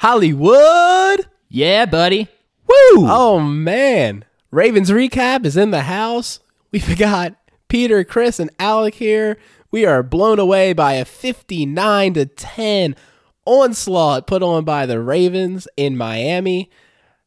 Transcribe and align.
Hollywood. 0.00 1.26
Yeah, 1.50 1.84
buddy. 1.84 2.26
Woo! 2.66 3.06
Oh 3.06 3.38
man. 3.38 4.24
Ravens 4.50 4.90
recap 4.90 5.44
is 5.44 5.58
in 5.58 5.72
the 5.72 5.82
house. 5.82 6.40
We 6.72 6.78
forgot 6.78 7.36
Peter, 7.68 8.02
Chris, 8.02 8.40
and 8.40 8.50
Alec 8.58 8.94
here. 8.94 9.36
We 9.70 9.84
are 9.84 10.02
blown 10.02 10.38
away 10.38 10.72
by 10.72 10.94
a 10.94 11.04
59 11.04 12.14
to 12.14 12.24
10 12.24 12.96
onslaught 13.44 14.26
put 14.26 14.42
on 14.42 14.64
by 14.64 14.86
the 14.86 15.02
Ravens 15.02 15.68
in 15.76 15.98
Miami. 15.98 16.70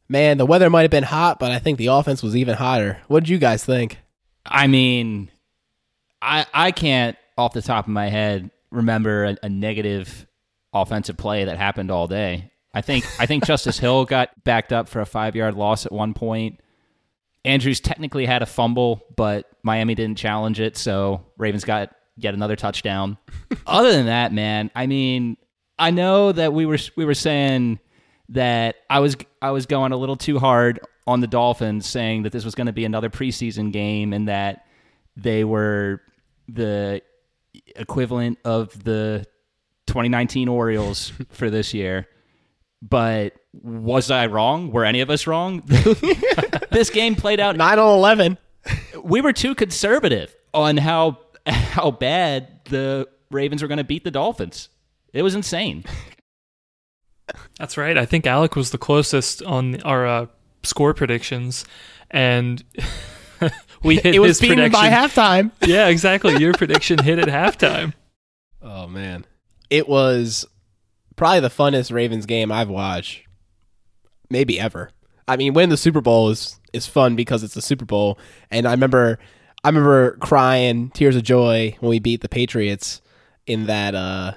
Man, 0.08 0.36
the 0.38 0.44
weather 0.44 0.68
might 0.68 0.82
have 0.82 0.90
been 0.90 1.04
hot, 1.04 1.38
but 1.38 1.52
I 1.52 1.60
think 1.60 1.78
the 1.78 1.86
offense 1.86 2.24
was 2.24 2.34
even 2.34 2.56
hotter. 2.56 2.98
What 3.06 3.20
did 3.20 3.28
you 3.28 3.38
guys 3.38 3.64
think? 3.64 3.98
I 4.44 4.66
mean, 4.66 5.30
I 6.20 6.44
I 6.52 6.72
can't 6.72 7.16
off 7.38 7.52
the 7.52 7.62
top 7.62 7.86
of 7.86 7.92
my 7.92 8.08
head 8.08 8.50
remember 8.72 9.26
a, 9.26 9.36
a 9.44 9.48
negative 9.48 10.26
offensive 10.72 11.16
play 11.16 11.44
that 11.44 11.56
happened 11.56 11.92
all 11.92 12.08
day. 12.08 12.50
I 12.74 12.80
think 12.80 13.06
I 13.20 13.26
think 13.26 13.44
Justice 13.44 13.78
Hill 13.78 14.04
got 14.04 14.44
backed 14.44 14.72
up 14.72 14.88
for 14.88 15.00
a 15.00 15.06
five 15.06 15.36
yard 15.36 15.54
loss 15.54 15.86
at 15.86 15.92
one 15.92 16.12
point. 16.12 16.60
Andrews 17.44 17.80
technically 17.80 18.26
had 18.26 18.42
a 18.42 18.46
fumble, 18.46 19.04
but 19.16 19.46
Miami 19.62 19.94
didn't 19.94 20.18
challenge 20.18 20.60
it, 20.60 20.76
so 20.76 21.24
Ravens 21.36 21.64
got 21.64 21.94
yet 22.16 22.34
another 22.34 22.56
touchdown. 22.56 23.18
Other 23.66 23.92
than 23.92 24.06
that, 24.06 24.32
man, 24.32 24.70
I 24.74 24.86
mean, 24.86 25.36
I 25.78 25.90
know 25.90 26.32
that 26.32 26.52
we 26.52 26.66
were 26.66 26.78
we 26.96 27.04
were 27.04 27.14
saying 27.14 27.78
that 28.30 28.76
I 28.90 29.00
was 29.00 29.16
I 29.40 29.50
was 29.50 29.66
going 29.66 29.92
a 29.92 29.96
little 29.96 30.16
too 30.16 30.38
hard 30.38 30.80
on 31.06 31.20
the 31.20 31.26
Dolphins, 31.26 31.86
saying 31.86 32.22
that 32.22 32.32
this 32.32 32.44
was 32.44 32.54
going 32.54 32.66
to 32.66 32.72
be 32.72 32.84
another 32.84 33.10
preseason 33.10 33.72
game 33.72 34.12
and 34.12 34.28
that 34.28 34.66
they 35.16 35.44
were 35.44 36.00
the 36.48 37.02
equivalent 37.76 38.38
of 38.44 38.82
the 38.82 39.24
2019 39.86 40.48
Orioles 40.48 41.12
for 41.30 41.50
this 41.50 41.74
year. 41.74 42.08
But 42.86 43.34
was 43.52 44.10
I 44.10 44.26
wrong? 44.26 44.70
Were 44.70 44.84
any 44.84 45.00
of 45.00 45.08
us 45.08 45.26
wrong? 45.26 45.62
this 46.70 46.90
game 46.90 47.14
played 47.14 47.40
out 47.40 47.56
9 47.56 47.78
on 47.78 47.98
11. 47.98 48.38
We 49.02 49.20
were 49.20 49.32
too 49.32 49.54
conservative 49.54 50.34
on 50.52 50.76
how 50.76 51.18
how 51.46 51.90
bad 51.90 52.60
the 52.66 53.08
Ravens 53.30 53.62
were 53.62 53.68
going 53.68 53.78
to 53.78 53.84
beat 53.84 54.04
the 54.04 54.10
Dolphins. 54.10 54.68
It 55.12 55.22
was 55.22 55.34
insane. 55.34 55.84
That's 57.58 57.76
right. 57.76 57.96
I 57.96 58.04
think 58.04 58.26
Alec 58.26 58.56
was 58.56 58.70
the 58.70 58.78
closest 58.78 59.42
on 59.42 59.80
our 59.82 60.06
uh, 60.06 60.26
score 60.62 60.94
predictions, 60.94 61.64
and 62.10 62.62
we 63.82 63.96
hit 63.96 64.14
it 64.14 64.18
was 64.18 64.30
his 64.30 64.40
beaten 64.40 64.56
prediction. 64.56 64.80
by 64.80 64.88
halftime. 64.90 65.50
yeah, 65.66 65.88
exactly. 65.88 66.36
Your 66.36 66.52
prediction 66.52 66.98
hit 66.98 67.18
at 67.18 67.28
halftime. 67.28 67.94
Oh 68.62 68.86
man. 68.86 69.24
It 69.70 69.88
was 69.88 70.46
probably 71.16 71.40
the 71.40 71.48
funnest 71.48 71.92
Ravens 71.92 72.26
game 72.26 72.50
I've 72.50 72.68
watched 72.68 73.22
maybe 74.30 74.58
ever. 74.58 74.90
I 75.26 75.36
mean, 75.36 75.54
winning 75.54 75.70
the 75.70 75.76
Super 75.76 76.00
Bowl 76.00 76.30
is 76.30 76.60
is 76.72 76.86
fun 76.86 77.16
because 77.16 77.42
it's 77.42 77.54
the 77.54 77.62
Super 77.62 77.84
Bowl 77.84 78.18
and 78.50 78.66
I 78.66 78.72
remember 78.72 79.18
I 79.62 79.68
remember 79.68 80.16
crying 80.18 80.90
tears 80.90 81.16
of 81.16 81.22
joy 81.22 81.76
when 81.80 81.90
we 81.90 81.98
beat 81.98 82.20
the 82.20 82.28
Patriots 82.28 83.00
in 83.46 83.66
that 83.66 83.94
uh 83.94 84.32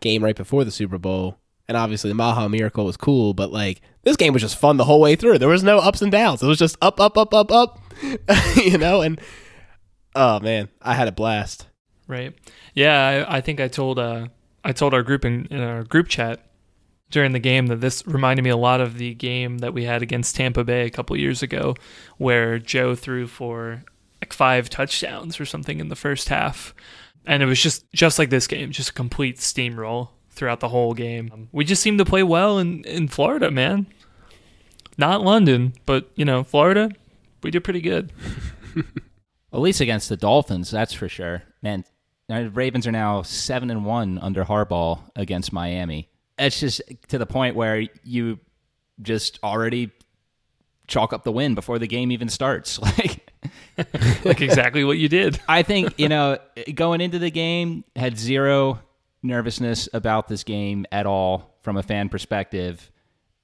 game 0.00 0.22
right 0.22 0.36
before 0.36 0.64
the 0.64 0.70
Super 0.70 0.98
Bowl. 0.98 1.38
And 1.68 1.76
obviously 1.76 2.10
the 2.10 2.14
Mile 2.14 2.34
High 2.34 2.48
Miracle 2.48 2.84
was 2.84 2.96
cool, 2.96 3.34
but 3.34 3.50
like 3.50 3.80
this 4.02 4.16
game 4.16 4.32
was 4.32 4.42
just 4.42 4.58
fun 4.58 4.76
the 4.76 4.84
whole 4.84 5.00
way 5.00 5.16
through. 5.16 5.38
There 5.38 5.48
was 5.48 5.62
no 5.62 5.78
ups 5.78 6.02
and 6.02 6.12
downs. 6.12 6.42
It 6.42 6.46
was 6.46 6.58
just 6.58 6.76
up, 6.82 7.00
up, 7.00 7.16
up, 7.16 7.32
up, 7.32 7.50
up. 7.50 7.80
you 8.56 8.76
know, 8.78 9.00
and 9.00 9.20
oh 10.14 10.40
man, 10.40 10.68
I 10.82 10.94
had 10.94 11.08
a 11.08 11.12
blast. 11.12 11.68
Right. 12.08 12.34
Yeah, 12.74 13.26
I, 13.28 13.38
I 13.38 13.40
think 13.40 13.60
I 13.60 13.68
told 13.68 13.98
uh, 13.98 14.26
I 14.64 14.72
told 14.72 14.94
our 14.94 15.02
group 15.02 15.24
in, 15.24 15.46
in 15.46 15.60
our 15.60 15.84
group 15.84 16.08
chat 16.08 16.40
during 17.10 17.32
the 17.32 17.38
game 17.38 17.66
that 17.66 17.80
this 17.80 18.04
reminded 18.06 18.42
me 18.42 18.50
a 18.50 18.56
lot 18.56 18.80
of 18.80 18.98
the 18.98 19.14
game 19.14 19.58
that 19.58 19.74
we 19.74 19.84
had 19.84 20.02
against 20.02 20.34
Tampa 20.34 20.64
Bay 20.64 20.86
a 20.86 20.90
couple 20.90 21.16
years 21.16 21.42
ago, 21.42 21.74
where 22.16 22.58
Joe 22.58 22.94
threw 22.94 23.26
for 23.26 23.84
like 24.20 24.32
five 24.32 24.70
touchdowns 24.70 25.38
or 25.38 25.44
something 25.44 25.78
in 25.78 25.88
the 25.88 25.96
first 25.96 26.28
half, 26.28 26.74
and 27.26 27.42
it 27.42 27.46
was 27.46 27.62
just 27.62 27.90
just 27.92 28.18
like 28.18 28.30
this 28.30 28.46
game, 28.46 28.70
just 28.72 28.90
a 28.90 28.94
complete 28.94 29.36
steamroll 29.36 30.08
throughout 30.30 30.60
the 30.60 30.68
whole 30.68 30.94
game. 30.94 31.30
Um, 31.32 31.48
we 31.52 31.64
just 31.64 31.82
seemed 31.82 31.98
to 31.98 32.04
play 32.04 32.22
well 32.22 32.58
in 32.58 32.84
in 32.84 33.08
Florida, 33.08 33.50
man. 33.50 33.86
Not 34.98 35.22
London, 35.22 35.74
but 35.86 36.10
you 36.16 36.24
know, 36.24 36.42
Florida, 36.44 36.90
we 37.42 37.50
did 37.50 37.64
pretty 37.64 37.80
good. 37.80 38.12
At 39.52 39.60
least 39.60 39.82
against 39.82 40.08
the 40.08 40.16
Dolphins, 40.16 40.70
that's 40.70 40.94
for 40.94 41.08
sure. 41.08 41.42
Man, 41.60 41.84
the 42.28 42.50
Ravens 42.50 42.86
are 42.86 42.92
now 42.92 43.22
seven 43.22 43.70
and 43.70 43.84
one 43.84 44.18
under 44.18 44.44
Harbaugh 44.44 45.00
against 45.16 45.52
Miami. 45.52 46.08
It's 46.38 46.60
just 46.60 46.82
to 47.08 47.18
the 47.18 47.26
point 47.26 47.56
where 47.56 47.86
you 48.04 48.38
just 49.00 49.38
already 49.42 49.90
chalk 50.86 51.12
up 51.12 51.24
the 51.24 51.32
win 51.32 51.54
before 51.54 51.78
the 51.78 51.86
game 51.86 52.10
even 52.12 52.28
starts. 52.28 52.78
Like, 52.98 53.32
like 54.24 54.40
exactly 54.40 54.84
what 54.84 54.98
you 54.98 55.08
did. 55.08 55.40
I 55.48 55.62
think 55.62 55.98
you 55.98 56.08
know 56.08 56.38
going 56.74 57.00
into 57.00 57.18
the 57.18 57.30
game 57.30 57.84
had 57.96 58.18
zero 58.18 58.80
nervousness 59.22 59.88
about 59.92 60.28
this 60.28 60.44
game 60.44 60.84
at 60.92 61.06
all 61.06 61.56
from 61.62 61.76
a 61.76 61.82
fan 61.82 62.08
perspective, 62.08 62.90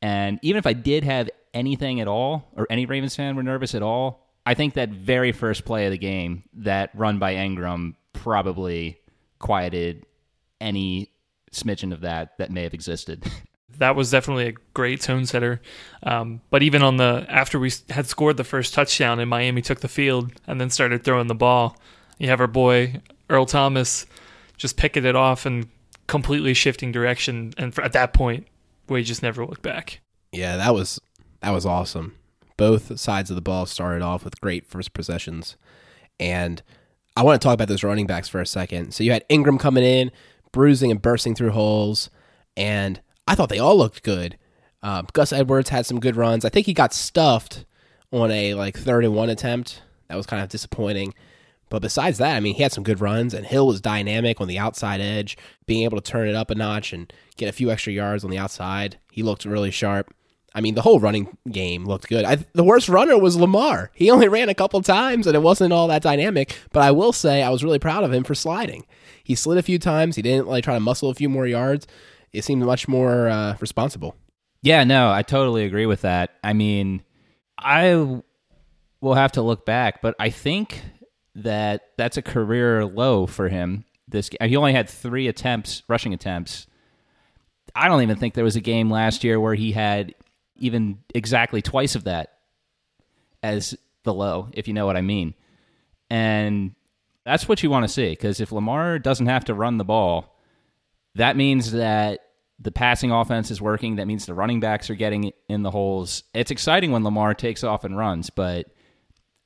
and 0.02 0.38
even 0.42 0.58
if 0.58 0.66
I 0.66 0.74
did 0.74 1.02
have 1.04 1.30
anything 1.54 2.00
at 2.00 2.08
all, 2.08 2.46
or 2.56 2.66
any 2.70 2.86
Ravens 2.86 3.16
fan 3.16 3.36
were 3.36 3.42
nervous 3.42 3.74
at 3.74 3.82
all, 3.82 4.28
I 4.44 4.54
think 4.54 4.74
that 4.74 4.90
very 4.90 5.32
first 5.32 5.64
play 5.64 5.86
of 5.86 5.92
the 5.92 5.98
game, 5.98 6.44
that 6.54 6.90
run 6.94 7.18
by 7.18 7.34
Ingram, 7.34 7.96
probably 8.22 8.98
quieted 9.38 10.04
any 10.60 11.10
smidgen 11.52 11.92
of 11.92 12.00
that 12.02 12.36
that 12.38 12.50
may 12.50 12.62
have 12.64 12.74
existed. 12.74 13.24
that 13.78 13.96
was 13.96 14.10
definitely 14.10 14.48
a 14.48 14.54
great 14.74 15.00
tone 15.00 15.26
setter. 15.26 15.60
Um, 16.02 16.40
but 16.50 16.62
even 16.62 16.82
on 16.82 16.96
the 16.96 17.26
after 17.28 17.58
we 17.58 17.72
had 17.90 18.06
scored 18.06 18.36
the 18.36 18.44
first 18.44 18.74
touchdown 18.74 19.18
and 19.20 19.30
Miami 19.30 19.62
took 19.62 19.80
the 19.80 19.88
field 19.88 20.32
and 20.46 20.60
then 20.60 20.70
started 20.70 21.04
throwing 21.04 21.28
the 21.28 21.34
ball, 21.34 21.76
you 22.18 22.28
have 22.28 22.40
our 22.40 22.46
boy 22.46 23.00
Earl 23.30 23.46
Thomas 23.46 24.06
just 24.56 24.76
picking 24.76 25.04
it 25.04 25.14
off 25.14 25.46
and 25.46 25.68
completely 26.06 26.54
shifting 26.54 26.90
direction. 26.90 27.54
And 27.56 27.78
at 27.78 27.92
that 27.92 28.12
point, 28.12 28.46
we 28.88 29.02
just 29.02 29.22
never 29.22 29.46
looked 29.46 29.62
back. 29.62 30.00
Yeah, 30.32 30.56
that 30.56 30.74
was 30.74 31.00
that 31.40 31.50
was 31.50 31.64
awesome. 31.64 32.14
Both 32.56 32.98
sides 32.98 33.30
of 33.30 33.36
the 33.36 33.42
ball 33.42 33.66
started 33.66 34.02
off 34.02 34.24
with 34.24 34.40
great 34.40 34.66
first 34.66 34.92
possessions, 34.92 35.56
and 36.18 36.60
I 37.18 37.22
want 37.22 37.42
to 37.42 37.44
talk 37.44 37.54
about 37.54 37.66
those 37.66 37.82
running 37.82 38.06
backs 38.06 38.28
for 38.28 38.40
a 38.40 38.46
second. 38.46 38.94
So 38.94 39.02
you 39.02 39.10
had 39.10 39.24
Ingram 39.28 39.58
coming 39.58 39.82
in, 39.82 40.12
bruising 40.52 40.92
and 40.92 41.02
bursting 41.02 41.34
through 41.34 41.50
holes, 41.50 42.10
and 42.56 43.00
I 43.26 43.34
thought 43.34 43.48
they 43.48 43.58
all 43.58 43.76
looked 43.76 44.04
good. 44.04 44.38
Uh, 44.84 45.02
Gus 45.12 45.32
Edwards 45.32 45.70
had 45.70 45.84
some 45.84 45.98
good 45.98 46.14
runs. 46.14 46.44
I 46.44 46.48
think 46.48 46.66
he 46.66 46.72
got 46.72 46.94
stuffed 46.94 47.64
on 48.12 48.30
a 48.30 48.54
like 48.54 48.78
third 48.78 49.04
and 49.04 49.16
one 49.16 49.30
attempt. 49.30 49.82
That 50.06 50.14
was 50.14 50.26
kind 50.26 50.44
of 50.44 50.48
disappointing. 50.48 51.12
But 51.70 51.82
besides 51.82 52.18
that, 52.18 52.36
I 52.36 52.40
mean, 52.40 52.54
he 52.54 52.62
had 52.62 52.70
some 52.70 52.84
good 52.84 53.00
runs, 53.00 53.34
and 53.34 53.44
Hill 53.44 53.66
was 53.66 53.80
dynamic 53.80 54.40
on 54.40 54.46
the 54.46 54.60
outside 54.60 55.00
edge, 55.00 55.36
being 55.66 55.82
able 55.82 56.00
to 56.00 56.10
turn 56.10 56.28
it 56.28 56.36
up 56.36 56.52
a 56.52 56.54
notch 56.54 56.92
and 56.92 57.12
get 57.36 57.48
a 57.48 57.52
few 57.52 57.68
extra 57.68 57.92
yards 57.92 58.22
on 58.22 58.30
the 58.30 58.38
outside. 58.38 58.96
He 59.10 59.24
looked 59.24 59.44
really 59.44 59.72
sharp. 59.72 60.14
I 60.54 60.60
mean, 60.60 60.74
the 60.74 60.82
whole 60.82 60.98
running 60.98 61.36
game 61.50 61.84
looked 61.84 62.08
good. 62.08 62.24
I, 62.24 62.36
the 62.54 62.64
worst 62.64 62.88
runner 62.88 63.18
was 63.18 63.36
Lamar. 63.36 63.90
He 63.94 64.10
only 64.10 64.28
ran 64.28 64.48
a 64.48 64.54
couple 64.54 64.80
times, 64.80 65.26
and 65.26 65.36
it 65.36 65.42
wasn't 65.42 65.72
all 65.72 65.88
that 65.88 66.02
dynamic. 66.02 66.58
But 66.72 66.82
I 66.82 66.90
will 66.90 67.12
say, 67.12 67.42
I 67.42 67.50
was 67.50 67.62
really 67.62 67.78
proud 67.78 68.02
of 68.02 68.12
him 68.12 68.24
for 68.24 68.34
sliding. 68.34 68.86
He 69.22 69.34
slid 69.34 69.58
a 69.58 69.62
few 69.62 69.78
times. 69.78 70.16
He 70.16 70.22
didn't 70.22 70.48
like 70.48 70.64
try 70.64 70.74
to 70.74 70.80
muscle 70.80 71.10
a 71.10 71.14
few 71.14 71.28
more 71.28 71.46
yards. 71.46 71.86
It 72.32 72.44
seemed 72.44 72.64
much 72.64 72.88
more 72.88 73.28
uh, 73.28 73.56
responsible. 73.60 74.16
Yeah, 74.62 74.84
no, 74.84 75.10
I 75.10 75.22
totally 75.22 75.64
agree 75.64 75.86
with 75.86 76.02
that. 76.02 76.30
I 76.42 76.52
mean, 76.52 77.02
I 77.58 78.22
will 79.00 79.14
have 79.14 79.32
to 79.32 79.42
look 79.42 79.64
back, 79.64 80.02
but 80.02 80.14
I 80.18 80.30
think 80.30 80.80
that 81.34 81.82
that's 81.96 82.16
a 82.16 82.22
career 82.22 82.84
low 82.84 83.26
for 83.26 83.48
him. 83.48 83.84
This 84.08 84.30
he 84.42 84.56
only 84.56 84.72
had 84.72 84.88
three 84.88 85.28
attempts, 85.28 85.82
rushing 85.88 86.14
attempts. 86.14 86.66
I 87.74 87.88
don't 87.88 88.02
even 88.02 88.16
think 88.16 88.34
there 88.34 88.44
was 88.44 88.56
a 88.56 88.60
game 88.60 88.90
last 88.90 89.22
year 89.22 89.38
where 89.38 89.54
he 89.54 89.72
had 89.72 90.14
even 90.58 90.98
exactly 91.14 91.62
twice 91.62 91.94
of 91.94 92.04
that 92.04 92.34
as 93.42 93.76
the 94.04 94.14
low, 94.14 94.48
if 94.52 94.68
you 94.68 94.74
know 94.74 94.86
what 94.86 94.96
I 94.96 95.00
mean. 95.00 95.34
And 96.10 96.74
that's 97.24 97.48
what 97.48 97.62
you 97.62 97.70
want 97.70 97.84
to 97.84 97.92
see 97.92 98.10
because 98.10 98.40
if 98.40 98.52
Lamar 98.52 98.98
doesn't 98.98 99.26
have 99.26 99.44
to 99.46 99.54
run 99.54 99.78
the 99.78 99.84
ball, 99.84 100.38
that 101.14 101.36
means 101.36 101.72
that 101.72 102.20
the 102.58 102.72
passing 102.72 103.12
offense 103.12 103.50
is 103.50 103.60
working. 103.60 103.96
That 103.96 104.06
means 104.06 104.26
the 104.26 104.34
running 104.34 104.60
backs 104.60 104.90
are 104.90 104.94
getting 104.94 105.32
in 105.48 105.62
the 105.62 105.70
holes. 105.70 106.24
It's 106.34 106.50
exciting 106.50 106.90
when 106.90 107.04
Lamar 107.04 107.34
takes 107.34 107.62
off 107.62 107.84
and 107.84 107.96
runs, 107.96 108.30
but 108.30 108.66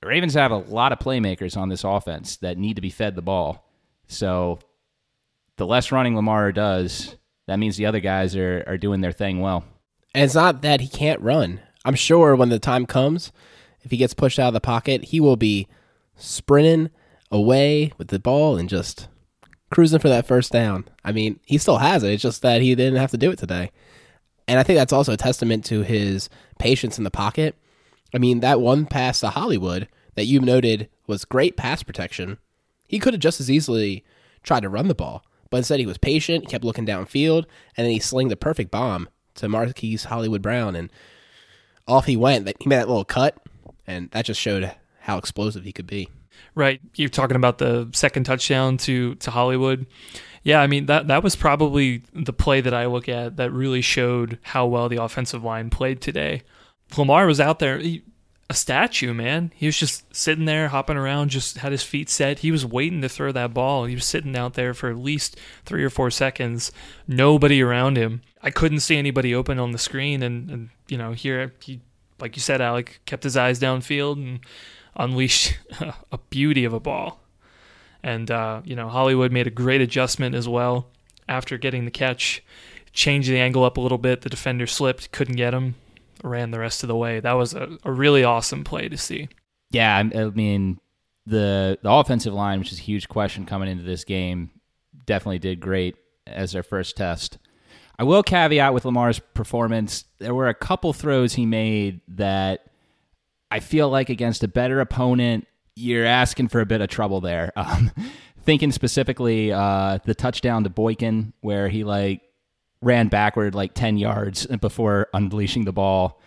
the 0.01 0.09
Ravens 0.09 0.35
have 0.35 0.51
a 0.51 0.57
lot 0.57 0.93
of 0.93 0.99
playmakers 0.99 1.57
on 1.57 1.69
this 1.69 1.85
offense 1.85 2.37
that 2.39 2.59
need 2.59 2.77
to 2.77 2.83
be 2.83 2.91
fed 2.91 3.15
the 3.15 3.23
ball. 3.23 3.69
So 4.07 4.59
the 5.57 5.67
less 5.67 5.93
running 5.93 6.17
Lamar 6.17 6.53
does, 6.53 7.17
that 7.47 7.59
means 7.59 7.77
the 7.77 7.87
other 7.87 8.01
guys 8.01 8.35
are, 8.37 8.65
are 8.67 8.79
doing 8.79 9.01
their 9.01 9.13
thing 9.13 9.41
well. 9.41 9.65
And 10.15 10.25
it's 10.25 10.35
not 10.35 10.63
that 10.63 10.81
he 10.81 10.89
can't 10.89 11.21
run. 11.21 11.61
I'm 11.85 11.95
sure 11.95 12.37
when 12.37 12.51
the 12.51 12.59
time 12.59 12.87
comes, 12.87 13.33
if 13.83 13.91
he 13.91 13.97
gets 13.97 14.15
pushed 14.15 14.39
out 14.39 14.49
of 14.49 14.55
the 14.55 14.61
pocket, 14.61 15.05
he 15.07 15.21
will 15.21 15.37
be 15.37 15.69
sprinting 16.17 16.91
away 17.31 17.93
with 17.99 18.09
the 18.09 18.19
ball 18.19 18.57
and 18.57 18.69
just 18.69 19.09
cruising 19.71 19.99
for 19.99 20.09
that 20.09 20.27
first 20.27 20.53
down. 20.53 20.85
I 21.05 21.13
mean, 21.13 21.41
he 21.45 21.59
still 21.59 21.79
has 21.79 22.03
it. 22.03 22.13
It's 22.13 22.23
just 22.23 22.43
that 22.43 22.61
he 22.61 22.75
didn't 22.75 23.01
have 23.01 23.11
to 23.13 23.19
do 23.19 23.31
it 23.31 23.39
today. 23.39 23.71
And 24.47 24.59
I 24.59 24.63
think 24.63 24.79
that's 24.79 24.93
also 24.93 25.13
a 25.13 25.17
testament 25.17 25.65
to 25.67 25.83
his 25.83 26.29
patience 26.59 26.99
in 26.99 27.05
the 27.05 27.11
pocket. 27.11 27.57
I 28.15 28.19
mean, 28.19 28.41
that 28.41 28.61
one 28.61 28.87
pass 28.87 29.21
to 29.21 29.31
Hollywood 29.31 29.89
that 30.15 30.27
you 30.27 30.41
noted 30.41 30.91
was 31.07 31.25
great 31.25 31.57
pass 31.57 31.83
protection. 31.83 32.39
He 32.87 32.99
could 32.99 33.15
have 33.15 33.21
just 33.21 33.41
as 33.41 33.51
easily 33.51 34.05
tried 34.43 34.61
to 34.61 34.69
run 34.69 34.89
the 34.89 34.95
ball, 34.95 35.25
but 35.49 35.59
instead 35.59 35.81
he 35.81 35.87
was 35.87 35.97
patient, 35.97 36.49
kept 36.49 36.65
looking 36.65 36.87
downfield, 36.87 37.47
and 37.77 37.87
then 37.87 37.91
he 37.91 37.99
slinged 37.99 38.31
the 38.31 38.37
perfect 38.37 38.71
bomb 38.71 39.09
to 39.37 39.49
Marquise 39.49 40.05
Hollywood 40.05 40.43
Brown, 40.43 40.77
and 40.77 40.91
off 41.87 42.07
he 42.07 42.17
went. 42.17 42.49
He 42.61 42.69
made 42.69 42.77
that 42.77 42.89
little 42.89 43.05
cut, 43.05 43.37
and 43.87 44.11
that 44.11 44.25
just 44.25 44.41
showed 44.41 44.73
how 45.01 45.19
explosive 45.19 45.65
he 45.65 45.73
could 45.73 45.87
be. 45.87 46.09
Right. 46.55 46.81
You're 46.97 47.09
talking 47.09 47.37
about 47.37 47.59
the 47.59 47.89
second 47.93 48.25
touchdown 48.25 48.77
to 48.79 49.15
to 49.17 49.31
Hollywood. 49.31 49.87
Yeah, 50.43 50.61
I 50.61 50.67
mean 50.67 50.87
that 50.87 51.09
that 51.09 51.23
was 51.23 51.37
probably 51.37 52.03
the 52.13 52.33
play 52.33 52.61
that 52.61 52.75
I 52.75 52.87
look 52.87 53.09
at 53.09 53.37
that 53.37 53.53
really 53.53 53.81
showed 53.81 54.39
how 54.43 54.67
well 54.67 54.89
the 54.89 55.03
offensive 55.03 55.45
line 55.45 55.71
played 55.71 56.01
today. 56.01 56.43
Lamar 56.97 57.27
was 57.27 57.41
out 57.41 57.59
there, 57.59 57.79
he, 57.79 58.03
a 58.53 58.55
statue, 58.55 59.15
man. 59.15 59.51
He 59.57 59.65
was 59.65 59.79
just 59.79 60.15
sitting 60.15 60.45
there, 60.45 60.69
hopping 60.69 60.99
around, 60.99 61.31
just 61.31 61.57
had 61.57 61.73
his 61.73 61.83
feet 61.83 62.11
set. 62.11 62.41
He 62.41 62.51
was 62.51 62.67
waiting 62.67 63.01
to 63.01 63.09
throw 63.09 63.33
that 63.33 63.55
ball. 63.55 63.87
He 63.87 63.95
was 63.95 64.05
sitting 64.05 64.37
out 64.37 64.53
there 64.53 64.75
for 64.75 64.91
at 64.91 64.99
least 64.99 65.41
three 65.65 65.83
or 65.83 65.89
four 65.89 66.11
seconds. 66.11 66.71
Nobody 67.09 67.63
around 67.63 67.97
him. 67.97 68.21
I 68.43 68.51
couldn't 68.51 68.81
see 68.81 68.99
anybody 68.99 69.35
open 69.35 69.59
on 69.59 69.73
the 69.73 69.79
screen, 69.79 70.23
and, 70.23 70.51
and 70.51 70.69
you 70.87 70.99
know 70.99 71.13
here 71.13 71.55
he, 71.63 71.81
like 72.21 72.37
you 72.37 72.43
said, 72.43 72.61
Alec 72.61 73.01
kept 73.07 73.25
his 73.25 73.39
eyes 73.39 73.59
downfield 73.59 74.17
and 74.17 74.41
unleashed 74.95 75.59
a 76.13 76.19
beauty 76.29 76.67
of 76.67 76.75
a 76.75 76.81
ball. 76.81 77.21
And, 78.03 78.31
uh, 78.31 78.61
you 78.65 78.77
know, 78.77 78.91
Hollywood 78.91 79.33
made 79.33 79.47
a 79.47 79.51
great 79.51 79.81
adjustment 79.81 80.35
as 80.35 80.47
well 80.47 80.89
after 81.27 81.57
getting 81.57 81.87
the 81.87 81.91
catch, 81.91 82.43
changed 82.93 83.31
the 83.31 83.39
angle 83.39 83.65
up 83.65 83.79
a 83.79 83.81
little 83.81 83.97
bit. 83.97 84.21
The 84.21 84.29
defender 84.29 84.67
slipped, 84.67 85.11
couldn't 85.13 85.37
get 85.37 85.55
him, 85.55 85.77
ran 86.23 86.51
the 86.51 86.59
rest 86.59 86.83
of 86.83 86.89
the 86.89 86.97
way. 86.97 87.21
That 87.21 87.33
was 87.33 87.55
a, 87.55 87.79
a 87.85 87.93
really 87.93 88.25
awesome 88.25 88.65
play 88.65 88.89
to 88.89 88.99
see. 88.99 89.29
Yeah, 89.71 89.97
I 89.97 90.03
mean, 90.03 90.79
the 91.27 91.79
the 91.83 91.91
offensive 91.91 92.35
line, 92.35 92.59
which 92.59 92.73
is 92.73 92.79
a 92.79 92.83
huge 92.83 93.09
question 93.09 93.47
coming 93.47 93.69
into 93.69 93.85
this 93.85 94.05
game, 94.05 94.51
definitely 95.07 95.39
did 95.39 95.61
great 95.61 95.97
as 96.27 96.53
their 96.53 96.63
first 96.63 96.97
test. 96.97 97.39
I 97.99 98.05
will 98.05 98.23
caveat 98.23 98.75
with 98.75 98.85
Lamar's 98.85 99.19
performance. 99.19 100.05
There 100.19 100.35
were 100.35 100.49
a 100.49 100.55
couple 100.55 100.93
throws 100.93 101.35
he 101.35 101.47
made 101.47 102.01
that 102.09 102.67
I 103.51 103.61
feel 103.61 103.89
like 103.91 104.09
against 104.09 104.43
a 104.43 104.49
better 104.49 104.81
opponent, 104.81 105.47
you're 105.77 106.07
asking 106.07 106.49
for 106.49 106.61
a 106.61 106.67
bit 106.67 106.81
of 106.81 106.89
trouble 106.89 107.21
there. 107.21 107.53
Um, 107.63 107.93
thinking 108.45 108.73
specifically 108.73 109.53
uh, 109.53 109.99
the 110.05 110.17
touchdown 110.17 110.65
to 110.65 110.71
Boykin, 110.71 111.33
where 111.43 111.69
he 111.69 111.85
like 111.85 112.23
ran 112.83 113.09
backward 113.09 113.55
like 113.55 113.73
10 113.73 113.97
yards 113.97 114.47
before 114.47 115.09
unleashing 115.15 115.65
the 115.65 115.73
ball. 115.73 116.21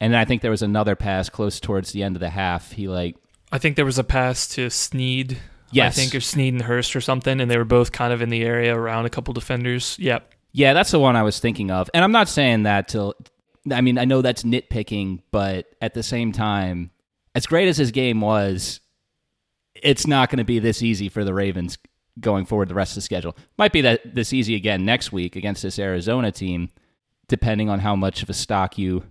And 0.00 0.12
then 0.12 0.20
I 0.20 0.24
think 0.24 0.42
there 0.42 0.50
was 0.50 0.62
another 0.62 0.94
pass 0.94 1.28
close 1.28 1.58
towards 1.58 1.92
the 1.92 2.02
end 2.02 2.14
of 2.14 2.20
the 2.20 2.30
half. 2.30 2.72
He 2.72 2.86
like 2.86 3.16
I 3.50 3.58
think 3.58 3.76
there 3.76 3.84
was 3.84 3.98
a 3.98 4.04
pass 4.04 4.46
to 4.48 4.70
Snead. 4.70 5.38
Yes. 5.72 5.96
I 5.96 6.00
think 6.00 6.14
or 6.14 6.20
Snead 6.20 6.52
and 6.52 6.62
Hurst 6.62 6.94
or 6.94 7.00
something, 7.00 7.40
and 7.40 7.50
they 7.50 7.58
were 7.58 7.64
both 7.64 7.92
kind 7.92 8.12
of 8.12 8.22
in 8.22 8.28
the 8.28 8.44
area 8.44 8.76
around 8.76 9.06
a 9.06 9.10
couple 9.10 9.34
defenders. 9.34 9.96
Yep. 9.98 10.32
Yeah, 10.52 10.74
that's 10.74 10.90
the 10.90 11.00
one 11.00 11.16
I 11.16 11.22
was 11.22 11.40
thinking 11.40 11.70
of. 11.70 11.90
And 11.92 12.04
I'm 12.04 12.12
not 12.12 12.28
saying 12.28 12.64
that 12.64 12.88
to 12.88 13.14
I 13.72 13.80
mean, 13.80 13.98
I 13.98 14.04
know 14.04 14.22
that's 14.22 14.42
nitpicking, 14.42 15.22
but 15.30 15.66
at 15.80 15.94
the 15.94 16.02
same 16.02 16.32
time, 16.32 16.90
as 17.34 17.46
great 17.46 17.68
as 17.68 17.76
his 17.76 17.90
game 17.90 18.20
was, 18.20 18.80
it's 19.74 20.06
not 20.06 20.30
going 20.30 20.38
to 20.38 20.44
be 20.44 20.58
this 20.58 20.82
easy 20.82 21.08
for 21.08 21.24
the 21.24 21.34
Ravens 21.34 21.78
going 22.20 22.46
forward 22.46 22.68
the 22.68 22.74
rest 22.74 22.92
of 22.92 22.96
the 22.96 23.00
schedule. 23.02 23.36
Might 23.58 23.72
be 23.72 23.82
that 23.82 24.14
this 24.14 24.32
easy 24.32 24.54
again 24.54 24.84
next 24.84 25.12
week 25.12 25.36
against 25.36 25.62
this 25.62 25.78
Arizona 25.78 26.32
team, 26.32 26.70
depending 27.28 27.68
on 27.68 27.80
how 27.80 27.94
much 27.96 28.22
of 28.22 28.30
a 28.30 28.34
stock 28.34 28.78
you 28.78 29.04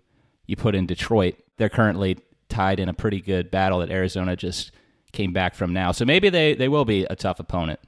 you 0.47 0.55
put 0.55 0.75
in 0.75 0.85
Detroit. 0.85 1.35
They're 1.57 1.69
currently 1.69 2.17
tied 2.49 2.79
in 2.79 2.89
a 2.89 2.93
pretty 2.93 3.21
good 3.21 3.49
battle 3.51 3.79
that 3.79 3.89
Arizona 3.89 4.35
just 4.35 4.71
came 5.11 5.33
back 5.33 5.55
from 5.55 5.73
now. 5.73 5.91
So 5.91 6.05
maybe 6.05 6.29
they, 6.29 6.53
they 6.53 6.67
will 6.67 6.85
be 6.85 7.05
a 7.05 7.15
tough 7.15 7.39
opponent. 7.39 7.79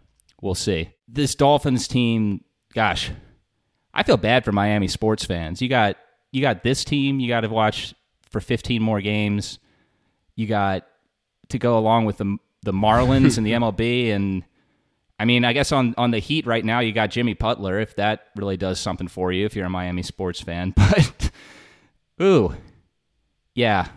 We'll 0.41 0.55
see. 0.55 0.91
This 1.07 1.35
Dolphins 1.35 1.87
team, 1.87 2.43
gosh, 2.73 3.11
I 3.93 4.03
feel 4.03 4.17
bad 4.17 4.45
for 4.45 4.51
Miami 4.51 4.87
sports 4.87 5.25
fans. 5.25 5.61
You 5.61 5.69
got 5.69 5.97
you 6.31 6.41
got 6.41 6.63
this 6.63 6.83
team 6.83 7.19
you 7.19 7.27
got 7.27 7.41
to 7.41 7.49
watch 7.49 7.95
for 8.29 8.39
15 8.39 8.81
more 8.81 9.01
games. 9.01 9.59
You 10.35 10.45
got 10.45 10.85
to 11.49 11.57
go 11.57 11.77
along 11.77 12.05
with 12.05 12.17
the 12.17 12.37
the 12.63 12.73
Marlins 12.73 13.37
and 13.37 13.47
the 13.47 13.51
MLB 13.53 14.11
and 14.11 14.43
I 15.19 15.25
mean, 15.25 15.45
I 15.45 15.53
guess 15.53 15.71
on 15.71 15.95
on 15.97 16.11
the 16.11 16.19
Heat 16.19 16.45
right 16.45 16.63
now 16.63 16.79
you 16.79 16.91
got 16.91 17.09
Jimmy 17.09 17.33
Butler 17.33 17.79
if 17.79 17.95
that 17.95 18.27
really 18.35 18.57
does 18.57 18.79
something 18.79 19.07
for 19.07 19.31
you 19.31 19.45
if 19.45 19.55
you're 19.55 19.65
a 19.65 19.69
Miami 19.69 20.03
sports 20.03 20.41
fan. 20.41 20.73
But 20.87 21.31
ooh. 22.21 22.55
Yeah. 23.53 23.87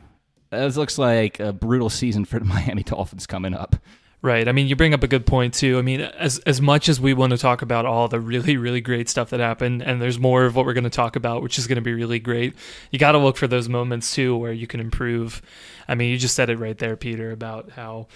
This 0.50 0.76
looks 0.76 0.98
like 0.98 1.40
a 1.40 1.52
brutal 1.52 1.90
season 1.90 2.24
for 2.24 2.38
the 2.38 2.44
Miami 2.46 2.82
Dolphins 2.82 3.26
coming 3.26 3.54
up. 3.54 3.76
Right. 4.22 4.48
I 4.48 4.52
mean, 4.52 4.66
you 4.66 4.76
bring 4.76 4.92
up 4.92 5.02
a 5.02 5.08
good 5.08 5.24
point 5.24 5.54
too. 5.54 5.78
I 5.78 5.82
mean, 5.82 6.02
as 6.02 6.38
as 6.40 6.60
much 6.60 6.90
as 6.90 7.00
we 7.00 7.14
want 7.14 7.30
to 7.30 7.38
talk 7.38 7.62
about 7.62 7.86
all 7.86 8.06
the 8.06 8.20
really 8.20 8.58
really 8.58 8.82
great 8.82 9.08
stuff 9.08 9.30
that 9.30 9.40
happened, 9.40 9.82
and 9.82 10.00
there's 10.02 10.18
more 10.18 10.44
of 10.44 10.54
what 10.54 10.66
we're 10.66 10.74
going 10.74 10.84
to 10.84 10.90
talk 10.90 11.16
about, 11.16 11.42
which 11.42 11.58
is 11.58 11.66
going 11.66 11.76
to 11.76 11.82
be 11.82 11.94
really 11.94 12.18
great. 12.18 12.54
You 12.90 12.98
got 12.98 13.12
to 13.12 13.18
look 13.18 13.38
for 13.38 13.46
those 13.46 13.68
moments 13.68 14.14
too 14.14 14.36
where 14.36 14.52
you 14.52 14.66
can 14.66 14.80
improve. 14.80 15.40
I 15.88 15.94
mean, 15.94 16.10
you 16.10 16.18
just 16.18 16.34
said 16.34 16.50
it 16.50 16.58
right 16.58 16.76
there, 16.76 16.96
Peter, 16.96 17.32
about 17.32 17.70
how 17.70 18.08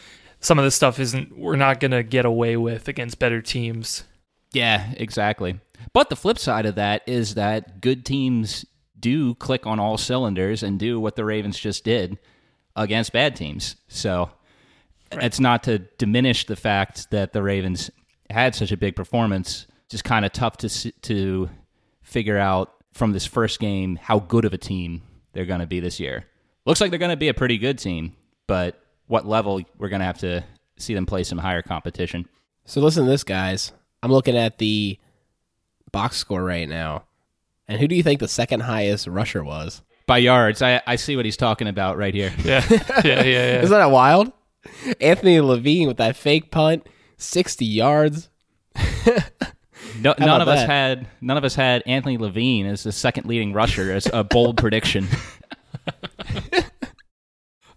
some 0.44 0.58
of 0.58 0.64
this 0.64 0.75
stuff 0.75 0.99
isn't 0.99 1.37
we're 1.37 1.56
not 1.56 1.81
going 1.81 1.91
to 1.91 2.02
get 2.02 2.25
away 2.25 2.56
with 2.56 2.88
against 2.88 3.19
better 3.19 3.41
teams. 3.41 4.05
Yeah, 4.52 4.93
exactly. 4.96 5.61
But 5.93 6.11
the 6.11 6.17
flip 6.17 6.38
side 6.38 6.67
of 6.67 6.76
that 6.76 7.02
is 7.06 7.35
that 7.35 7.81
good 7.81 8.05
teams 8.05 8.64
do 8.99 9.35
click 9.35 9.67
on 9.67 9.81
all 9.81 9.99
cylinders 9.99 10.62
and 10.62 10.79
do 10.79 11.00
what 11.00 11.17
the 11.17 11.25
Ravens 11.25 11.58
just 11.58 11.85
did 11.85 12.19
against 12.76 13.12
bad 13.12 13.37
teams. 13.37 13.76
So 13.88 14.31
Right. 15.17 15.25
It's 15.25 15.41
not 15.41 15.62
to 15.64 15.79
diminish 15.79 16.47
the 16.47 16.56
fact 16.56 17.11
that 17.11 17.32
the 17.32 17.43
Ravens 17.43 17.90
had 18.31 18.55
such 18.55 18.73
a 18.73 18.76
big 18.76 18.97
performance. 18.97 19.67
Just 19.88 20.05
kind 20.05 20.25
of 20.25 20.32
tough 20.32 20.56
to 20.58 20.69
to 21.02 21.50
figure 22.02 22.38
out 22.38 22.73
from 22.93 23.12
this 23.12 23.26
first 23.26 23.61
game 23.61 23.97
how 23.97 24.19
good 24.19 24.44
of 24.44 24.52
a 24.52 24.58
team 24.58 25.02
they're 25.32 25.47
going 25.47 25.61
to 25.61 25.67
be 25.67 25.81
this 25.81 26.00
year. 26.00 26.26
Looks 26.67 26.81
like 26.81 26.90
they're 26.90 26.99
going 26.99 27.11
to 27.11 27.17
be 27.17 27.29
a 27.29 27.35
pretty 27.35 27.58
good 27.58 27.79
team, 27.79 28.17
but 28.47 28.81
what 29.06 29.26
level 29.26 29.60
we're 29.78 29.88
going 29.88 30.00
to 30.00 30.06
have 30.06 30.18
to 30.18 30.44
see 30.76 30.94
them 30.94 31.06
play 31.06 31.24
some 31.24 31.38
higher 31.38 31.62
competition. 31.62 32.26
So 32.64 32.80
listen 32.80 33.04
to 33.04 33.10
this, 33.10 33.24
guys. 33.24 33.72
I'm 34.02 34.10
looking 34.10 34.36
at 34.36 34.58
the 34.58 34.98
box 35.92 36.16
score 36.16 36.42
right 36.42 36.68
now. 36.68 37.04
And 37.68 37.80
who 37.80 37.88
do 37.88 37.94
you 37.94 38.02
think 38.02 38.20
the 38.20 38.28
second 38.28 38.60
highest 38.60 39.06
rusher 39.06 39.42
was? 39.42 39.82
By 40.06 40.18
yards. 40.18 40.61
I, 40.61 40.82
I 40.87 40.96
see 40.96 41.16
what 41.16 41.25
he's 41.25 41.37
talking 41.37 41.68
about 41.68 41.96
right 41.96 42.12
here. 42.12 42.32
Yeah. 42.44 42.64
yeah, 42.70 42.82
yeah, 43.04 43.23
yeah. 43.25 43.62
Isn't 43.62 43.70
that 43.70 43.90
wild? 43.90 44.32
Anthony 45.00 45.40
Levine 45.40 45.88
with 45.88 45.99
that 45.99 46.16
fake 46.16 46.50
punt, 46.50 46.87
sixty 47.16 47.64
yards. 47.66 48.28
no, 50.00 50.14
none 50.18 50.40
of 50.40 50.46
that? 50.46 50.58
us 50.58 50.66
had 50.66 51.06
none 51.20 51.37
of 51.37 51.44
us 51.44 51.54
had 51.54 51.82
Anthony 51.87 52.18
Levine 52.18 52.66
as 52.66 52.82
the 52.82 52.92
second 52.92 53.26
leading 53.26 53.52
rusher 53.52 53.92
as 53.92 54.08
a 54.12 54.25
bold 54.25 54.56
prediction. 54.58 55.06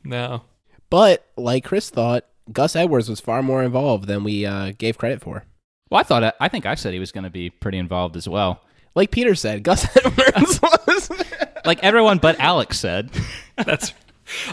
no, 0.03 0.43
but 0.89 1.25
like 1.35 1.63
Chris 1.63 1.89
thought, 1.89 2.25
Gus 2.51 2.75
Edwards 2.75 3.09
was 3.09 3.19
far 3.19 3.43
more 3.43 3.63
involved 3.63 4.07
than 4.07 4.23
we 4.23 4.45
uh, 4.45 4.73
gave 4.77 4.97
credit 4.97 5.21
for. 5.21 5.45
Well, 5.89 5.99
I 5.99 6.03
thought 6.03 6.35
I 6.39 6.47
think 6.49 6.65
I 6.65 6.75
said 6.75 6.93
he 6.93 6.99
was 6.99 7.11
going 7.11 7.23
to 7.23 7.29
be 7.29 7.49
pretty 7.49 7.77
involved 7.77 8.15
as 8.15 8.27
well. 8.27 8.61
Like 8.95 9.11
Peter 9.11 9.35
said, 9.35 9.63
Gus 9.63 9.85
Edwards 10.05 10.59
was. 10.87 11.11
like 11.65 11.83
everyone 11.83 12.17
but 12.17 12.39
Alex 12.39 12.79
said. 12.79 13.11
That's 13.57 13.93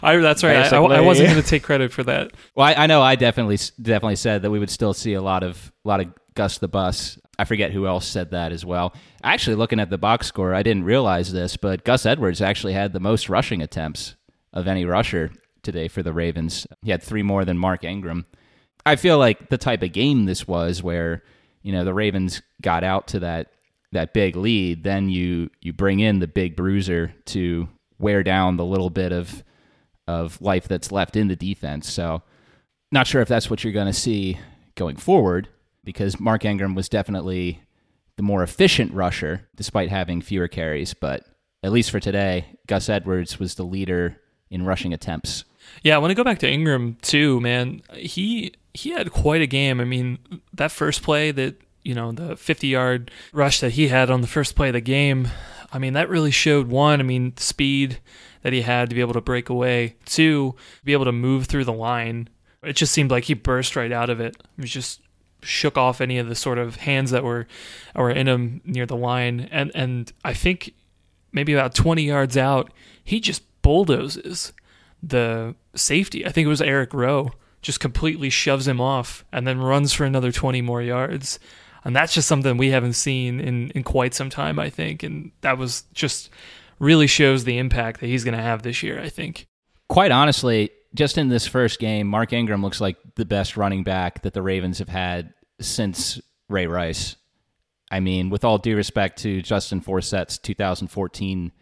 I, 0.05 0.17
that's 0.19 0.45
right. 0.45 0.73
I, 0.73 0.77
I, 0.77 1.01
wasn't 1.01 1.31
going 1.31 1.43
to 1.43 1.49
take 1.49 1.65
credit 1.65 1.91
for 1.91 2.05
that. 2.05 2.31
Well, 2.55 2.65
I, 2.65 2.85
I, 2.85 2.87
know 2.87 3.03
I 3.03 3.17
definitely 3.17 3.59
definitely 3.83 4.15
said 4.15 4.43
that 4.43 4.51
we 4.53 4.61
would 4.61 4.71
still 4.71 4.95
see 4.95 5.15
a 5.15 5.21
lot 5.21 5.43
of 5.43 5.73
a 5.85 5.89
lot 5.89 6.01
of 6.01 6.15
Gus 6.37 6.59
the 6.59 6.69
Bus. 6.69 7.19
I 7.41 7.45
forget 7.45 7.73
who 7.73 7.85
else 7.85 8.07
said 8.07 8.31
that 8.31 8.53
as 8.53 8.65
well. 8.65 8.95
Actually, 9.25 9.57
looking 9.57 9.81
at 9.81 9.91
the 9.91 9.99
box 9.99 10.29
score, 10.29 10.55
I 10.55 10.63
didn't 10.63 10.85
realize 10.85 11.33
this, 11.33 11.57
but 11.57 11.83
Gus 11.83 12.07
Edwards 12.07 12.41
actually 12.41 12.75
had 12.75 12.93
the 12.93 13.01
most 13.01 13.29
rushing 13.29 13.63
attempts 13.63 14.15
of 14.53 14.69
any 14.69 14.85
rusher 14.85 15.33
today 15.65 15.89
for 15.89 16.03
the 16.03 16.13
Ravens. 16.13 16.67
He 16.83 16.91
had 16.91 17.03
three 17.03 17.23
more 17.23 17.45
than 17.45 17.59
Mark 17.59 17.85
Ingram. 17.85 18.27
I 18.87 18.97
feel 18.97 19.19
like 19.19 19.49
the 19.49 19.59
type 19.59 19.83
of 19.83 19.93
game 19.93 20.27
this 20.27 20.47
was 20.47 20.83
where 20.83 21.23
you 21.63 21.73
know 21.73 21.85
the 21.85 21.95
Ravens 21.95 22.43
got 22.61 22.85
out 22.85 23.09
to 23.09 23.21
that 23.21 23.51
that 23.95 24.13
big 24.13 24.37
lead, 24.37 24.85
then 24.85 25.09
you 25.09 25.51
you 25.61 25.73
bring 25.73 26.01
in 26.01 26.19
the 26.19 26.27
big 26.27 26.55
bruiser 26.55 27.15
to 27.27 27.69
wear 27.99 28.23
down 28.23 28.57
the 28.57 28.65
little 28.65 28.91
bit 28.91 29.13
of 29.13 29.43
of 30.07 30.41
life 30.43 30.69
that's 30.69 30.93
left 30.93 31.17
in 31.17 31.29
the 31.29 31.37
defense. 31.37 31.91
So, 31.91 32.23
not 32.93 33.07
sure 33.07 33.23
if 33.23 33.29
that's 33.29 33.49
what 33.49 33.65
you're 33.65 33.73
going 33.73 33.87
to 33.87 33.93
see 33.93 34.39
going 34.75 34.97
forward 34.97 35.49
because 35.83 36.21
Mark 36.21 36.45
Ingram 36.45 36.75
was 36.75 36.89
definitely 36.89 37.63
the 38.17 38.23
more 38.23 38.43
efficient 38.43 38.93
rusher 38.93 39.49
despite 39.57 39.89
having 39.89 40.21
fewer 40.21 40.49
carries. 40.49 40.93
But 40.95 41.25
at 41.63 41.73
least 41.73 41.91
for 41.91 42.01
today, 42.01 42.59
Gus 42.67 42.89
Edwards 42.89 43.39
was 43.39 43.55
the 43.55 43.65
leader 43.65 44.21
in 44.51 44.65
rushing 44.65 44.93
attempts. 44.93 45.45
Yeah, 45.83 45.97
I 45.97 45.99
want 45.99 46.11
to 46.11 46.15
go 46.15 46.25
back 46.25 46.39
to 46.41 46.51
Ingram 46.51 46.97
too, 47.03 47.41
man. 47.41 47.83
He 47.95 48.55
he 48.73 48.91
had 48.91 49.13
quite 49.13 49.43
a 49.43 49.47
game. 49.47 49.81
I 49.81 49.85
mean, 49.85 50.19
that 50.53 50.73
first 50.73 51.03
play 51.03 51.31
that 51.31 51.61
you 51.85 51.95
know, 51.95 52.13
the 52.13 52.35
50 52.35 52.67
yard 52.67 53.11
rush 53.33 53.61
that 53.61 53.73
he 53.73 53.89
had 53.89 54.11
on 54.11 54.23
the 54.23 54.27
first 54.27 54.57
play 54.57 54.69
of 54.69 54.73
the 54.73 54.81
game, 54.81 55.29
I 55.73 55.79
mean, 55.79 55.93
that 55.93 56.09
really 56.09 56.31
showed 56.31 56.69
one, 56.69 56.99
I 56.99 57.03
mean, 57.03 57.37
speed 57.37 58.01
that 58.43 58.53
he 58.53 58.63
had 58.63 58.89
to 58.89 58.95
be 58.95 59.01
able 59.01 59.13
to 59.13 59.21
break 59.21 59.49
away, 59.49 59.97
two, 60.07 60.57
be 60.83 60.93
able 60.93 61.05
to 61.05 61.13
move 61.13 61.47
through 61.47 61.65
the 61.65 61.73
line. 61.73 62.29
It 62.63 62.75
just 62.75 62.93
seemed 62.93 63.11
like 63.11 63.25
he 63.25 63.35
burst 63.35 63.77
right 63.77 63.93
out 63.93 64.11
of 64.11 64.21
it. 64.21 64.43
He 64.59 64.65
just 64.65 65.01
shook 65.43 65.77
off 65.77 66.01
any 66.01 66.19
of 66.19 66.29
the 66.29 66.35
sort 66.35 66.59
of 66.59 66.77
hands 66.77 67.11
that 67.11 67.23
were 67.23 67.47
were 67.95 68.11
in 68.11 68.27
him 68.27 68.63
near 68.65 68.87
the 68.87 68.97
line 68.97 69.47
and 69.53 69.71
and 69.75 70.11
I 70.25 70.33
think 70.33 70.73
maybe 71.33 71.53
about 71.53 71.75
20 71.75 72.03
yards 72.03 72.39
out 72.39 72.73
he 73.05 73.21
just 73.21 73.43
bulldozes 73.61 74.55
the 75.09 75.55
safety. 75.75 76.27
I 76.27 76.31
think 76.31 76.47
it 76.47 76.49
was 76.49 76.63
Eric 76.63 76.95
Rowe 76.95 77.33
just 77.63 77.81
completely 77.81 78.31
shoves 78.31 78.69
him 78.69 78.81
off 78.81 79.25
and 79.33 79.47
then 79.47 79.59
runs 79.59 79.93
for 79.93 80.05
another 80.05 80.31
20 80.31 80.61
more 80.63 80.83
yards. 80.83 81.39
And 81.85 81.95
that's 81.95 82.15
just 82.15 82.29
something 82.29 82.57
we 82.57 82.71
haven't 82.71 82.95
seen 82.95 83.41
in 83.41 83.71
in 83.71 83.83
quite 83.83 84.15
some 84.15 84.31
time 84.31 84.59
I 84.59 84.71
think. 84.71 85.03
And 85.03 85.33
that 85.41 85.59
was 85.59 85.85
just 85.93 86.31
really 86.79 87.07
shows 87.07 87.45
the 87.45 87.59
impact 87.59 88.01
that 88.01 88.07
he's 88.07 88.25
going 88.25 88.37
to 88.37 88.43
have 88.43 88.63
this 88.63 88.83
year 88.83 89.01
I 89.01 89.09
think. 89.09 89.47
Quite 89.89 90.11
honestly, 90.11 90.71
just 90.95 91.19
in 91.19 91.29
this 91.29 91.47
first 91.47 91.79
game, 91.79 92.07
Mark 92.07 92.33
Ingram 92.33 92.63
looks 92.63 92.81
like 92.81 92.97
the 93.17 93.25
best 93.25 93.57
running 93.57 93.83
back 93.83 94.23
that 94.23 94.33
the 94.33 94.43
Ravens 94.43 94.79
have 94.79 94.89
had 94.89 95.35
since 95.61 96.21
Ray 96.49 96.67
Rice. 96.67 97.17
I 97.91 98.01
mean, 98.01 98.31
with 98.31 98.45
all 98.45 98.59
due 98.59 98.77
respect 98.77 99.19
to 99.21 99.43
Justin 99.43 99.81
Forsett's 99.81 100.39
2014 100.39 101.53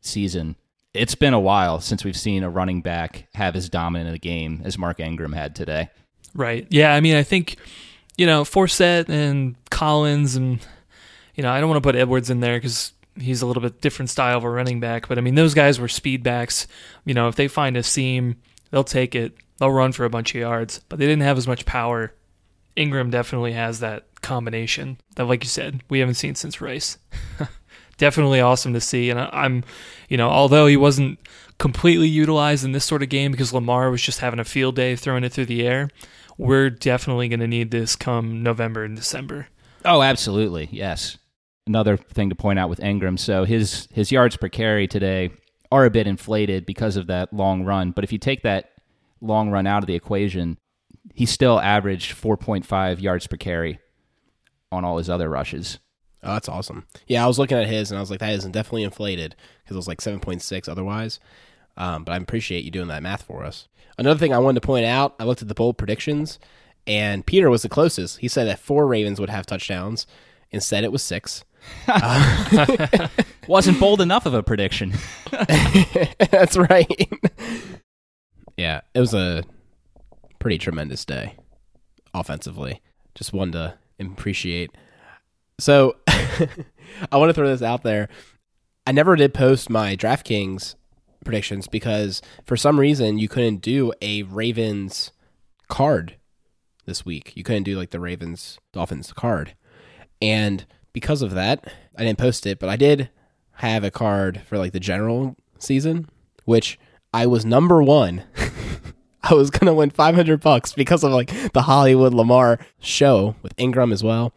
season, 0.00 0.56
it's 0.96 1.14
been 1.14 1.34
a 1.34 1.40
while 1.40 1.80
since 1.80 2.04
we've 2.04 2.16
seen 2.16 2.42
a 2.42 2.50
running 2.50 2.82
back 2.82 3.28
have 3.34 3.56
as 3.56 3.68
dominant 3.68 4.14
a 4.14 4.18
game 4.18 4.62
as 4.64 4.78
Mark 4.78 5.00
Ingram 5.00 5.32
had 5.32 5.54
today. 5.54 5.90
Right. 6.34 6.66
Yeah. 6.70 6.94
I 6.94 7.00
mean, 7.00 7.16
I 7.16 7.22
think, 7.22 7.56
you 8.16 8.26
know, 8.26 8.42
Forsett 8.42 9.08
and 9.08 9.56
Collins, 9.70 10.36
and, 10.36 10.58
you 11.34 11.42
know, 11.42 11.50
I 11.50 11.60
don't 11.60 11.70
want 11.70 11.82
to 11.82 11.86
put 11.86 11.96
Edwards 11.96 12.30
in 12.30 12.40
there 12.40 12.58
because 12.58 12.92
he's 13.18 13.42
a 13.42 13.46
little 13.46 13.62
bit 13.62 13.80
different 13.80 14.10
style 14.10 14.38
of 14.38 14.44
a 14.44 14.50
running 14.50 14.80
back, 14.80 15.08
but 15.08 15.18
I 15.18 15.20
mean, 15.20 15.34
those 15.34 15.54
guys 15.54 15.80
were 15.80 15.88
speed 15.88 16.22
backs. 16.22 16.66
You 17.04 17.14
know, 17.14 17.28
if 17.28 17.36
they 17.36 17.48
find 17.48 17.76
a 17.76 17.82
seam, 17.82 18.36
they'll 18.70 18.84
take 18.84 19.14
it, 19.14 19.36
they'll 19.58 19.70
run 19.70 19.92
for 19.92 20.04
a 20.04 20.10
bunch 20.10 20.34
of 20.34 20.40
yards, 20.40 20.80
but 20.88 20.98
they 20.98 21.06
didn't 21.06 21.22
have 21.22 21.38
as 21.38 21.48
much 21.48 21.66
power. 21.66 22.12
Ingram 22.74 23.10
definitely 23.10 23.52
has 23.52 23.80
that 23.80 24.04
combination 24.20 24.98
that, 25.14 25.24
like 25.24 25.42
you 25.42 25.48
said, 25.48 25.82
we 25.88 26.00
haven't 26.00 26.14
seen 26.14 26.34
since 26.34 26.60
Rice. 26.60 26.98
definitely 27.98 28.40
awesome 28.40 28.72
to 28.72 28.80
see. 28.80 29.10
And 29.10 29.20
I'm, 29.20 29.64
you 30.08 30.16
know, 30.16 30.28
although 30.28 30.66
he 30.66 30.76
wasn't 30.76 31.18
completely 31.58 32.08
utilized 32.08 32.64
in 32.64 32.72
this 32.72 32.84
sort 32.84 33.02
of 33.02 33.08
game 33.08 33.32
because 33.32 33.52
Lamar 33.52 33.90
was 33.90 34.02
just 34.02 34.20
having 34.20 34.40
a 34.40 34.44
field 34.44 34.76
day 34.76 34.96
throwing 34.96 35.24
it 35.24 35.32
through 35.32 35.46
the 35.46 35.66
air, 35.66 35.88
we're 36.38 36.70
definitely 36.70 37.28
going 37.28 37.40
to 37.40 37.46
need 37.46 37.70
this 37.70 37.96
come 37.96 38.42
November 38.42 38.84
and 38.84 38.96
December. 38.96 39.48
Oh, 39.84 40.02
absolutely. 40.02 40.68
Yes. 40.70 41.18
Another 41.66 41.96
thing 41.96 42.28
to 42.28 42.34
point 42.34 42.58
out 42.58 42.68
with 42.68 42.80
Ingram, 42.80 43.16
so 43.16 43.44
his 43.44 43.88
his 43.92 44.12
yards 44.12 44.36
per 44.36 44.48
carry 44.48 44.86
today 44.86 45.30
are 45.72 45.84
a 45.84 45.90
bit 45.90 46.06
inflated 46.06 46.64
because 46.64 46.96
of 46.96 47.08
that 47.08 47.32
long 47.32 47.64
run, 47.64 47.90
but 47.90 48.04
if 48.04 48.12
you 48.12 48.18
take 48.18 48.42
that 48.42 48.70
long 49.20 49.50
run 49.50 49.66
out 49.66 49.82
of 49.82 49.88
the 49.88 49.96
equation, 49.96 50.58
he 51.12 51.26
still 51.26 51.58
averaged 51.58 52.14
4.5 52.14 53.00
yards 53.00 53.26
per 53.26 53.36
carry 53.36 53.80
on 54.70 54.84
all 54.84 54.98
his 54.98 55.10
other 55.10 55.28
rushes. 55.28 55.78
Oh, 56.26 56.32
that's 56.32 56.48
awesome. 56.48 56.86
Yeah, 57.06 57.24
I 57.24 57.28
was 57.28 57.38
looking 57.38 57.56
at 57.56 57.68
his 57.68 57.90
and 57.90 57.98
I 57.98 58.00
was 58.00 58.10
like, 58.10 58.18
that 58.20 58.32
isn't 58.32 58.52
definitely 58.52 58.82
inflated 58.82 59.36
because 59.62 59.76
it 59.76 59.78
was 59.78 59.88
like 59.88 60.00
7.6 60.00 60.68
otherwise. 60.68 61.20
Um, 61.76 62.04
but 62.04 62.12
I 62.12 62.16
appreciate 62.16 62.64
you 62.64 62.70
doing 62.70 62.88
that 62.88 63.02
math 63.02 63.22
for 63.22 63.44
us. 63.44 63.68
Another 63.96 64.18
thing 64.18 64.34
I 64.34 64.38
wanted 64.38 64.60
to 64.60 64.66
point 64.66 64.86
out, 64.86 65.14
I 65.20 65.24
looked 65.24 65.42
at 65.42 65.48
the 65.48 65.54
bold 65.54 65.78
predictions, 65.78 66.38
and 66.86 67.24
Peter 67.24 67.48
was 67.48 67.62
the 67.62 67.68
closest. 67.68 68.18
He 68.18 68.28
said 68.28 68.46
that 68.46 68.58
four 68.58 68.86
Ravens 68.86 69.20
would 69.20 69.30
have 69.30 69.46
touchdowns. 69.46 70.06
Instead, 70.50 70.84
it 70.84 70.92
was 70.92 71.02
six. 71.02 71.44
Uh, 71.88 73.08
Wasn't 73.46 73.80
bold 73.80 74.00
enough 74.00 74.26
of 74.26 74.34
a 74.34 74.42
prediction. 74.42 74.92
That's 76.30 76.56
right. 76.56 77.08
yeah, 78.56 78.80
it 78.94 79.00
was 79.00 79.14
a 79.14 79.44
pretty 80.38 80.58
tremendous 80.58 81.04
day 81.04 81.36
offensively. 82.14 82.80
Just 83.14 83.32
one 83.32 83.52
to 83.52 83.74
appreciate. 84.00 84.72
So 85.58 85.96
I 86.06 87.16
want 87.16 87.30
to 87.30 87.34
throw 87.34 87.48
this 87.48 87.62
out 87.62 87.82
there. 87.82 88.08
I 88.86 88.92
never 88.92 89.16
did 89.16 89.34
post 89.34 89.70
my 89.70 89.96
DraftKings 89.96 90.74
predictions 91.24 91.66
because 91.66 92.22
for 92.44 92.56
some 92.56 92.78
reason 92.78 93.18
you 93.18 93.28
couldn't 93.28 93.62
do 93.62 93.92
a 94.00 94.22
Ravens 94.22 95.12
card 95.68 96.16
this 96.84 97.04
week. 97.04 97.32
You 97.36 97.42
couldn't 97.42 97.64
do 97.64 97.76
like 97.76 97.90
the 97.90 98.00
Ravens 98.00 98.58
Dolphins 98.72 99.12
card. 99.12 99.54
And 100.22 100.64
because 100.92 101.22
of 101.22 101.32
that, 101.32 101.72
I 101.96 102.04
didn't 102.04 102.18
post 102.18 102.46
it, 102.46 102.58
but 102.58 102.68
I 102.68 102.76
did 102.76 103.10
have 103.56 103.84
a 103.84 103.90
card 103.90 104.42
for 104.46 104.58
like 104.58 104.72
the 104.72 104.80
general 104.80 105.36
season, 105.58 106.08
which 106.44 106.78
I 107.12 107.26
was 107.26 107.44
number 107.44 107.82
one. 107.82 108.24
I 109.22 109.34
was 109.34 109.50
gonna 109.50 109.74
win 109.74 109.90
500 109.90 110.40
bucks 110.40 110.72
because 110.72 111.02
of 111.02 111.12
like 111.12 111.52
the 111.52 111.62
Hollywood 111.62 112.14
Lamar 112.14 112.60
show 112.78 113.34
with 113.42 113.52
Ingram 113.56 113.92
as 113.92 114.04
well. 114.04 114.32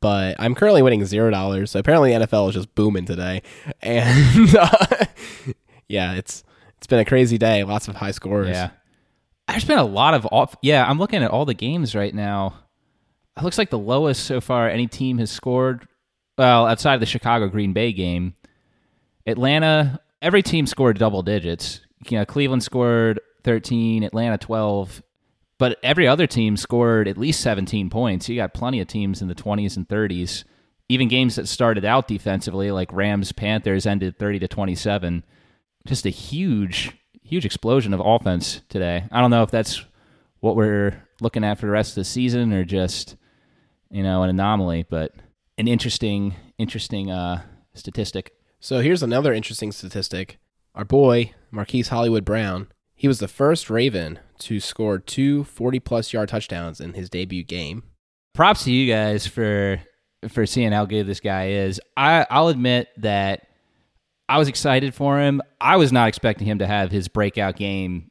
But 0.00 0.36
I'm 0.38 0.54
currently 0.54 0.82
winning 0.82 1.04
zero 1.04 1.30
dollars. 1.30 1.72
So 1.72 1.80
apparently 1.80 2.14
the 2.16 2.26
NFL 2.26 2.48
is 2.48 2.54
just 2.54 2.74
booming 2.74 3.04
today, 3.04 3.42
and 3.82 4.56
uh, 4.56 5.04
yeah, 5.88 6.14
it's 6.14 6.42
it's 6.78 6.86
been 6.86 7.00
a 7.00 7.04
crazy 7.04 7.36
day. 7.38 7.64
Lots 7.64 7.88
of 7.88 7.96
high 7.96 8.12
scores. 8.12 8.48
Yeah, 8.48 8.70
there's 9.48 9.64
been 9.64 9.78
a 9.78 9.84
lot 9.84 10.14
of 10.14 10.26
off. 10.32 10.56
Yeah, 10.62 10.84
I'm 10.88 10.98
looking 10.98 11.22
at 11.22 11.30
all 11.30 11.44
the 11.44 11.54
games 11.54 11.94
right 11.94 12.14
now. 12.14 12.54
It 13.36 13.42
looks 13.44 13.58
like 13.58 13.70
the 13.70 13.78
lowest 13.78 14.24
so 14.24 14.40
far 14.40 14.68
any 14.68 14.86
team 14.86 15.18
has 15.18 15.30
scored. 15.30 15.86
Well, 16.38 16.66
outside 16.66 16.94
of 16.94 17.00
the 17.00 17.06
Chicago 17.06 17.48
Green 17.48 17.72
Bay 17.72 17.92
game, 17.92 18.34
Atlanta. 19.26 20.00
Every 20.22 20.42
team 20.42 20.66
scored 20.66 20.98
double 20.98 21.22
digits. 21.22 21.80
You 22.08 22.18
know, 22.18 22.24
Cleveland 22.26 22.62
scored 22.62 23.20
13, 23.44 24.02
Atlanta 24.02 24.36
12, 24.38 25.02
but 25.60 25.78
every 25.82 26.08
other 26.08 26.26
team 26.26 26.56
scored 26.56 27.06
at 27.06 27.18
least 27.18 27.42
17 27.42 27.90
points. 27.90 28.30
You 28.30 28.36
got 28.36 28.54
plenty 28.54 28.80
of 28.80 28.88
teams 28.88 29.20
in 29.20 29.28
the 29.28 29.34
20s 29.34 29.76
and 29.76 29.86
30s. 29.86 30.44
Even 30.88 31.06
games 31.06 31.36
that 31.36 31.48
started 31.48 31.84
out 31.84 32.08
defensively, 32.08 32.70
like 32.70 32.90
Rams 32.90 33.30
Panthers, 33.32 33.84
ended 33.84 34.18
30 34.18 34.38
to 34.38 34.48
27. 34.48 35.22
Just 35.86 36.06
a 36.06 36.10
huge, 36.10 36.92
huge 37.22 37.44
explosion 37.44 37.92
of 37.92 38.00
offense 38.00 38.62
today. 38.70 39.04
I 39.12 39.20
don't 39.20 39.30
know 39.30 39.42
if 39.42 39.50
that's 39.50 39.84
what 40.38 40.56
we're 40.56 41.06
looking 41.20 41.44
at 41.44 41.58
for 41.58 41.66
the 41.66 41.72
rest 41.72 41.90
of 41.90 41.96
the 41.96 42.04
season 42.04 42.54
or 42.54 42.64
just, 42.64 43.16
you 43.90 44.02
know, 44.02 44.22
an 44.22 44.30
anomaly, 44.30 44.86
but 44.88 45.12
an 45.58 45.68
interesting, 45.68 46.36
interesting 46.56 47.10
uh, 47.10 47.42
statistic. 47.74 48.32
So 48.60 48.80
here's 48.80 49.02
another 49.02 49.34
interesting 49.34 49.72
statistic. 49.72 50.38
Our 50.74 50.86
boy, 50.86 51.34
Marquise 51.50 51.88
Hollywood 51.88 52.24
Brown, 52.24 52.68
he 52.94 53.06
was 53.06 53.18
the 53.18 53.28
first 53.28 53.68
Raven 53.68 54.20
to 54.40 54.60
score 54.60 54.98
two 54.98 55.44
40 55.44 55.80
plus 55.80 56.12
yard 56.12 56.28
touchdowns 56.28 56.80
in 56.80 56.94
his 56.94 57.08
debut 57.08 57.44
game. 57.44 57.84
Props 58.34 58.64
to 58.64 58.72
you 58.72 58.92
guys 58.92 59.26
for 59.26 59.80
for 60.28 60.46
seeing 60.46 60.72
how 60.72 60.84
good 60.84 61.06
this 61.06 61.20
guy 61.20 61.48
is. 61.48 61.80
I, 61.96 62.26
I'll 62.30 62.48
admit 62.48 62.88
that 62.98 63.46
I 64.28 64.38
was 64.38 64.48
excited 64.48 64.94
for 64.94 65.18
him. 65.18 65.40
I 65.60 65.76
was 65.76 65.92
not 65.92 66.08
expecting 66.08 66.46
him 66.46 66.58
to 66.58 66.66
have 66.66 66.90
his 66.90 67.08
breakout 67.08 67.56
game 67.56 68.10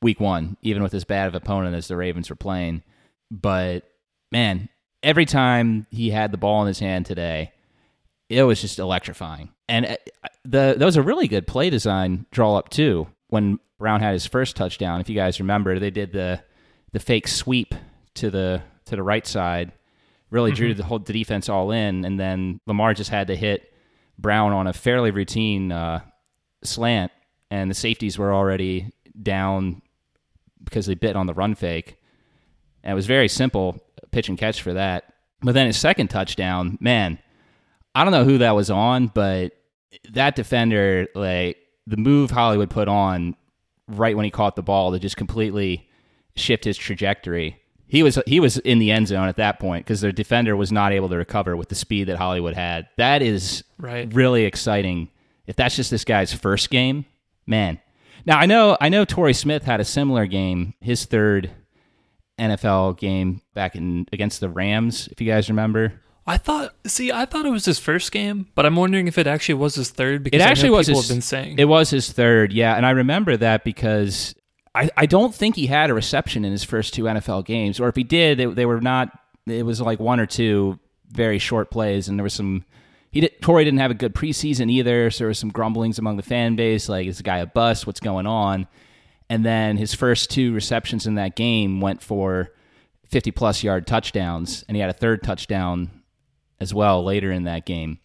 week 0.00 0.18
one, 0.18 0.56
even 0.62 0.82
with 0.82 0.94
as 0.94 1.04
bad 1.04 1.28
of 1.28 1.34
opponent 1.34 1.76
as 1.76 1.88
the 1.88 1.96
Ravens 1.96 2.30
were 2.30 2.36
playing. 2.36 2.82
But 3.30 3.84
man, 4.30 4.68
every 5.02 5.26
time 5.26 5.86
he 5.90 6.10
had 6.10 6.32
the 6.32 6.38
ball 6.38 6.62
in 6.62 6.68
his 6.68 6.80
hand 6.80 7.06
today, 7.06 7.52
it 8.28 8.42
was 8.42 8.60
just 8.60 8.78
electrifying. 8.78 9.50
And 9.68 9.86
uh, 9.86 9.96
the 10.44 10.74
that 10.76 10.84
was 10.84 10.96
a 10.96 11.02
really 11.02 11.28
good 11.28 11.46
play 11.46 11.70
design 11.70 12.26
draw 12.30 12.56
up 12.56 12.68
too. 12.68 13.06
When 13.28 13.58
Brown 13.82 14.00
had 14.00 14.12
his 14.12 14.26
first 14.26 14.54
touchdown, 14.54 15.00
if 15.00 15.08
you 15.08 15.16
guys 15.16 15.40
remember, 15.40 15.80
they 15.80 15.90
did 15.90 16.12
the 16.12 16.40
the 16.92 17.00
fake 17.00 17.26
sweep 17.26 17.74
to 18.14 18.30
the 18.30 18.62
to 18.84 18.94
the 18.94 19.02
right 19.02 19.26
side, 19.26 19.72
really 20.30 20.52
mm-hmm. 20.52 20.56
drew 20.56 20.74
the 20.74 20.84
whole 20.84 21.00
the 21.00 21.12
defense 21.12 21.48
all 21.48 21.72
in, 21.72 22.04
and 22.04 22.18
then 22.18 22.60
Lamar 22.64 22.94
just 22.94 23.10
had 23.10 23.26
to 23.26 23.34
hit 23.34 23.74
Brown 24.16 24.52
on 24.52 24.68
a 24.68 24.72
fairly 24.72 25.10
routine 25.10 25.72
uh, 25.72 25.98
slant, 26.62 27.10
and 27.50 27.68
the 27.68 27.74
safeties 27.74 28.16
were 28.16 28.32
already 28.32 28.92
down 29.20 29.82
because 30.62 30.86
they 30.86 30.94
bit 30.94 31.16
on 31.16 31.26
the 31.26 31.34
run 31.34 31.56
fake. 31.56 31.96
And 32.84 32.92
it 32.92 32.94
was 32.94 33.06
very 33.06 33.26
simple 33.26 33.82
pitch 34.12 34.28
and 34.28 34.38
catch 34.38 34.62
for 34.62 34.74
that. 34.74 35.12
But 35.40 35.54
then 35.54 35.66
his 35.66 35.76
second 35.76 36.06
touchdown, 36.06 36.78
man, 36.80 37.18
I 37.96 38.04
don't 38.04 38.12
know 38.12 38.24
who 38.24 38.38
that 38.38 38.54
was 38.54 38.70
on, 38.70 39.08
but 39.08 39.54
that 40.12 40.36
defender, 40.36 41.08
like 41.16 41.56
the 41.88 41.96
move 41.96 42.30
Hollywood 42.30 42.70
put 42.70 42.86
on 42.86 43.34
right 43.98 44.16
when 44.16 44.24
he 44.24 44.30
caught 44.30 44.56
the 44.56 44.62
ball 44.62 44.92
to 44.92 44.98
just 44.98 45.16
completely 45.16 45.88
shift 46.36 46.64
his 46.64 46.76
trajectory. 46.76 47.58
He 47.86 48.02
was 48.02 48.18
he 48.26 48.40
was 48.40 48.56
in 48.58 48.78
the 48.78 48.90
end 48.90 49.08
zone 49.08 49.28
at 49.28 49.36
that 49.36 49.58
point 49.58 49.84
because 49.84 50.00
their 50.00 50.12
defender 50.12 50.56
was 50.56 50.72
not 50.72 50.92
able 50.92 51.10
to 51.10 51.16
recover 51.16 51.56
with 51.56 51.68
the 51.68 51.74
speed 51.74 52.04
that 52.04 52.16
Hollywood 52.16 52.54
had. 52.54 52.88
That 52.96 53.20
is 53.20 53.64
right. 53.78 54.12
really 54.14 54.44
exciting. 54.44 55.10
If 55.46 55.56
that's 55.56 55.76
just 55.76 55.90
this 55.90 56.04
guy's 56.04 56.32
first 56.32 56.70
game, 56.70 57.04
man. 57.46 57.80
Now 58.24 58.38
I 58.38 58.46
know 58.46 58.78
I 58.80 58.88
know 58.88 59.04
Torrey 59.04 59.34
Smith 59.34 59.64
had 59.64 59.80
a 59.80 59.84
similar 59.84 60.26
game, 60.26 60.74
his 60.80 61.04
third 61.04 61.50
NFL 62.38 62.98
game 62.98 63.42
back 63.54 63.76
in 63.76 64.06
against 64.12 64.40
the 64.40 64.48
Rams, 64.48 65.08
if 65.08 65.20
you 65.20 65.30
guys 65.30 65.50
remember. 65.50 66.00
I 66.26 66.38
thought, 66.38 66.74
see, 66.86 67.10
I 67.10 67.24
thought 67.24 67.46
it 67.46 67.50
was 67.50 67.64
his 67.64 67.80
first 67.80 68.12
game, 68.12 68.46
but 68.54 68.64
I'm 68.64 68.76
wondering 68.76 69.08
if 69.08 69.18
it 69.18 69.26
actually 69.26 69.56
was 69.56 69.74
his 69.74 69.90
third 69.90 70.22
because 70.22 70.40
It 70.40 70.44
actually 70.44 70.70
was 70.70 70.86
people 70.86 71.00
his, 71.00 71.08
have 71.08 71.16
been 71.16 71.22
saying. 71.22 71.58
It 71.58 71.64
was 71.64 71.90
his 71.90 72.12
third, 72.12 72.52
yeah, 72.52 72.76
and 72.76 72.86
I 72.86 72.90
remember 72.90 73.36
that 73.36 73.64
because 73.64 74.34
I, 74.74 74.90
I 74.96 75.06
don't 75.06 75.34
think 75.34 75.56
he 75.56 75.66
had 75.66 75.90
a 75.90 75.94
reception 75.94 76.44
in 76.44 76.52
his 76.52 76.62
first 76.62 76.94
two 76.94 77.04
NFL 77.04 77.44
games, 77.44 77.80
or 77.80 77.88
if 77.88 77.96
he 77.96 78.04
did, 78.04 78.38
they, 78.38 78.46
they 78.46 78.66
were 78.66 78.80
not. 78.80 79.18
It 79.46 79.66
was 79.66 79.80
like 79.80 79.98
one 79.98 80.20
or 80.20 80.26
two 80.26 80.78
very 81.10 81.38
short 81.40 81.70
plays, 81.70 82.08
and 82.08 82.18
there 82.18 82.24
was 82.24 82.34
some. 82.34 82.64
He 83.10 83.20
did, 83.20 83.42
Torrey 83.42 83.64
didn't 83.64 83.80
have 83.80 83.90
a 83.90 83.94
good 83.94 84.14
preseason 84.14 84.70
either, 84.70 85.10
so 85.10 85.18
there 85.18 85.28
was 85.28 85.38
some 85.38 85.50
grumblings 85.50 85.98
among 85.98 86.16
the 86.16 86.22
fan 86.22 86.54
base, 86.54 86.88
like 86.88 87.06
is 87.06 87.18
the 87.18 87.24
guy 87.24 87.38
a 87.38 87.46
bust? 87.46 87.86
What's 87.86 88.00
going 88.00 88.26
on? 88.26 88.68
And 89.28 89.44
then 89.44 89.76
his 89.76 89.92
first 89.92 90.30
two 90.30 90.54
receptions 90.54 91.06
in 91.06 91.16
that 91.16 91.36
game 91.36 91.80
went 91.80 92.02
for 92.02 92.52
50 93.08 93.32
plus 93.32 93.62
yard 93.62 93.86
touchdowns, 93.86 94.64
and 94.68 94.76
he 94.76 94.80
had 94.80 94.88
a 94.88 94.94
third 94.94 95.22
touchdown 95.22 95.90
as 96.62 96.72
well 96.72 97.04
later 97.04 97.30
in 97.30 97.44
that 97.44 97.66
game. 97.66 97.98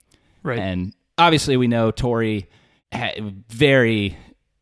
right. 0.43 0.59
And 0.59 0.93
obviously, 1.17 1.55
we 1.55 1.67
know 1.67 1.91
ha- 2.93 3.13
very, 3.49 4.17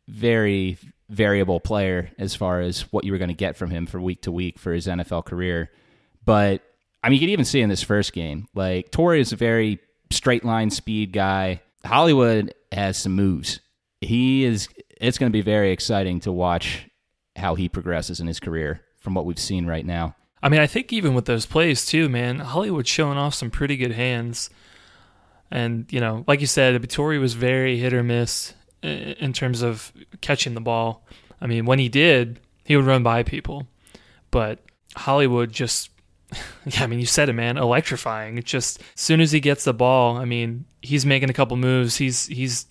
very 0.06 0.78
variable 1.08 1.60
player 1.60 2.10
as 2.18 2.34
far 2.34 2.60
as 2.60 2.82
what 2.92 3.04
you 3.04 3.12
were 3.12 3.18
going 3.18 3.28
to 3.28 3.34
get 3.34 3.56
from 3.56 3.70
him 3.70 3.86
for 3.86 4.00
week 4.00 4.22
to 4.22 4.32
week 4.32 4.58
for 4.58 4.72
his 4.72 4.86
NFL 4.86 5.24
career. 5.24 5.70
But 6.24 6.62
I 7.02 7.08
mean, 7.08 7.20
you 7.20 7.26
could 7.26 7.32
even 7.32 7.44
see 7.44 7.60
in 7.60 7.68
this 7.68 7.82
first 7.82 8.12
game, 8.12 8.48
like 8.54 8.90
Torrey 8.90 9.20
is 9.20 9.32
a 9.32 9.36
very 9.36 9.78
straight 10.10 10.44
line 10.44 10.70
speed 10.70 11.12
guy. 11.12 11.62
Hollywood 11.84 12.54
has 12.72 12.96
some 12.98 13.12
moves. 13.12 13.60
He 14.00 14.44
is. 14.44 14.68
It's 15.00 15.18
going 15.18 15.30
to 15.30 15.36
be 15.36 15.42
very 15.42 15.72
exciting 15.72 16.20
to 16.20 16.32
watch 16.32 16.88
how 17.36 17.54
he 17.54 17.68
progresses 17.68 18.18
in 18.18 18.26
his 18.26 18.40
career 18.40 18.80
from 18.98 19.14
what 19.14 19.26
we've 19.26 19.38
seen 19.38 19.66
right 19.66 19.84
now. 19.84 20.16
I 20.46 20.48
mean, 20.48 20.60
I 20.60 20.68
think 20.68 20.92
even 20.92 21.14
with 21.14 21.24
those 21.24 21.44
plays 21.44 21.84
too, 21.84 22.08
man, 22.08 22.38
Hollywood's 22.38 22.88
showing 22.88 23.18
off 23.18 23.34
some 23.34 23.50
pretty 23.50 23.76
good 23.76 23.90
hands. 23.90 24.48
And 25.50 25.92
you 25.92 25.98
know, 25.98 26.22
like 26.28 26.40
you 26.40 26.46
said, 26.46 26.80
Vittori 26.80 27.18
was 27.18 27.34
very 27.34 27.78
hit 27.78 27.92
or 27.92 28.04
miss 28.04 28.54
in 28.80 29.32
terms 29.32 29.62
of 29.62 29.92
catching 30.20 30.54
the 30.54 30.60
ball. 30.60 31.04
I 31.40 31.48
mean, 31.48 31.66
when 31.66 31.80
he 31.80 31.88
did, 31.88 32.38
he 32.64 32.76
would 32.76 32.84
run 32.84 33.02
by 33.02 33.24
people, 33.24 33.66
but 34.30 34.60
Hollywood 34.94 35.50
just. 35.50 35.90
Yeah, 36.64 36.82
I 36.82 36.86
mean, 36.88 36.98
you 36.98 37.06
said 37.06 37.28
it, 37.28 37.34
man. 37.34 37.56
Electrifying. 37.56 38.38
It's 38.38 38.50
just 38.50 38.80
as 38.80 39.00
soon 39.00 39.20
as 39.20 39.30
he 39.30 39.38
gets 39.38 39.62
the 39.62 39.72
ball, 39.72 40.16
I 40.16 40.24
mean, 40.24 40.64
he's 40.82 41.06
making 41.06 41.30
a 41.30 41.32
couple 41.32 41.56
moves. 41.56 41.96
He's 41.96 42.26
he's 42.26 42.66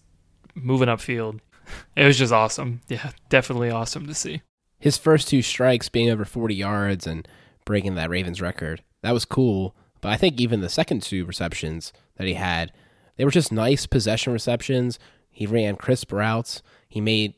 moving 0.53 0.87
upfield. 0.87 1.39
It 1.95 2.05
was 2.05 2.17
just 2.17 2.31
awesome. 2.31 2.81
Yeah, 2.87 3.11
definitely 3.29 3.71
awesome 3.71 4.05
to 4.07 4.13
see. 4.13 4.43
His 4.79 4.97
first 4.97 5.27
two 5.27 5.41
strikes 5.41 5.89
being 5.89 6.11
over 6.11 6.23
40 6.23 6.53
yards 6.53 7.07
and 7.07 7.27
breaking 7.65 7.95
that 7.95 8.09
Ravens 8.09 8.41
record, 8.41 8.83
that 9.01 9.13
was 9.13 9.25
cool. 9.25 9.75
But 10.01 10.11
I 10.11 10.17
think 10.17 10.39
even 10.39 10.61
the 10.61 10.69
second 10.69 11.01
two 11.01 11.25
receptions 11.25 11.91
that 12.17 12.27
he 12.27 12.35
had, 12.35 12.71
they 13.17 13.25
were 13.25 13.31
just 13.31 13.51
nice 13.51 13.85
possession 13.85 14.33
receptions. 14.33 14.99
He 15.31 15.45
ran 15.45 15.75
crisp 15.75 16.11
routes. 16.11 16.61
He 16.87 17.01
made 17.01 17.33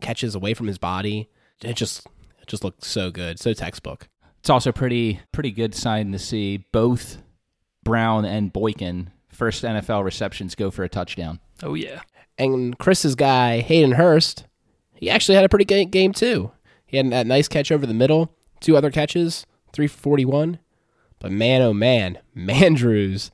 catches 0.00 0.34
away 0.34 0.54
from 0.54 0.66
his 0.66 0.78
body. 0.78 1.28
It 1.62 1.76
just 1.76 2.06
it 2.40 2.46
just 2.46 2.64
looked 2.64 2.84
so 2.84 3.10
good, 3.10 3.38
so 3.38 3.52
textbook. 3.52 4.08
It's 4.40 4.50
also 4.50 4.72
pretty 4.72 5.20
pretty 5.32 5.50
good 5.50 5.74
sign 5.74 6.12
to 6.12 6.18
see 6.18 6.66
both 6.72 7.18
Brown 7.82 8.24
and 8.24 8.52
Boykin 8.52 9.10
first 9.28 9.64
NFL 9.64 10.04
receptions 10.04 10.54
go 10.54 10.70
for 10.70 10.84
a 10.84 10.88
touchdown. 10.88 11.40
Oh 11.62 11.74
yeah. 11.74 12.02
And 12.38 12.78
Chris's 12.78 13.14
guy, 13.14 13.60
Hayden 13.60 13.92
Hurst, 13.92 14.44
he 14.94 15.10
actually 15.10 15.36
had 15.36 15.44
a 15.44 15.48
pretty 15.48 15.64
good 15.64 15.86
game 15.86 16.12
too. 16.12 16.50
He 16.86 16.96
had 16.96 17.10
that 17.10 17.26
nice 17.26 17.48
catch 17.48 17.70
over 17.70 17.86
the 17.86 17.94
middle, 17.94 18.34
two 18.60 18.76
other 18.76 18.90
catches, 18.90 19.46
341. 19.74 20.58
But 21.18 21.32
man, 21.32 21.62
oh 21.62 21.74
man, 21.74 22.18
Mandrews, 22.36 23.30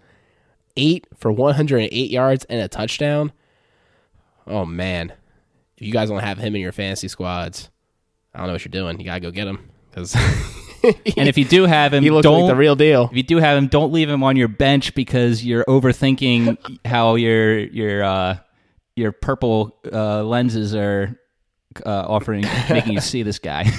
eight 0.77 1.07
for 1.17 1.31
108 1.31 2.11
yards 2.11 2.45
and 2.47 2.61
a 2.61 2.69
touchdown. 2.69 3.33
Oh 4.47 4.65
man, 4.65 5.13
if 5.77 5.87
you 5.87 5.93
guys 5.93 6.09
don't 6.09 6.21
have 6.21 6.39
him 6.39 6.55
in 6.55 6.61
your 6.61 6.73
fantasy 6.73 7.09
squads, 7.09 7.71
I 8.35 8.39
don't 8.39 8.49
know 8.49 8.55
what 8.55 8.65
you're 8.65 8.71
doing. 8.71 8.99
You 8.99 9.07
gotta 9.07 9.21
go 9.21 9.31
get 9.31 9.47
him 9.47 9.71
because 9.91 10.17
And 10.83 11.29
if 11.29 11.37
you 11.37 11.45
do 11.45 11.65
have 11.67 11.93
him, 11.93 12.03
he 12.03 12.11
looks 12.11 12.23
don't 12.23 12.43
like 12.43 12.51
the 12.51 12.57
real 12.57 12.77
deal. 12.77 13.09
if 13.11 13.17
you 13.17 13.23
do 13.23 13.37
have 13.37 13.59
him, 13.59 13.67
don't 13.67 13.93
leave 13.93 14.09
him 14.09 14.23
on 14.23 14.37
your 14.37 14.49
bench 14.49 14.95
because 14.95 15.45
you're 15.45 15.65
overthinking 15.65 16.79
how 16.85 17.17
your 17.17 17.59
your 17.59 18.03
uh, 18.03 18.39
your 18.97 19.13
purple 19.13 19.77
uh, 19.93 20.23
lenses 20.23 20.75
are 20.75 21.19
uh, 21.85 22.05
offering 22.09 22.47
making 22.71 22.93
you 22.93 23.01
see 23.01 23.23
this 23.23 23.39
guy. 23.39 23.71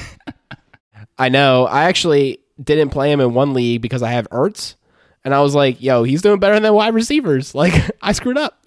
I 1.17 1.29
know. 1.29 1.65
I 1.65 1.85
actually 1.85 2.39
didn't 2.61 2.89
play 2.89 3.11
him 3.11 3.19
in 3.19 3.33
one 3.33 3.53
league 3.53 3.81
because 3.81 4.03
I 4.03 4.11
have 4.11 4.29
Ertz, 4.29 4.75
and 5.23 5.33
I 5.33 5.41
was 5.41 5.55
like, 5.55 5.81
"Yo, 5.81 6.03
he's 6.03 6.21
doing 6.21 6.39
better 6.39 6.59
than 6.59 6.73
wide 6.73 6.93
receivers." 6.93 7.55
Like 7.61 7.73
I 8.01 8.11
screwed 8.11 8.37
up. 8.37 8.63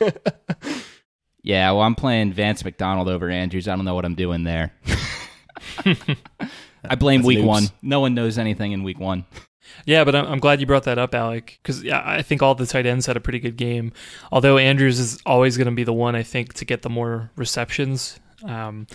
yeah, 1.42 1.70
well, 1.70 1.82
I'm 1.82 1.94
playing 1.94 2.32
Vance 2.32 2.64
McDonald 2.64 3.08
over 3.08 3.28
Andrews. 3.30 3.68
I 3.68 3.76
don't 3.76 3.84
know 3.84 3.94
what 3.94 4.04
I'm 4.04 4.14
doing 4.14 4.44
there. 4.44 4.72
I 6.88 6.94
blame 6.94 7.20
That's 7.20 7.26
week 7.26 7.38
news. 7.38 7.46
one. 7.46 7.64
No 7.82 8.00
one 8.00 8.14
knows 8.14 8.38
anything 8.38 8.72
in 8.72 8.82
week 8.82 8.98
one. 8.98 9.24
Yeah, 9.84 10.04
but 10.04 10.14
I'm, 10.14 10.26
I'm 10.26 10.38
glad 10.38 10.60
you 10.60 10.66
brought 10.66 10.84
that 10.84 10.98
up, 10.98 11.14
Alec, 11.14 11.58
because 11.62 11.82
yeah, 11.82 12.02
I 12.04 12.22
think 12.22 12.42
all 12.42 12.54
the 12.54 12.66
tight 12.66 12.86
ends 12.86 13.06
had 13.06 13.16
a 13.16 13.20
pretty 13.20 13.40
good 13.40 13.56
game. 13.56 13.92
Although 14.32 14.58
Andrews 14.58 14.98
is 14.98 15.18
always 15.26 15.56
going 15.56 15.66
to 15.66 15.72
be 15.72 15.84
the 15.84 15.92
one 15.92 16.14
I 16.14 16.22
think 16.22 16.54
to 16.54 16.64
get 16.64 16.82
the 16.82 16.90
more 16.90 17.30
receptions. 17.36 18.18
Um, 18.44 18.86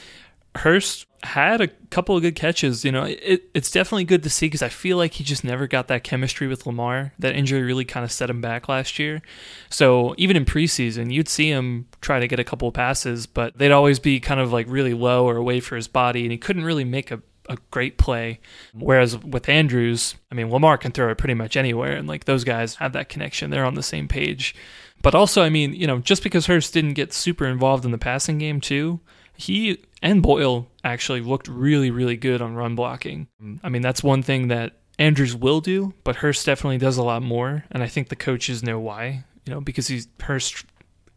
Hurst 0.56 1.06
had 1.24 1.62
a 1.62 1.68
couple 1.68 2.16
of 2.16 2.22
good 2.22 2.36
catches. 2.36 2.84
You 2.84 2.92
know, 2.92 3.04
it, 3.04 3.44
it's 3.54 3.72
definitely 3.72 4.04
good 4.06 4.24
to 4.24 4.30
see 4.30 4.48
because 4.48 4.62
I 4.62 4.70
feel 4.70 4.98
like 4.98 5.14
he 5.14 5.24
just 5.24 5.44
never 5.44 5.68
got 5.68 5.88
that 5.88 6.04
chemistry 6.04 6.48
with 6.48 6.66
Lamar. 6.66 7.14
That 7.20 7.36
injury 7.36 7.62
really 7.62 7.86
kind 7.86 8.04
of 8.04 8.12
set 8.12 8.30
him 8.30 8.42
back 8.42 8.68
last 8.68 9.00
year. 9.00 9.22
So 9.70 10.16
even 10.18 10.36
in 10.36 10.46
preseason, 10.46 11.12
you'd 11.12 11.30
see 11.30 11.50
him 11.50 11.88
try 12.02 12.20
to 12.20 12.28
get 12.28 12.40
a 12.40 12.44
couple 12.44 12.68
of 12.68 12.74
passes, 12.74 13.28
but 13.28 13.58
they'd 13.58 13.72
always 13.72 14.00
be 14.00 14.20
kind 14.20 14.40
of 14.40 14.52
like 14.52 14.66
really 14.68 14.94
low 14.94 15.26
or 15.26 15.38
away 15.38 15.60
for 15.60 15.76
his 15.76 15.88
body, 15.88 16.24
and 16.24 16.32
he 16.32 16.38
couldn't 16.38 16.66
really 16.66 16.86
make 16.86 17.12
a 17.12 17.22
a 17.50 17.58
great 17.72 17.98
play. 17.98 18.40
Whereas 18.74 19.18
with 19.18 19.50
Andrews, 19.50 20.16
I 20.32 20.36
mean, 20.36 20.50
Lamar 20.50 20.78
can 20.78 20.92
throw 20.92 21.10
it 21.10 21.18
pretty 21.18 21.34
much 21.34 21.58
anywhere, 21.58 21.94
and 21.94 22.08
like 22.08 22.26
those 22.26 22.44
guys 22.44 22.76
have 22.76 22.94
that 22.94 23.10
connection. 23.10 23.50
They're 23.50 23.66
on 23.66 23.76
the 23.76 23.84
same 23.84 24.08
page. 24.08 24.56
But 25.02 25.16
also, 25.16 25.42
I 25.42 25.50
mean, 25.50 25.74
you 25.74 25.88
know, 25.88 26.00
just 26.00 26.24
because 26.24 26.46
Hurst 26.46 26.74
didn't 26.74 26.94
get 26.94 27.14
super 27.14 27.46
involved 27.46 27.86
in 27.86 27.92
the 27.92 27.98
passing 27.98 28.38
game 28.38 28.62
too, 28.62 29.00
he 29.36 29.84
and 30.02 30.22
Boyle 30.22 30.68
actually 30.84 31.22
looked 31.22 31.48
really, 31.48 31.92
really 31.92 32.18
good 32.18 32.42
on 32.42 32.56
run 32.56 32.76
blocking. 32.76 33.28
Mm. 33.42 33.60
I 33.64 33.70
mean, 33.70 33.82
that's 33.82 34.04
one 34.04 34.24
thing 34.24 34.48
that 34.50 34.74
Andrews 35.00 35.36
will 35.36 35.62
do, 35.62 35.94
but 36.04 36.18
Hurst 36.18 36.46
definitely 36.46 36.78
does 36.78 36.98
a 36.98 37.04
lot 37.04 37.24
more, 37.24 37.66
and 37.72 37.82
I 37.82 37.88
think 37.88 38.10
the 38.10 38.16
coaches 38.16 38.64
know 38.64 38.80
why. 38.80 39.24
You 39.46 39.54
know, 39.54 39.62
because 39.62 39.88
he's 39.88 40.08
Hurst 40.20 40.66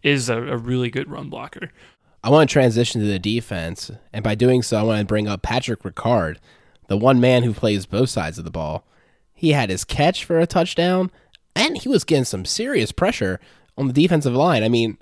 is 0.03 0.29
a, 0.29 0.39
a 0.39 0.57
really 0.57 0.91
good 0.91 1.11
run 1.11 1.29
blocker. 1.29 1.71
I 2.23 2.31
want 2.31 2.49
to 2.49 2.53
transition 2.53 3.03
to 3.03 3.07
the 3.07 3.19
defense, 3.19 3.91
and 4.13 4.25
by 4.25 4.35
doing 4.35 4.63
so, 4.63 4.79
I 4.79 4.83
want 4.83 5.01
to 5.01 5.05
bring 5.05 5.29
up 5.29 5.43
Patrick 5.43 5.83
Ricard, 5.83 6.39
the 6.89 6.97
one 6.97 7.21
man 7.21 7.43
who 7.43 7.53
plays 7.53 7.85
both 7.85 8.09
sides 8.09 8.39
of 8.39 8.45
the 8.45 8.51
ball. 8.51 8.87
He 9.35 9.53
had 9.53 9.69
his 9.69 9.85
catch 9.85 10.25
for 10.25 10.41
a 10.41 10.47
touchdown, 10.47 11.11
and 11.55 11.77
he 11.77 11.89
was 11.89 12.05
getting 12.05 12.25
some 12.25 12.47
serious 12.47 12.93
pressure 12.93 13.41
on 13.77 13.89
the 13.89 13.93
defensive 13.93 14.33
line. 14.33 14.63
I 14.63 14.69
mean, 14.71 14.97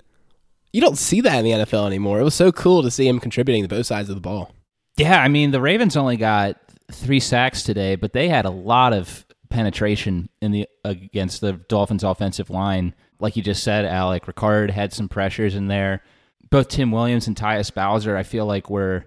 you 0.73 0.81
don't 0.81 0.97
see 0.97 1.21
that 1.21 1.37
in 1.37 1.45
the 1.45 1.65
NFL 1.65 1.87
anymore. 1.87 2.19
It 2.19 2.23
was 2.23 2.33
so 2.33 2.51
cool 2.51 2.81
to 2.83 2.91
see 2.91 3.07
him 3.07 3.19
contributing 3.19 3.63
to 3.63 3.69
both 3.69 3.85
sides 3.85 4.09
of 4.09 4.15
the 4.15 4.21
ball. 4.21 4.51
Yeah, 4.97 5.21
I 5.21 5.27
mean 5.27 5.51
the 5.51 5.61
Ravens 5.61 5.95
only 5.95 6.17
got 6.17 6.57
three 6.91 7.19
sacks 7.19 7.63
today, 7.63 7.95
but 7.95 8.13
they 8.13 8.27
had 8.27 8.45
a 8.45 8.49
lot 8.49 8.91
of 8.91 9.25
penetration 9.49 10.29
in 10.41 10.51
the 10.51 10.67
against 10.83 11.39
the 11.39 11.53
Dolphins' 11.53 12.03
offensive 12.03 12.49
line. 12.49 12.93
Like 13.19 13.37
you 13.37 13.43
just 13.43 13.63
said, 13.63 13.85
Alec 13.85 14.25
Ricard 14.25 14.71
had 14.71 14.91
some 14.91 15.07
pressures 15.07 15.55
in 15.55 15.67
there. 15.67 16.03
Both 16.49 16.67
Tim 16.67 16.91
Williams 16.91 17.27
and 17.27 17.37
Tyus 17.37 17.73
Bowser, 17.73 18.17
I 18.17 18.23
feel 18.23 18.45
like 18.45 18.69
were 18.69 19.05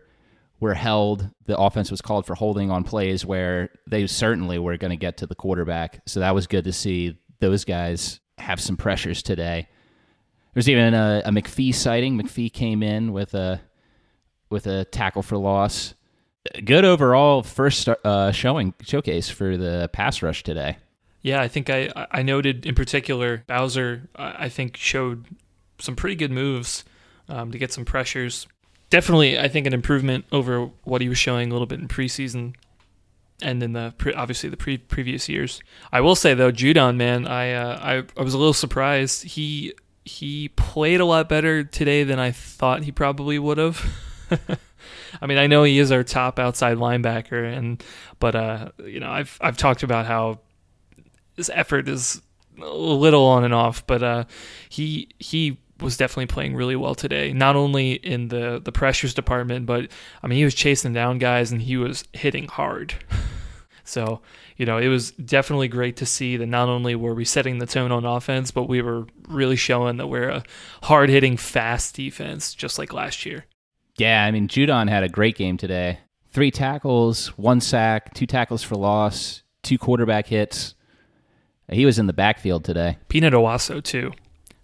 were 0.60 0.74
held. 0.74 1.28
The 1.46 1.58
offense 1.58 1.90
was 1.90 2.00
called 2.00 2.26
for 2.26 2.34
holding 2.34 2.70
on 2.70 2.84
plays 2.84 3.26
where 3.26 3.70
they 3.86 4.06
certainly 4.06 4.58
were 4.58 4.76
going 4.76 4.90
to 4.90 4.96
get 4.96 5.18
to 5.18 5.26
the 5.26 5.34
quarterback. 5.34 6.00
So 6.06 6.20
that 6.20 6.34
was 6.34 6.46
good 6.46 6.64
to 6.64 6.72
see 6.72 7.18
those 7.40 7.64
guys 7.64 8.20
have 8.38 8.60
some 8.60 8.76
pressures 8.76 9.22
today. 9.22 9.68
There's 10.56 10.70
even 10.70 10.94
a, 10.94 11.20
a 11.26 11.30
McPhee 11.30 11.74
sighting. 11.74 12.18
McPhee 12.18 12.50
came 12.50 12.82
in 12.82 13.12
with 13.12 13.34
a 13.34 13.60
with 14.48 14.66
a 14.66 14.86
tackle 14.86 15.20
for 15.20 15.36
loss. 15.36 15.92
Good 16.64 16.82
overall 16.82 17.42
first 17.42 17.90
uh, 17.90 18.32
showing 18.32 18.72
showcase 18.80 19.28
for 19.28 19.58
the 19.58 19.90
pass 19.92 20.22
rush 20.22 20.42
today. 20.42 20.78
Yeah, 21.20 21.42
I 21.42 21.48
think 21.48 21.68
I 21.68 21.90
I 22.10 22.22
noted 22.22 22.64
in 22.64 22.74
particular 22.74 23.44
Bowser. 23.46 24.08
I 24.16 24.48
think 24.48 24.78
showed 24.78 25.26
some 25.78 25.94
pretty 25.94 26.16
good 26.16 26.30
moves 26.30 26.86
um, 27.28 27.52
to 27.52 27.58
get 27.58 27.70
some 27.70 27.84
pressures. 27.84 28.46
Definitely, 28.88 29.38
I 29.38 29.48
think 29.48 29.66
an 29.66 29.74
improvement 29.74 30.24
over 30.32 30.70
what 30.84 31.02
he 31.02 31.10
was 31.10 31.18
showing 31.18 31.50
a 31.50 31.52
little 31.52 31.66
bit 31.66 31.80
in 31.80 31.88
preseason 31.88 32.54
and 33.42 33.62
in 33.62 33.74
the 33.74 33.92
pre- 33.98 34.14
obviously 34.14 34.48
the 34.48 34.56
pre- 34.56 34.78
previous 34.78 35.28
years. 35.28 35.60
I 35.92 36.00
will 36.00 36.16
say 36.16 36.32
though, 36.32 36.50
Judon 36.50 36.96
man, 36.96 37.26
I, 37.26 37.52
uh, 37.52 37.78
I 37.82 38.18
I 38.18 38.24
was 38.24 38.32
a 38.32 38.38
little 38.38 38.54
surprised. 38.54 39.24
He 39.24 39.74
he 40.06 40.48
played 40.50 41.00
a 41.00 41.04
lot 41.04 41.28
better 41.28 41.64
today 41.64 42.04
than 42.04 42.20
I 42.20 42.30
thought 42.30 42.84
he 42.84 42.92
probably 42.92 43.38
would 43.40 43.58
have. 43.58 43.84
I 45.20 45.26
mean, 45.26 45.36
I 45.36 45.48
know 45.48 45.64
he 45.64 45.80
is 45.80 45.90
our 45.90 46.04
top 46.04 46.38
outside 46.38 46.78
linebacker, 46.78 47.56
and 47.56 47.82
but 48.20 48.36
uh, 48.36 48.68
you 48.84 49.00
know, 49.00 49.10
I've 49.10 49.36
I've 49.40 49.56
talked 49.56 49.82
about 49.82 50.06
how 50.06 50.38
his 51.36 51.50
effort 51.52 51.88
is 51.88 52.22
a 52.62 52.64
little 52.64 53.24
on 53.24 53.44
and 53.44 53.52
off, 53.52 53.84
but 53.86 54.02
uh, 54.02 54.24
he 54.68 55.08
he 55.18 55.58
was 55.80 55.96
definitely 55.96 56.26
playing 56.26 56.54
really 56.54 56.76
well 56.76 56.94
today. 56.94 57.32
Not 57.32 57.56
only 57.56 57.94
in 57.94 58.28
the 58.28 58.60
the 58.64 58.72
pressures 58.72 59.12
department, 59.12 59.66
but 59.66 59.90
I 60.22 60.28
mean, 60.28 60.38
he 60.38 60.44
was 60.44 60.54
chasing 60.54 60.92
down 60.92 61.18
guys 61.18 61.50
and 61.50 61.60
he 61.62 61.76
was 61.76 62.04
hitting 62.12 62.46
hard. 62.46 62.94
So, 63.88 64.20
you 64.56 64.64
know, 64.64 64.78
it 64.78 64.88
was 64.88 65.10
definitely 65.12 65.68
great 65.68 65.96
to 65.96 66.06
see 66.06 66.36
that 66.36 66.46
not 66.46 66.68
only 66.68 66.94
were 66.94 67.14
we 67.14 67.24
setting 67.24 67.58
the 67.58 67.66
tone 67.66 67.92
on 67.92 68.04
offense, 68.04 68.50
but 68.50 68.64
we 68.64 68.80
were 68.80 69.06
really 69.28 69.56
showing 69.56 69.98
that 69.98 70.06
we're 70.06 70.30
a 70.30 70.44
hard 70.84 71.10
hitting, 71.10 71.36
fast 71.36 71.94
defense, 71.94 72.54
just 72.54 72.78
like 72.78 72.92
last 72.92 73.26
year. 73.26 73.44
Yeah, 73.96 74.24
I 74.24 74.30
mean, 74.30 74.48
Judon 74.48 74.88
had 74.88 75.04
a 75.04 75.08
great 75.08 75.36
game 75.36 75.56
today. 75.56 76.00
Three 76.30 76.50
tackles, 76.50 77.28
one 77.38 77.60
sack, 77.60 78.14
two 78.14 78.26
tackles 78.26 78.62
for 78.62 78.76
loss, 78.76 79.42
two 79.62 79.78
quarterback 79.78 80.26
hits. 80.26 80.74
He 81.70 81.86
was 81.86 81.98
in 81.98 82.06
the 82.06 82.12
backfield 82.12 82.64
today. 82.64 82.98
Peanut 83.08 83.32
Onwuasor, 83.32 83.82
too, 83.82 84.12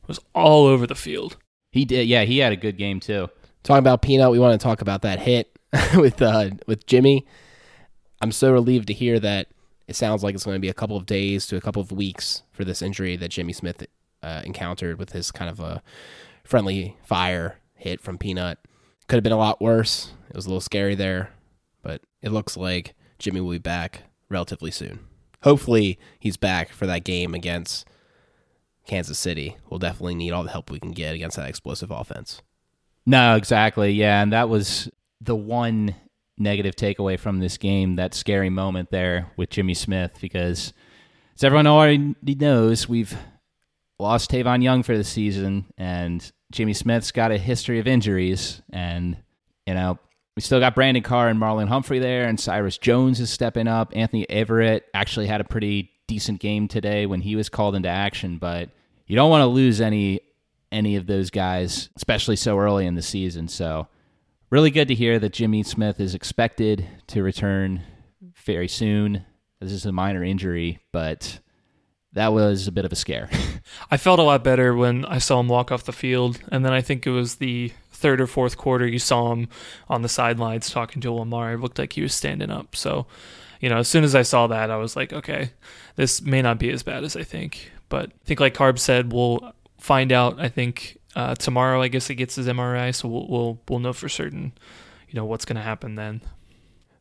was 0.07 0.21
all 0.35 0.67
over 0.67 0.87
the 0.87 0.95
field. 0.95 1.37
He 1.71 1.85
did, 1.85 2.07
yeah, 2.07 2.25
he 2.25 2.39
had 2.39 2.53
a 2.53 2.57
good 2.57 2.77
game, 2.77 3.01
too. 3.01 3.29
Talking 3.63 3.79
about 3.79 4.03
Peanut, 4.03 4.31
we 4.31 4.39
want 4.39 4.59
to 4.59 4.63
talk 4.63 4.81
about 4.83 5.03
that 5.03 5.21
hit 5.21 5.51
with 5.97 6.21
uh, 6.21 6.51
with 6.67 6.87
Jimmy. 6.87 7.27
I'm 8.21 8.33
so 8.33 8.53
relieved 8.53 8.89
to 8.89 8.95
hear 8.95 9.19
that 9.21 9.49
it 9.93 9.97
sounds 9.97 10.25
like 10.25 10.35
it's 10.35 10.45
going 10.45 10.57
to 10.57 10.59
be 10.59 10.71
a 10.71 10.75
couple 10.75 10.97
of 10.97 11.05
days 11.05 11.47
to 11.47 11.57
a 11.57 11.61
couple 11.61 11.83
of 11.83 11.93
weeks 11.93 12.45
for 12.51 12.65
this 12.65 12.81
injury 12.81 13.15
that 13.15 13.29
Jimmy 13.29 13.53
Smith 13.53 13.87
uh, 14.23 14.41
encountered 14.43 14.99
with 14.99 15.13
his 15.13 15.31
kind 15.31 15.51
of 15.51 15.61
a 15.61 15.83
friendly 16.45 16.97
fire 17.05 17.59
hit 17.75 18.01
from 18.01 18.17
Peanut. 18.17 18.57
Could 19.07 19.17
have 19.17 19.23
been 19.23 19.33
a 19.33 19.37
lot 19.37 19.61
worse. 19.61 20.15
It 20.31 20.35
was 20.35 20.47
a 20.47 20.49
little 20.49 20.63
scary 20.63 20.95
there, 20.95 21.35
but 21.83 22.01
it 22.23 22.33
looks 22.33 22.57
like 22.57 22.95
Jimmy 23.19 23.43
will 23.43 23.51
be 23.51 23.59
back 23.59 24.05
relatively 24.31 24.71
soon. 24.71 25.01
Hopefully, 25.43 25.99
he's 26.19 26.39
back 26.39 26.71
for 26.71 26.87
that 26.87 27.05
game 27.05 27.35
against 27.35 27.87
Kansas 28.87 29.19
City. 29.19 29.59
We'll 29.69 29.79
definitely 29.79 30.15
need 30.15 30.31
all 30.31 30.43
the 30.43 30.53
help 30.53 30.71
we 30.71 30.81
can 30.81 30.93
get 30.93 31.15
against 31.15 31.37
that 31.37 31.51
explosive 31.51 31.91
offense. 31.91 32.41
No, 33.05 33.37
exactly. 33.37 33.93
Yeah, 33.93 34.23
and 34.23 34.33
that 34.33 34.49
was 34.49 34.89
the 35.21 35.37
one 35.37 35.97
negative 36.43 36.77
takeaway 36.77 37.19
from 37.19 37.39
this 37.39 37.57
game, 37.57 37.97
that 37.97 38.15
scary 38.15 38.51
moment 38.51 38.91
there 38.91 39.31
with 39.37 39.51
Jimmy 39.51 39.75
Smith, 39.75 40.19
because 40.21 40.73
as 41.37 41.45
everyone 41.45 41.67
already 41.67 42.15
knows, 42.35 42.89
we've 42.89 43.17
lost 43.99 44.31
Tavon 44.31 44.63
Young 44.63 44.83
for 44.83 44.97
the 44.97 45.05
season, 45.05 45.67
and 45.79 46.31
Jimmy 46.51 46.75
Smith's 46.75 47.13
got 47.13 47.33
a 47.33 47.39
history 47.39 47.79
of 47.79 47.87
injuries, 47.87 48.63
and 48.71 49.17
you 49.67 49.75
know 49.75 49.99
we 50.37 50.43
still 50.43 50.61
got 50.61 50.75
Brandon 50.75 51.03
Carr 51.03 51.29
and 51.29 51.41
Marlon 51.41 51.69
Humphrey 51.69 51.99
there, 51.99 52.25
and 52.25 52.39
Cyrus 52.39 52.79
Jones 52.79 53.21
is 53.21 53.31
stepping 53.31 53.69
up. 53.69 53.93
Anthony 53.95 54.27
Averett 54.29 54.83
actually 54.95 55.27
had 55.27 55.41
a 55.41 55.45
pretty 55.45 55.91
decent 56.07 56.41
game 56.41 56.69
today 56.69 57.07
when 57.07 57.21
he 57.21 57.37
was 57.37 57.49
called 57.49 57.75
into 57.75 57.89
action, 57.89 58.39
but 58.39 58.71
you 59.07 59.17
don't 59.17 59.31
want 59.31 59.43
to 59.43 59.47
lose 59.47 59.81
any 59.81 60.21
any 60.71 60.97
of 60.97 61.07
those 61.07 61.31
guys, 61.31 61.91
especially 61.97 62.37
so 62.37 62.59
early 62.59 62.87
in 62.87 62.95
the 62.95 63.03
season. 63.03 63.47
So 63.47 63.89
really 64.53 64.71
good 64.71 64.89
to 64.89 64.95
hear 64.95 65.19
that 65.19 65.33
Jimmy 65.33 65.63
Smith 65.63 65.99
is 65.99 66.15
expected 66.15 66.87
to 67.07 67.23
return 67.23 67.81
very 68.45 68.69
soon. 68.69 69.25
This 69.61 69.73
is 69.73 69.87
a 69.87 69.93
minor 69.93 70.23
injury, 70.23 70.79
but 70.93 71.41
that 72.13 72.35
was 72.35 72.69
a 72.69 72.73
bit 72.73 72.85
of 72.85 72.93
a 72.93 72.97
scare. 72.97 73.31
I 73.91 73.97
felt 73.97 74.19
a 74.21 74.25
lot 74.25 74.45
better 74.45 74.75
when 74.75 75.07
I 75.07 75.17
saw 75.17 75.41
him 75.41 75.49
walk 75.49 75.73
off 75.73 75.85
the 75.85 75.93
field, 75.93 76.39
and 76.51 76.67
then 76.67 76.75
I 76.75 76.83
think 76.83 77.07
it 77.07 77.13
was 77.13 77.37
the 77.37 77.73
third 77.93 78.21
or 78.21 78.27
fourth 78.27 78.59
quarter 78.59 78.87
you 78.87 78.99
saw 78.99 79.33
him 79.33 79.49
on 79.89 80.03
the 80.03 80.09
sidelines 80.09 80.69
talking 80.69 81.01
to 81.01 81.13
Lamar. 81.13 81.55
It 81.55 81.61
looked 81.61 81.79
like 81.79 81.95
he 81.95 82.03
was 82.03 82.13
standing 82.13 82.51
up. 82.51 82.77
So, 82.77 83.07
you 83.59 83.71
know, 83.71 83.79
as 83.79 83.89
soon 83.89 84.05
as 84.05 84.15
I 84.15 84.21
saw 84.21 84.49
that, 84.49 84.71
I 84.71 84.77
was 84.77 84.97
like, 84.97 85.15
okay, 85.15 85.53
this 85.97 86.21
may 86.21 86.43
not 86.43 86.59
be 86.59 86.69
as 86.71 86.83
bad 86.83 87.05
as 87.05 87.17
I 87.17 87.23
think. 87.23 87.73
But 87.89 88.11
I 88.11 88.25
think, 88.27 88.39
like 88.39 88.53
Carb 88.53 88.79
said, 88.79 89.15
we'll 89.15 89.55
find 89.79 90.13
out. 90.13 90.39
I 90.39 90.51
think 90.51 90.99
uh, 91.15 91.35
tomorrow, 91.35 91.83
I 91.83 91.89
guess 91.89 92.07
he 92.07 92.15
gets 92.15 92.37
his 92.37 92.47
MRI, 92.47 92.95
so 92.95 93.09
we'll 93.09 93.27
we'll, 93.29 93.61
we'll 93.69 93.79
know 93.81 93.93
for 93.93 94.09
certain, 94.09 94.53
you 95.09 95.15
know, 95.15 95.25
what's 95.25 95.45
going 95.45 95.57
to 95.57 95.63
happen 95.63 95.95
then. 95.95 96.23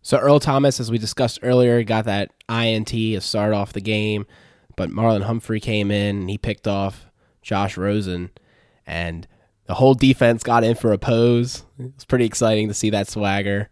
So 0.01 0.17
Earl 0.17 0.39
Thomas, 0.39 0.79
as 0.79 0.89
we 0.89 0.97
discussed 0.97 1.39
earlier, 1.43 1.83
got 1.83 2.05
that 2.05 2.31
INT 2.49 2.87
to 2.87 3.21
start 3.21 3.53
off 3.53 3.73
the 3.73 3.81
game, 3.81 4.25
but 4.75 4.89
Marlon 4.89 5.23
Humphrey 5.23 5.59
came 5.59 5.91
in 5.91 6.21
and 6.21 6.29
he 6.29 6.37
picked 6.37 6.67
off 6.67 7.05
Josh 7.41 7.77
Rosen, 7.77 8.31
and 8.85 9.27
the 9.65 9.75
whole 9.75 9.93
defense 9.93 10.43
got 10.43 10.63
in 10.63 10.75
for 10.75 10.91
a 10.91 10.97
pose. 10.97 11.63
It's 11.79 12.05
pretty 12.05 12.25
exciting 12.25 12.67
to 12.67 12.73
see 12.73 12.89
that 12.89 13.07
swagger. 13.07 13.69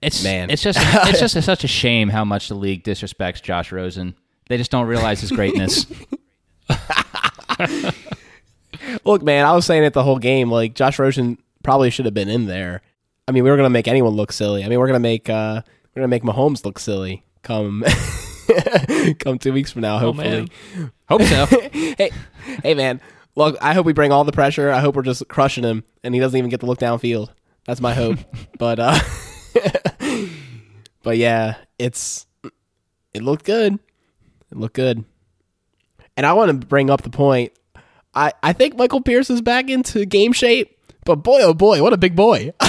It's 0.00 0.22
Man. 0.22 0.50
It's 0.50 0.62
just 0.62 0.78
it's 0.80 1.18
just 1.18 1.34
a, 1.36 1.42
such 1.42 1.64
a 1.64 1.68
shame 1.68 2.08
how 2.10 2.24
much 2.24 2.48
the 2.48 2.54
league 2.54 2.84
disrespects 2.84 3.42
Josh 3.42 3.72
Rosen. 3.72 4.14
They 4.48 4.56
just 4.56 4.70
don't 4.70 4.86
realize 4.86 5.20
his 5.20 5.30
greatness. 5.30 5.86
Look, 9.04 9.22
man, 9.22 9.44
I 9.44 9.52
was 9.52 9.66
saying 9.66 9.84
it 9.84 9.92
the 9.94 10.02
whole 10.02 10.18
game. 10.18 10.50
Like 10.50 10.74
Josh 10.74 10.98
Rosen 10.98 11.38
probably 11.62 11.90
should 11.90 12.04
have 12.04 12.14
been 12.14 12.28
in 12.28 12.46
there. 12.46 12.82
I 13.26 13.32
mean, 13.32 13.44
we 13.44 13.50
were 13.50 13.56
gonna 13.56 13.70
make 13.70 13.88
anyone 13.88 14.14
look 14.14 14.32
silly. 14.32 14.64
I 14.64 14.68
mean, 14.68 14.78
we're 14.78 14.86
gonna 14.86 14.98
make 15.00 15.28
uh, 15.28 15.62
we're 15.94 16.00
gonna 16.00 16.08
make 16.08 16.22
Mahomes 16.22 16.64
look 16.64 16.78
silly. 16.78 17.24
Come, 17.42 17.84
come 19.20 19.38
two 19.38 19.52
weeks 19.52 19.70
from 19.72 19.82
now, 19.82 19.96
Oh, 19.96 19.98
hopefully. 19.98 20.28
man. 20.76 20.90
Hope 21.08 21.22
so. 21.22 21.46
hey, 21.72 22.10
hey, 22.62 22.74
man. 22.74 23.00
Look, 23.36 23.56
I 23.62 23.72
hope 23.72 23.86
we 23.86 23.92
bring 23.92 24.10
all 24.12 24.24
the 24.24 24.32
pressure. 24.32 24.70
I 24.70 24.80
hope 24.80 24.96
we're 24.96 25.02
just 25.02 25.26
crushing 25.28 25.62
him, 25.64 25.84
and 26.02 26.12
he 26.14 26.20
doesn't 26.20 26.36
even 26.36 26.50
get 26.50 26.60
to 26.60 26.66
look 26.66 26.78
downfield. 26.80 27.30
That's 27.66 27.80
my 27.80 27.94
hope. 27.94 28.18
but, 28.58 28.78
uh, 28.80 28.98
but 31.02 31.16
yeah, 31.16 31.56
it's 31.78 32.26
it 33.14 33.22
looked 33.22 33.44
good. 33.44 33.74
It 34.50 34.58
looked 34.58 34.74
good. 34.74 35.04
And 36.16 36.26
I 36.26 36.32
want 36.32 36.60
to 36.60 36.66
bring 36.66 36.90
up 36.90 37.02
the 37.02 37.10
point. 37.10 37.52
I 38.18 38.32
I 38.42 38.52
think 38.52 38.76
Michael 38.76 39.00
Pierce 39.00 39.30
is 39.30 39.40
back 39.40 39.70
into 39.70 40.04
game 40.04 40.32
shape. 40.32 40.76
But 41.04 41.16
boy, 41.16 41.40
oh 41.42 41.54
boy, 41.54 41.82
what 41.82 41.92
a 41.92 41.96
big 41.96 42.16
boy! 42.16 42.52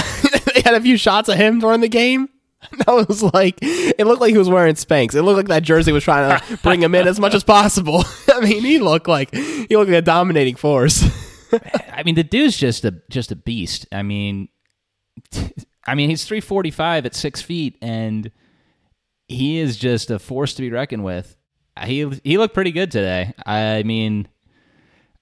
they 0.54 0.62
had 0.62 0.74
a 0.74 0.80
few 0.80 0.96
shots 0.96 1.28
of 1.28 1.36
him 1.36 1.58
during 1.58 1.80
the 1.80 1.88
game. 1.88 2.28
That 2.86 3.08
was 3.08 3.22
like 3.22 3.58
it 3.62 4.06
looked 4.06 4.20
like 4.20 4.32
he 4.32 4.38
was 4.38 4.48
wearing 4.48 4.74
Spanx. 4.74 5.14
It 5.14 5.22
looked 5.22 5.38
like 5.38 5.48
that 5.48 5.62
jersey 5.62 5.92
was 5.92 6.04
trying 6.04 6.38
to 6.38 6.56
bring 6.62 6.82
him 6.82 6.94
in 6.94 7.08
as 7.08 7.18
much 7.18 7.34
as 7.34 7.42
possible. 7.42 8.04
I 8.28 8.40
mean, 8.40 8.62
he 8.62 8.78
looked 8.78 9.08
like 9.08 9.34
he 9.34 9.76
looked 9.76 9.90
like 9.90 9.98
a 9.98 10.02
dominating 10.02 10.56
force. 10.56 11.02
I 11.90 12.02
mean, 12.04 12.16
the 12.16 12.22
dude's 12.22 12.58
just 12.58 12.84
a 12.84 13.00
just 13.08 13.32
a 13.32 13.36
beast. 13.36 13.86
I 13.90 14.02
mean, 14.02 14.48
I 15.86 15.94
mean, 15.94 16.10
he's 16.10 16.26
three 16.26 16.40
forty 16.40 16.70
five 16.70 17.06
at 17.06 17.14
six 17.14 17.40
feet, 17.40 17.78
and 17.80 18.30
he 19.26 19.58
is 19.58 19.78
just 19.78 20.10
a 20.10 20.18
force 20.18 20.52
to 20.54 20.62
be 20.62 20.70
reckoned 20.70 21.02
with. 21.02 21.36
He 21.82 22.08
he 22.22 22.36
looked 22.36 22.54
pretty 22.54 22.72
good 22.72 22.90
today. 22.90 23.32
I 23.46 23.84
mean, 23.84 24.28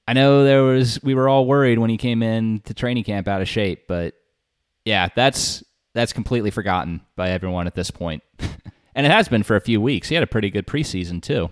I 0.08 0.14
know 0.14 0.42
there 0.42 0.62
was 0.62 1.02
we 1.02 1.14
were 1.14 1.28
all 1.28 1.44
worried 1.44 1.78
when 1.78 1.90
he 1.90 1.98
came 1.98 2.22
in 2.22 2.60
to 2.60 2.72
training 2.72 3.04
camp 3.04 3.28
out 3.28 3.42
of 3.42 3.48
shape, 3.48 3.86
but 3.86 4.14
yeah, 4.86 5.10
that's 5.14 5.62
that's 5.92 6.14
completely 6.14 6.50
forgotten 6.50 7.02
by 7.14 7.28
everyone 7.28 7.66
at 7.66 7.74
this 7.74 7.90
point. 7.90 8.22
and 8.94 9.04
it 9.04 9.12
has 9.12 9.28
been 9.28 9.42
for 9.42 9.54
a 9.54 9.60
few 9.60 9.82
weeks. 9.82 10.08
He 10.08 10.14
had 10.14 10.24
a 10.24 10.26
pretty 10.26 10.48
good 10.48 10.66
preseason 10.66 11.20
too. 11.20 11.50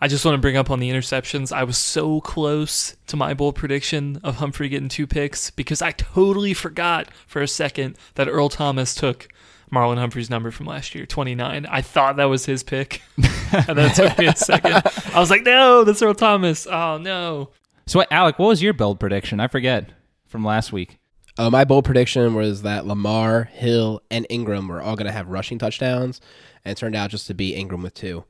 I 0.00 0.08
just 0.08 0.24
want 0.24 0.36
to 0.36 0.40
bring 0.40 0.56
up 0.56 0.70
on 0.70 0.80
the 0.80 0.90
interceptions. 0.90 1.52
I 1.52 1.64
was 1.64 1.76
so 1.76 2.22
close 2.22 2.96
to 3.08 3.16
my 3.16 3.34
bold 3.34 3.56
prediction 3.56 4.18
of 4.24 4.36
Humphrey 4.36 4.70
getting 4.70 4.88
two 4.88 5.06
picks 5.06 5.50
because 5.50 5.82
I 5.82 5.90
totally 5.92 6.54
forgot 6.54 7.10
for 7.26 7.42
a 7.42 7.48
second 7.48 7.98
that 8.14 8.26
Earl 8.26 8.48
Thomas 8.48 8.94
took 8.94 9.28
Marlon 9.70 9.98
Humphrey's 9.98 10.30
number 10.30 10.50
from 10.50 10.64
last 10.64 10.94
year, 10.94 11.04
29. 11.04 11.66
I 11.66 11.82
thought 11.82 12.16
that 12.16 12.24
was 12.24 12.46
his 12.46 12.62
pick. 12.62 13.02
and 13.18 13.76
then 13.76 13.90
it 13.90 13.94
took 13.94 14.16
me 14.16 14.28
a 14.28 14.34
second. 14.34 14.82
I 15.14 15.20
was 15.20 15.28
like, 15.28 15.42
no, 15.42 15.84
that's 15.84 16.00
Earl 16.00 16.14
Thomas. 16.14 16.66
Oh, 16.66 16.96
no. 16.96 17.50
So, 17.88 18.04
Alec, 18.10 18.38
what 18.38 18.48
was 18.48 18.62
your 18.62 18.74
build 18.74 19.00
prediction? 19.00 19.40
I 19.40 19.46
forget 19.46 19.88
from 20.26 20.44
last 20.44 20.74
week. 20.74 20.98
Uh, 21.38 21.48
my 21.48 21.64
bold 21.64 21.86
prediction 21.86 22.34
was 22.34 22.60
that 22.60 22.86
Lamar, 22.86 23.44
Hill, 23.44 24.02
and 24.10 24.26
Ingram 24.28 24.68
were 24.68 24.82
all 24.82 24.94
going 24.94 25.06
to 25.06 25.12
have 25.12 25.28
rushing 25.28 25.58
touchdowns, 25.58 26.20
and 26.66 26.72
it 26.72 26.76
turned 26.76 26.94
out 26.94 27.08
just 27.08 27.26
to 27.28 27.34
be 27.34 27.54
Ingram 27.54 27.80
with 27.80 27.94
two. 27.94 28.24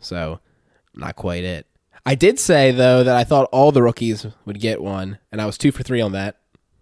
So, 0.00 0.40
not 0.94 1.16
quite 1.16 1.44
it. 1.44 1.66
I 2.06 2.14
did 2.14 2.38
say 2.38 2.70
though 2.70 3.04
that 3.04 3.14
I 3.14 3.24
thought 3.24 3.50
all 3.52 3.72
the 3.72 3.82
rookies 3.82 4.26
would 4.46 4.58
get 4.58 4.80
one, 4.80 5.18
and 5.30 5.42
I 5.42 5.44
was 5.44 5.58
two 5.58 5.70
for 5.70 5.82
three 5.82 6.00
on 6.00 6.12
that 6.12 6.38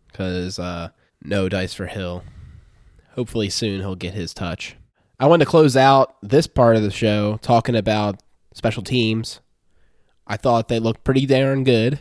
because 0.07 0.61
uh, 0.61 0.91
no 1.25 1.49
dice 1.49 1.75
for 1.75 1.87
Hill. 1.87 2.23
Hopefully 3.17 3.51
soon 3.51 3.81
he'll 3.81 3.97
get 3.97 4.15
his 4.15 4.33
touch. 4.33 4.77
I 5.19 5.27
wanted 5.27 5.47
to 5.47 5.51
close 5.51 5.77
out 5.77 6.19
this 6.23 6.47
part 6.47 6.77
of 6.77 6.85
the 6.85 6.93
show 6.93 7.41
talking 7.43 7.75
about 7.75 8.23
special 8.55 8.85
teams. 8.85 9.41
I 10.27 10.37
thought 10.37 10.69
they 10.69 10.79
looked 10.79 11.05
pretty 11.05 11.27
darn 11.27 11.65
good. 11.65 12.01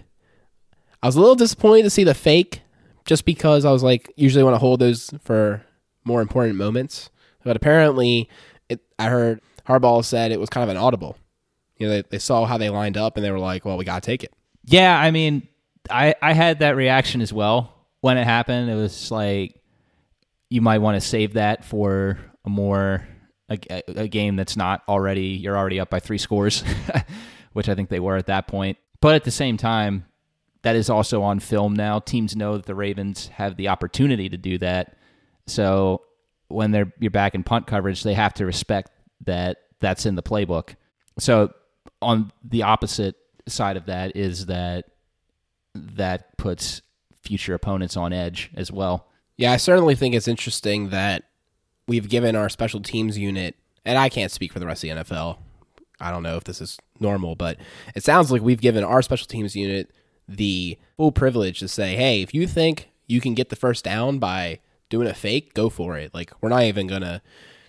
I 1.02 1.08
was 1.08 1.16
a 1.16 1.20
little 1.20 1.36
disappointed 1.36 1.84
to 1.84 1.90
see 1.90 2.04
the 2.04 2.14
fake, 2.14 2.62
just 3.06 3.26
because 3.26 3.66
I 3.66 3.72
was 3.72 3.84
like, 3.84 4.12
usually 4.16 4.44
want 4.44 4.56
to 4.56 4.60
hold 4.60 4.80
those 4.80 5.12
for 5.22 5.64
more 6.04 6.22
important 6.22 6.56
moments. 6.58 7.10
But 7.44 7.56
apparently, 7.56 8.28
it, 8.70 8.82
I 8.98 9.10
heard 9.10 9.42
Harbaugh 9.68 10.04
said 10.04 10.32
it 10.32 10.40
was 10.40 10.50
kind 10.50 10.64
of 10.64 10.76
an 10.76 10.82
audible. 10.82 11.18
You 11.78 11.88
know, 11.88 11.94
they, 11.94 12.04
they 12.10 12.20
saw 12.20 12.46
how 12.46 12.58
they 12.58 12.70
lined 12.70 12.98
up 12.98 13.18
and 13.18 13.26
they 13.26 13.32
were 13.32 13.40
like, 13.40 13.66
well, 13.66 13.78
we 13.78 13.86
got 13.86 14.02
to 14.02 14.06
take 14.06 14.24
it. 14.24 14.34
Yeah, 14.64 14.98
I 14.98 15.12
mean, 15.12 15.48
I 15.90 16.16
I 16.22 16.34
had 16.34 16.60
that 16.60 16.76
reaction 16.76 17.22
as 17.22 17.32
well 17.32 17.74
when 18.02 18.18
it 18.18 18.24
happened. 18.24 18.70
It 18.70 18.76
was 18.76 19.12
like 19.12 19.62
you 20.50 20.62
might 20.62 20.80
want 20.80 21.00
to 21.00 21.08
save 21.08 21.34
that 21.34 21.66
for 21.66 22.18
a 22.46 22.50
more 22.50 23.06
a, 23.50 23.60
a 23.88 24.08
game 24.08 24.36
that's 24.36 24.58
not 24.58 24.82
already 24.88 25.28
you're 25.28 25.58
already 25.58 25.80
up 25.80 25.90
by 25.90 26.00
three 26.00 26.18
scores, 26.18 26.64
which 27.56 27.70
I 27.70 27.76
think 27.76 27.88
they 27.88 28.02
were 28.02 28.18
at 28.18 28.26
that 28.26 28.48
point. 28.48 28.78
But 29.00 29.16
at 29.16 29.24
the 29.24 29.32
same 29.32 29.56
time, 29.56 30.06
that 30.64 30.76
is 30.76 30.90
also 30.90 31.24
on 31.24 31.40
film 31.40 31.74
now. 31.74 32.00
Teams 32.00 32.36
know 32.36 32.58
that 32.58 32.66
the 32.66 32.76
Ravens 32.76 33.28
have 33.30 33.56
the 33.56 33.70
opportunity 33.70 34.28
to 34.28 34.36
do 34.36 34.58
that. 34.58 34.98
So 35.48 36.02
when 36.50 36.72
they're 36.72 36.92
you're 37.00 37.12
back 37.12 37.34
in 37.34 37.44
punt 37.44 37.66
coverage, 37.66 38.04
they 38.04 38.14
have 38.14 38.34
to 38.34 38.46
respect 38.46 38.92
that 39.26 39.60
that's 39.80 40.06
in 40.06 40.16
the 40.16 40.22
playbook. 40.22 40.76
So 41.18 41.54
on 42.02 42.34
the 42.44 42.64
opposite 42.64 43.16
side 43.48 43.78
of 43.78 43.86
that 43.86 44.18
is 44.18 44.48
that 44.48 44.88
that 45.76 46.38
puts 46.38 46.82
future 47.22 47.54
opponents 47.54 47.96
on 47.96 48.12
edge 48.12 48.52
as 48.56 48.70
well. 48.70 49.08
Yeah, 49.38 49.54
I 49.54 49.58
certainly 49.58 49.96
think 49.96 50.14
it's 50.14 50.28
interesting 50.28 50.90
that 50.90 51.24
we've 51.88 52.10
given 52.10 52.36
our 52.36 52.50
special 52.50 52.82
teams 52.82 53.18
unit, 53.18 53.56
and 53.86 53.98
I 53.98 54.10
can't 54.10 54.32
speak 54.32 54.52
for 54.52 54.60
the 54.60 54.66
rest 54.66 54.84
of 54.84 54.90
the 54.90 55.04
NFL. 55.04 55.38
I 56.00 56.12
don't 56.12 56.24
know 56.24 56.38
if 56.38 56.44
this 56.44 56.62
is 56.62 56.78
normal, 57.00 57.36
but 57.36 57.58
it 57.96 58.04
sounds 58.04 58.32
like 58.32 58.42
we've 58.42 58.62
given 58.62 58.84
our 58.84 59.02
special 59.02 59.28
teams 59.28 59.56
unit 59.56 59.92
the 60.28 60.78
full 60.98 61.12
privilege 61.12 61.60
to 61.60 61.68
say, 61.68 61.96
hey, 61.96 62.22
if 62.22 62.34
you 62.34 62.48
think 62.48 62.90
you 63.08 63.22
can 63.22 63.34
get 63.34 63.50
the 63.50 63.56
first 63.56 63.84
down 63.86 64.20
by 64.20 64.60
doing 64.90 65.08
a 65.08 65.14
fake, 65.14 65.54
go 65.54 65.70
for 65.70 65.98
it. 65.98 66.14
Like, 66.14 66.32
we're 66.42 66.50
not 66.50 66.64
even 66.64 66.88
going 66.88 67.02
to 67.02 67.22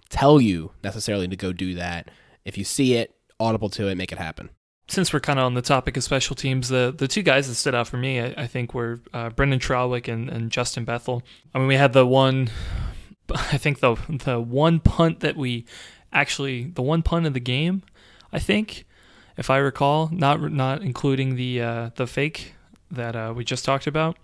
tell 0.09 0.41
you 0.41 0.73
necessarily 0.83 1.29
to 1.29 1.37
go 1.37 1.53
do 1.53 1.75
that. 1.75 2.11
If 2.45 2.57
you 2.57 2.65
see 2.65 2.95
it, 2.95 3.15
audible 3.39 3.69
to 3.71 3.89
it, 3.89 3.97
make 3.97 4.13
it 4.13 4.19
happen. 4.19 4.51
Since 4.89 5.13
we're 5.13 5.21
kind 5.21 5.39
of 5.39 5.47
on 5.47 5.55
the 5.55 5.63
topic 5.63 5.97
of 5.97 6.05
special 6.05 6.37
teams, 6.37 6.69
the, 6.69 6.95
the 6.97 7.09
two 7.09 7.23
guys 7.23 7.49
that 7.49 7.55
stood 7.55 7.75
out 7.75 7.89
for 7.89 7.97
me, 7.97 8.21
I, 8.21 8.35
I 8.37 8.47
think, 8.47 8.73
were 8.73 9.01
uh, 9.13 9.31
Brynden 9.31 9.59
Trawick 9.59 10.07
and, 10.13 10.29
and 10.29 10.51
Justin 10.51 10.85
Bethel. 10.85 11.23
I 11.55 11.59
mean, 11.59 11.67
we 11.67 11.75
had 11.75 11.93
the 11.93 12.07
one, 12.07 12.51
I 13.35 13.59
think 13.59 13.81
the 13.81 13.97
the 14.09 14.41
one 14.41 14.79
punt 14.79 15.21
that 15.21 15.37
we 15.37 15.67
actually 16.13 16.67
the 16.67 16.83
one 16.83 17.03
punt 17.03 17.27
of 17.27 17.35
the 17.35 17.41
game, 17.41 17.83
I 18.37 18.39
think, 18.39 18.85
if 19.39 19.49
I 19.49 19.57
recall, 19.57 20.11
not 20.13 20.53
not 20.53 20.83
including 20.83 21.37
the 21.37 21.63
uh, 21.63 21.91
the 21.95 22.07
fake 22.07 22.53
that 22.91 23.17
uh, 23.17 23.33
we 23.35 23.45
just 23.45 23.65
talked 23.65 23.87
about. 23.87 24.19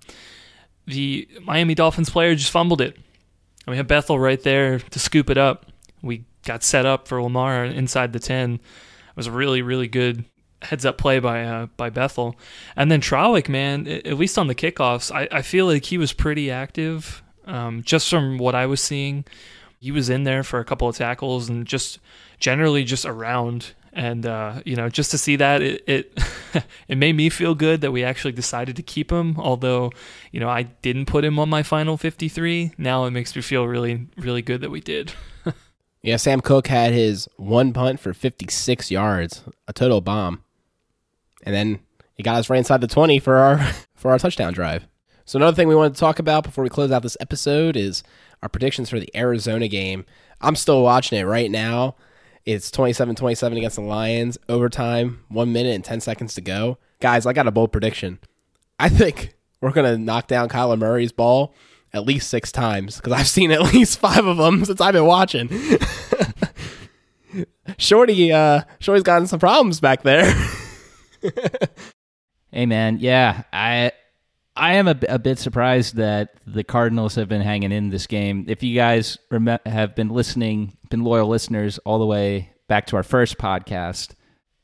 The 0.86 1.26
Miami 1.40 1.74
Dolphins 1.74 2.10
player 2.10 2.34
just 2.34 2.50
fumbled 2.50 2.82
it. 2.82 2.94
And 2.94 3.72
we 3.72 3.76
had 3.78 3.86
Bethel 3.86 4.18
right 4.18 4.42
there 4.42 4.80
to 4.80 4.98
scoop 4.98 5.30
it 5.30 5.38
up. 5.38 5.64
We 6.02 6.24
got 6.44 6.62
set 6.62 6.84
up 6.84 7.08
for 7.08 7.22
Lamar 7.22 7.64
inside 7.64 8.12
the 8.12 8.18
ten. 8.18 8.54
It 8.56 9.16
was 9.16 9.28
a 9.28 9.32
really 9.32 9.62
really 9.62 9.88
good 9.88 10.26
heads 10.60 10.84
up 10.84 10.98
play 10.98 11.18
by 11.18 11.44
uh, 11.44 11.66
by 11.78 11.88
Bethel, 11.88 12.36
and 12.76 12.90
then 12.90 13.00
Trawick, 13.00 13.48
man, 13.48 13.88
at 13.88 14.18
least 14.18 14.36
on 14.36 14.46
the 14.46 14.54
kickoffs, 14.54 15.10
I, 15.10 15.26
I 15.38 15.42
feel 15.42 15.64
like 15.64 15.86
he 15.86 15.96
was 15.96 16.12
pretty 16.12 16.50
active. 16.50 17.22
Um, 17.46 17.82
just 17.82 18.10
from 18.10 18.36
what 18.36 18.54
I 18.54 18.66
was 18.66 18.82
seeing, 18.82 19.24
he 19.80 19.90
was 19.90 20.10
in 20.10 20.24
there 20.24 20.42
for 20.42 20.60
a 20.60 20.64
couple 20.64 20.86
of 20.86 20.96
tackles 20.96 21.48
and 21.48 21.66
just 21.66 21.98
generally 22.38 22.84
just 22.84 23.06
around. 23.06 23.72
And 23.92 24.24
uh, 24.24 24.62
you 24.64 24.76
know, 24.76 24.88
just 24.88 25.10
to 25.10 25.18
see 25.18 25.36
that, 25.36 25.62
it 25.62 25.84
it, 25.86 26.18
it 26.88 26.96
made 26.96 27.14
me 27.14 27.28
feel 27.28 27.54
good 27.54 27.80
that 27.82 27.92
we 27.92 28.04
actually 28.04 28.32
decided 28.32 28.76
to 28.76 28.82
keep 28.82 29.12
him. 29.12 29.38
Although, 29.38 29.92
you 30.30 30.40
know, 30.40 30.48
I 30.48 30.62
didn't 30.62 31.06
put 31.06 31.24
him 31.24 31.38
on 31.38 31.48
my 31.48 31.62
final 31.62 31.96
fifty 31.96 32.28
three. 32.28 32.72
Now 32.78 33.04
it 33.04 33.10
makes 33.10 33.36
me 33.36 33.42
feel 33.42 33.66
really 33.66 34.08
really 34.16 34.42
good 34.42 34.62
that 34.62 34.70
we 34.70 34.80
did. 34.80 35.12
yeah, 36.02 36.16
Sam 36.16 36.40
Koch 36.40 36.68
had 36.68 36.92
his 36.92 37.28
one 37.36 37.72
punt 37.72 38.00
for 38.00 38.14
fifty 38.14 38.46
six 38.50 38.90
yards, 38.90 39.42
a 39.68 39.72
total 39.72 40.00
bomb 40.00 40.42
and 41.42 41.54
then 41.54 41.80
he 42.14 42.22
got 42.22 42.36
us 42.36 42.48
right 42.48 42.58
inside 42.58 42.80
the 42.80 42.86
20 42.86 43.18
for 43.18 43.36
our 43.36 43.58
for 43.94 44.10
our 44.10 44.18
touchdown 44.18 44.52
drive. 44.52 44.86
So 45.24 45.36
another 45.38 45.54
thing 45.54 45.68
we 45.68 45.74
wanted 45.74 45.94
to 45.94 46.00
talk 46.00 46.18
about 46.18 46.44
before 46.44 46.64
we 46.64 46.70
close 46.70 46.90
out 46.90 47.02
this 47.02 47.16
episode 47.20 47.76
is 47.76 48.02
our 48.42 48.48
predictions 48.48 48.90
for 48.90 48.98
the 48.98 49.10
Arizona 49.16 49.68
game. 49.68 50.04
I'm 50.40 50.56
still 50.56 50.82
watching 50.82 51.18
it 51.18 51.24
right 51.24 51.50
now. 51.50 51.94
It's 52.44 52.70
27-27 52.70 53.56
against 53.56 53.76
the 53.76 53.82
Lions, 53.82 54.38
overtime, 54.48 55.24
1 55.28 55.52
minute 55.52 55.74
and 55.74 55.84
10 55.84 56.00
seconds 56.00 56.34
to 56.34 56.40
go. 56.40 56.78
Guys, 57.00 57.26
I 57.26 57.32
got 57.32 57.46
a 57.46 57.52
bold 57.52 57.72
prediction. 57.72 58.18
I 58.78 58.88
think 58.88 59.34
we're 59.60 59.70
going 59.70 59.92
to 59.92 59.98
knock 59.98 60.26
down 60.26 60.48
Kyler 60.48 60.78
Murray's 60.78 61.12
ball 61.12 61.54
at 61.92 62.04
least 62.04 62.30
6 62.30 62.50
times 62.52 63.00
cuz 63.00 63.12
I've 63.12 63.28
seen 63.28 63.52
at 63.52 63.62
least 63.74 63.98
5 63.98 64.26
of 64.26 64.36
them 64.38 64.64
since 64.64 64.80
I've 64.80 64.94
been 64.94 65.06
watching. 65.06 65.48
Shorty 67.78 68.32
uh 68.32 68.62
Shorty's 68.78 69.02
gotten 69.02 69.26
some 69.26 69.40
problems 69.40 69.80
back 69.80 70.02
there. 70.02 70.32
hey 72.50 72.66
man, 72.66 72.98
yeah, 73.00 73.44
I 73.52 73.92
I 74.54 74.74
am 74.74 74.86
a, 74.86 74.98
a, 75.08 75.18
bit 75.18 75.38
surprised 75.38 75.96
that 75.96 76.34
the 76.46 76.62
Cardinals 76.62 77.14
have 77.14 77.28
been 77.28 77.40
hanging 77.40 77.72
in 77.72 77.88
this 77.88 78.06
game. 78.06 78.44
If 78.48 78.62
you 78.62 78.74
guys 78.74 79.18
rem- 79.30 79.58
have 79.64 79.94
been 79.94 80.10
listening, 80.10 80.76
been 80.90 81.04
loyal 81.04 81.28
listeners 81.28 81.78
all 81.78 81.98
the 81.98 82.06
way 82.06 82.52
back 82.68 82.86
to 82.88 82.96
our 82.96 83.02
first 83.02 83.38
podcast, 83.38 84.14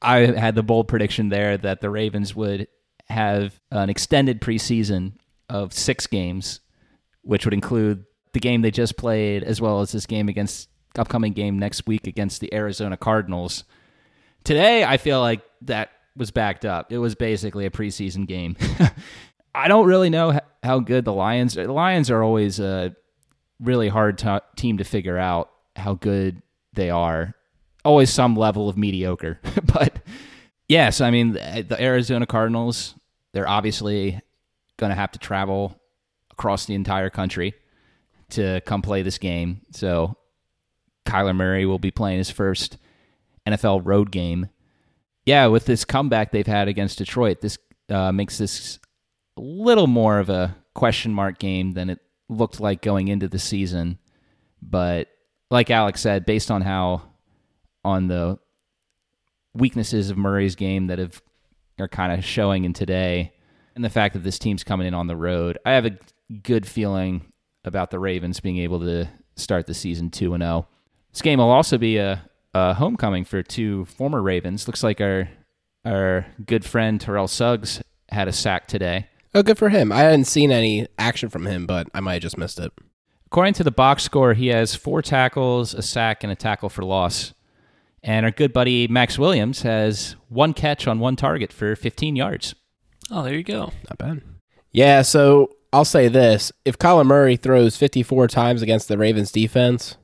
I 0.03 0.19
had 0.27 0.55
the 0.55 0.63
bold 0.63 0.89
prediction 0.89 1.31
there 1.31 1.57
that 1.59 1.81
the 1.81 1.91
Ravens 1.91 2.35
would 2.35 2.69
have 3.09 3.59
an 3.71 3.89
extended 3.89 4.41
preseason 4.41 5.15
of 5.49 5.73
six 5.73 6.07
games, 6.07 6.61
which 7.23 7.47
would 7.47 7.55
include 7.55 8.05
the 8.35 8.41
game 8.41 8.61
they 8.61 8.71
just 8.71 8.97
played 8.97 9.43
as 9.43 9.61
well 9.61 9.81
as 9.81 9.93
this 9.93 10.07
game 10.07 10.29
against 10.29 10.69
upcoming 10.99 11.33
game 11.33 11.59
next 11.59 11.87
week 11.87 12.07
against 12.07 12.41
the 12.41 12.53
Arizona 12.53 12.97
Cardinals. 12.97 13.65
Today, 14.45 14.85
I 14.85 14.99
feel 14.99 15.21
like 15.21 15.41
that 15.63 15.91
was 16.17 16.31
backed 16.31 16.65
up. 16.65 16.93
It 16.93 16.99
was 16.99 17.15
basically 17.15 17.65
a 17.65 17.71
preseason 17.71 18.27
game. 18.27 18.57
I 19.59 19.69
don't 19.69 19.87
really 19.87 20.11
know 20.11 20.39
how 20.63 20.79
good 20.81 21.05
the 21.05 21.13
Lions. 21.13 21.55
The 21.55 21.71
Lions 21.73 22.11
are 22.11 22.23
always 22.23 22.61
a 22.61 22.95
really 23.61 23.89
hard 23.89 24.19
t- 24.19 24.39
team 24.57 24.79
to 24.79 24.85
figure 24.85 25.19
out 25.19 25.51
how 25.75 25.95
good 25.95 26.43
they 26.75 26.91
are. 26.91 27.35
Always 27.85 28.11
some 28.11 28.37
level 28.37 28.69
of 28.69 28.77
mediocre, 28.77 29.41
but 29.65 29.97
yes, 30.69 31.01
I 31.01 31.11
mean 31.11 31.33
the 31.33 31.77
Arizona 31.81 32.27
Cardinals. 32.27 32.95
They're 33.33 33.49
obviously 33.49 34.21
going 34.77 34.91
to 34.91 34.97
have 34.97 35.13
to 35.13 35.19
travel 35.19 35.81
across 36.31 36.67
the 36.67 36.75
entire 36.75 37.11
country 37.11 37.55
to 38.31 38.61
come 38.65 38.83
play 38.83 39.03
this 39.03 39.19
game. 39.19 39.63
So 39.73 40.17
Kyler 41.07 41.35
Murray 41.35 41.67
will 41.67 41.79
be 41.79 41.91
playing 41.91 42.19
his 42.19 42.31
first 42.31 42.79
NFL 43.47 43.83
road 43.85 44.11
game 44.11 44.49
yeah, 45.29 45.47
with 45.49 45.67
this 45.67 45.85
comeback 45.85 46.33
they've 46.33 46.47
had 46.47 46.69
against 46.69 46.97
Detroit, 46.97 47.43
this 47.43 47.59
uh, 47.91 48.11
makes 48.13 48.39
this 48.39 48.79
a 49.39 49.41
little 49.41 49.87
more 49.87 50.19
of 50.19 50.29
a 50.29 50.57
question 50.75 51.15
mark 51.15 51.39
game 51.39 51.73
than 51.73 51.91
it 51.91 52.01
looked 52.29 52.61
like 52.61 52.83
going 52.83 53.09
into 53.09 53.29
the 53.29 53.39
season. 53.39 53.99
But 54.61 55.09
like 55.51 55.71
Alex 55.71 56.01
said, 56.01 56.27
based 56.27 56.51
on 56.51 56.63
how 56.63 57.03
on 57.85 58.09
the 58.09 58.39
weaknesses 59.55 60.11
of 60.11 60.19
Murray's 60.19 60.57
game 60.57 60.89
that 60.89 60.99
have 60.99 61.23
are 61.79 61.89
kind 61.89 62.13
of 62.13 62.25
showing 62.25 62.65
in 62.65 62.73
today, 62.73 63.33
and 63.75 63.85
the 63.85 63.91
fact 63.91 64.15
that 64.15 64.25
this 64.25 64.39
team's 64.39 64.65
coming 64.65 64.87
in 64.87 64.95
on 64.95 65.07
the 65.07 65.17
road, 65.17 65.59
I 65.65 65.73
have 65.73 65.87
a 65.87 65.97
good 66.43 66.67
feeling 66.67 67.33
about 67.65 67.91
the 67.91 67.99
Ravens 67.99 68.41
being 68.41 68.59
able 68.59 68.81
to 68.81 69.09
start 69.37 69.67
the 69.67 69.75
season 69.75 70.11
two 70.11 70.35
and 70.35 70.43
zero. 70.43 70.67
Oh. 70.67 70.75
This 71.13 71.23
game 71.23 71.39
will 71.39 71.51
also 71.51 71.79
be 71.79 71.97
a 71.99 72.29
uh, 72.55 72.75
homecoming 72.75 73.25
for 73.25 73.43
two 73.43 73.85
former 73.87 74.21
Ravens. 74.21 74.67
Looks 74.67 74.83
like 74.83 75.01
our 75.01 75.29
our 75.85 76.27
good 76.45 76.65
friend 76.65 77.01
Terrell 77.01 77.29
Suggs 77.29 77.81
had 78.11 78.29
a 78.29 78.33
sack 78.33 78.67
today. 78.67 79.07
Oh, 79.35 79.43
good 79.43 79.59
for 79.59 79.69
him. 79.69 79.93
I 79.93 80.01
hadn't 80.01 80.25
seen 80.25 80.51
any 80.51 80.87
action 80.99 81.29
from 81.29 81.47
him, 81.47 81.67
but 81.67 81.89
I 81.95 82.01
might 82.01 82.15
have 82.15 82.23
just 82.23 82.39
missed 82.39 82.59
it. 82.59 82.73
According 83.27 83.55
to 83.55 83.65
the 83.65 83.71
box 83.71 84.03
score, 84.03 84.33
he 84.33 84.49
has 84.49 84.75
four 84.75 85.03
tackles, 85.03 85.75
a 85.75 85.83
sack, 85.83 86.25
and 86.25 86.33
a 86.33 86.37
tackle 86.37 86.71
for 86.71 86.83
loss. 86.83 87.35
And 88.03 88.25
our 88.25 88.33
good 88.33 88.53
buddy 88.53 88.89
Maxx 88.89 89.19
Williams 89.19 89.63
has 89.63 90.17
one 90.29 90.55
catch 90.55 90.87
on 90.87 90.99
one 90.99 91.17
target 91.17 91.53
for 91.53 91.77
15 91.77 92.17
yards. 92.17 92.55
Oh, 93.11 93.23
there 93.23 93.35
you 93.35 93.43
go. 93.43 93.73
Not 93.89 93.99
bad. 93.99 94.23
Yeah, 94.73 95.03
so 95.03 95.51
I'll 95.73 95.85
say 95.85 96.09
this. 96.09 96.53
If 96.65 96.79
Kyler 96.79 97.05
Murray 97.05 97.37
throws 97.37 97.77
54 97.77 98.29
times 98.29 98.63
against 98.63 98.89
the 98.89 98.97
Ravens 98.97 99.33
defense, 99.33 99.97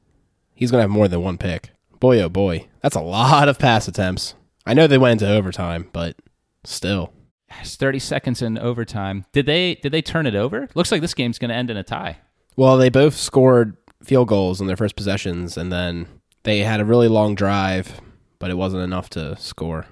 he's 0.55 0.71
going 0.71 0.81
to 0.81 0.83
have 0.83 0.91
more 0.91 1.09
than 1.09 1.23
one 1.23 1.39
pick. 1.39 1.71
Boy, 2.01 2.21
oh 2.21 2.29
boy. 2.29 2.69
That's 2.83 2.97
a 2.97 3.01
lot 3.01 3.49
of 3.49 3.59
pass 3.59 3.89
attempts. 3.89 4.35
I 4.67 4.75
know 4.75 4.87
they 4.87 4.99
went 4.99 5.23
into 5.23 5.33
overtime, 5.33 5.89
but 5.93 6.17
still. 6.65 7.13
It's 7.61 7.77
30 7.77 7.99
seconds 7.99 8.43
in 8.43 8.59
overtime. 8.59 9.25
Did 9.33 9.47
they 9.47 9.77
did 9.77 9.93
they 9.93 10.03
turn 10.03 10.27
it 10.27 10.35
over? 10.35 10.69
Looks 10.75 10.93
like 10.93 11.01
this 11.01 11.15
game's 11.15 11.39
going 11.39 11.49
to 11.51 11.55
end 11.55 11.71
in 11.71 11.77
a 11.77 11.83
tie. 11.83 12.19
Well, 12.57 12.77
they 12.77 12.89
both 12.89 13.17
scored 13.17 13.77
field 14.03 14.29
goals 14.29 14.61
in 14.61 14.67
their 14.67 14.77
first 14.77 14.97
possessions 14.97 15.57
and 15.57 15.73
then 15.73 16.07
they 16.43 16.61
had 16.61 16.81
a 16.81 16.85
really 16.85 17.09
long 17.09 17.35
drive, 17.35 18.01
but 18.39 18.51
it 18.51 18.59
wasn't 18.59 18.83
enough 18.83 19.09
to 19.11 19.37
score 19.37 19.87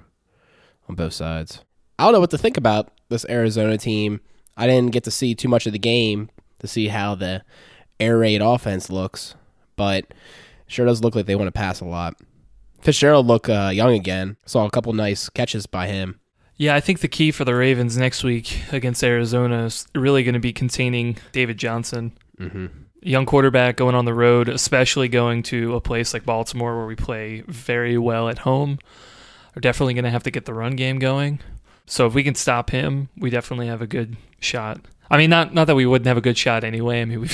on 0.88 0.94
both 0.94 1.14
sides. 1.14 1.64
I 1.98 2.04
don't 2.04 2.12
know 2.12 2.20
what 2.20 2.30
to 2.30 2.38
think 2.38 2.56
about 2.56 2.92
this 3.08 3.26
Arizona 3.28 3.78
team. 3.78 4.20
I 4.56 4.66
didn't 4.66 4.92
get 4.92 5.04
to 5.04 5.10
see 5.10 5.34
too 5.34 5.48
much 5.48 5.66
of 5.66 5.72
the 5.72 5.78
game 5.78 6.30
to 6.58 6.66
see 6.66 6.88
how 6.88 7.14
the 7.14 7.42
air 7.98 8.18
raid 8.18 8.42
offense 8.42 8.90
looks, 8.90 9.34
but 9.76 10.12
Sure 10.72 10.86
does 10.86 11.02
look 11.04 11.14
like 11.14 11.26
they 11.26 11.36
want 11.36 11.48
to 11.48 11.52
pass 11.52 11.80
a 11.80 11.84
lot. 11.84 12.14
Fitzgerald 12.80 13.26
look 13.26 13.46
uh, 13.46 13.70
young 13.74 13.92
again. 13.92 14.38
Saw 14.46 14.64
a 14.64 14.70
couple 14.70 14.94
nice 14.94 15.28
catches 15.28 15.66
by 15.66 15.86
him. 15.86 16.18
Yeah, 16.62 16.76
I 16.76 16.80
think 16.80 17.00
the 17.00 17.08
key 17.08 17.32
for 17.32 17.44
the 17.44 17.56
Ravens 17.56 17.96
next 17.96 18.22
week 18.22 18.62
against 18.70 19.02
Arizona 19.02 19.64
is 19.64 19.84
really 19.96 20.22
going 20.22 20.34
to 20.34 20.38
be 20.38 20.52
containing 20.52 21.16
David 21.32 21.58
Johnson. 21.58 22.12
Mm-hmm. 22.38 22.66
young 23.02 23.26
quarterback 23.26 23.76
going 23.76 23.96
on 23.96 24.04
the 24.04 24.14
road, 24.14 24.48
especially 24.48 25.08
going 25.08 25.42
to 25.44 25.74
a 25.74 25.80
place 25.80 26.14
like 26.14 26.24
Baltimore 26.24 26.76
where 26.76 26.86
we 26.86 26.94
play 26.94 27.40
very 27.48 27.98
well 27.98 28.28
at 28.28 28.38
home, 28.38 28.78
are 29.56 29.60
definitely 29.60 29.94
going 29.94 30.04
to 30.04 30.10
have 30.10 30.22
to 30.22 30.30
get 30.30 30.44
the 30.44 30.54
run 30.54 30.76
game 30.76 31.00
going. 31.00 31.40
So 31.86 32.06
if 32.06 32.14
we 32.14 32.22
can 32.22 32.36
stop 32.36 32.70
him, 32.70 33.08
we 33.16 33.28
definitely 33.28 33.66
have 33.66 33.82
a 33.82 33.86
good 33.88 34.16
shot. 34.38 34.82
I 35.10 35.18
mean, 35.18 35.30
not 35.30 35.52
not 35.52 35.66
that 35.66 35.74
we 35.74 35.84
wouldn't 35.84 36.06
have 36.06 36.16
a 36.16 36.20
good 36.20 36.38
shot 36.38 36.62
anyway. 36.62 37.00
I 37.00 37.06
mean, 37.06 37.22
we, 37.22 37.28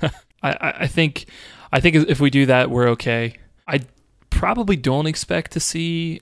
I 0.42 0.74
I 0.80 0.86
think 0.88 1.26
I 1.70 1.78
think 1.78 1.94
if 1.94 2.18
we 2.18 2.30
do 2.30 2.46
that, 2.46 2.68
we're 2.68 2.88
okay. 2.88 3.34
I 3.68 3.82
probably 4.28 4.74
don't 4.74 5.06
expect 5.06 5.52
to 5.52 5.60
see 5.60 6.20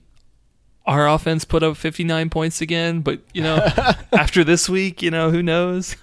our 0.85 1.07
offense 1.07 1.45
put 1.45 1.63
up 1.63 1.77
59 1.77 2.29
points 2.29 2.61
again, 2.61 3.01
but 3.01 3.21
you 3.33 3.41
know, 3.43 3.55
after 4.13 4.43
this 4.43 4.67
week, 4.69 5.01
you 5.01 5.11
know, 5.11 5.29
who 5.31 5.43
knows? 5.43 5.95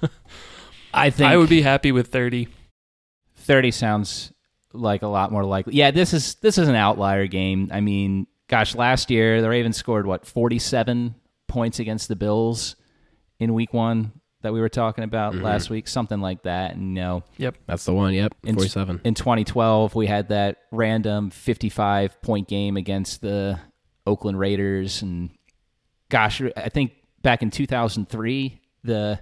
I 0.95 1.11
think 1.11 1.31
I 1.31 1.37
would 1.37 1.49
be 1.49 1.63
happy 1.63 1.93
with 1.93 2.09
30. 2.09 2.49
30 3.37 3.71
sounds 3.71 4.33
like 4.73 5.03
a 5.03 5.07
lot 5.09 5.33
more 5.33 5.45
likely. 5.45 5.75
Yeah, 5.75 5.91
this 5.91 6.13
is 6.13 6.35
this 6.37 6.59
is 6.59 6.69
an 6.69 6.75
outlier 6.75 7.27
game. 7.27 7.69
I 7.73 7.81
mean, 7.81 8.27
gosh, 8.49 8.75
last 8.75 9.11
year 9.11 9.41
the 9.43 9.49
Ravens 9.49 9.77
scored 9.77 10.07
what 10.07 10.27
47 10.27 11.15
points 11.47 11.79
against 11.79 12.09
the 12.09 12.17
Bills 12.17 12.77
in 13.41 13.55
week 13.55 13.73
1 13.73 14.13
that 14.43 14.53
we 14.53 14.61
were 14.61 14.69
talking 14.69 15.03
about 15.03 15.33
Mhm. 15.35 15.43
last 15.43 15.71
week, 15.71 15.89
something 15.89 16.21
like 16.21 16.43
that. 16.43 16.75
And 16.77 16.97
you 16.97 17.03
know, 17.03 17.23
That's 17.67 17.85
the 17.85 17.95
one. 17.95 18.15
Yep. 18.15 18.35
In- 18.45 18.55
47. 18.55 19.01
in 19.05 19.15
2012 19.15 19.95
we 19.95 20.07
had 20.07 20.29
that 20.29 20.59
random 20.71 21.31
55 21.31 22.21
point 22.23 22.47
game 22.49 22.77
against 22.77 23.21
the 23.23 23.59
Oakland 24.09 24.39
Raiders 24.39 25.03
and 25.03 25.31
gosh 26.09 26.43
I 26.57 26.69
think 26.69 26.93
back 27.23 27.43
in 27.43 27.51
2003 27.51 28.61
the 28.85 29.21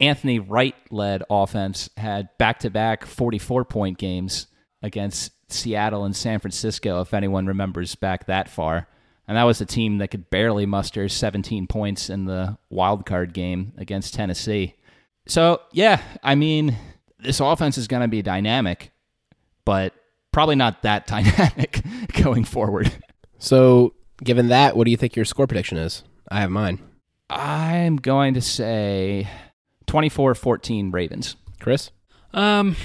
Anthony 0.00 0.38
Wright 0.38 0.76
led 0.90 1.22
offense 1.28 1.90
had 1.96 2.28
back-to-back 2.38 3.04
44 3.04 3.64
point 3.64 3.98
games 3.98 4.46
against 4.82 5.32
Seattle 5.50 6.04
and 6.04 6.14
San 6.14 6.38
Francisco 6.38 7.00
if 7.00 7.14
anyone 7.14 7.46
remembers 7.46 7.94
back 7.94 8.26
that 8.26 8.48
far 8.48 8.86
and 9.26 9.36
that 9.36 9.44
was 9.44 9.60
a 9.60 9.66
team 9.66 9.98
that 9.98 10.08
could 10.08 10.30
barely 10.30 10.66
muster 10.66 11.08
17 11.08 11.66
points 11.66 12.10
in 12.10 12.24
the 12.24 12.58
wild 12.70 13.06
card 13.06 13.32
game 13.32 13.72
against 13.78 14.14
Tennessee 14.14 14.74
so 15.26 15.60
yeah 15.72 16.02
I 16.22 16.34
mean 16.34 16.76
this 17.18 17.40
offense 17.40 17.78
is 17.78 17.88
going 17.88 18.02
to 18.02 18.08
be 18.08 18.22
dynamic 18.22 18.92
but 19.64 19.92
probably 20.32 20.56
not 20.56 20.82
that 20.82 21.06
dynamic 21.08 21.82
going 22.22 22.44
forward. 22.44 22.90
So, 23.38 23.94
given 24.22 24.48
that, 24.48 24.76
what 24.76 24.84
do 24.84 24.90
you 24.90 24.96
think 24.96 25.16
your 25.16 25.24
score 25.24 25.46
prediction 25.46 25.78
is? 25.78 26.02
I 26.30 26.40
have 26.40 26.50
mine. 26.50 26.80
I'm 27.30 27.96
going 27.96 28.34
to 28.34 28.40
say 28.40 29.28
24-14 29.86 30.92
Ravens. 30.92 31.36
Chris? 31.60 31.90
Um, 32.32 32.76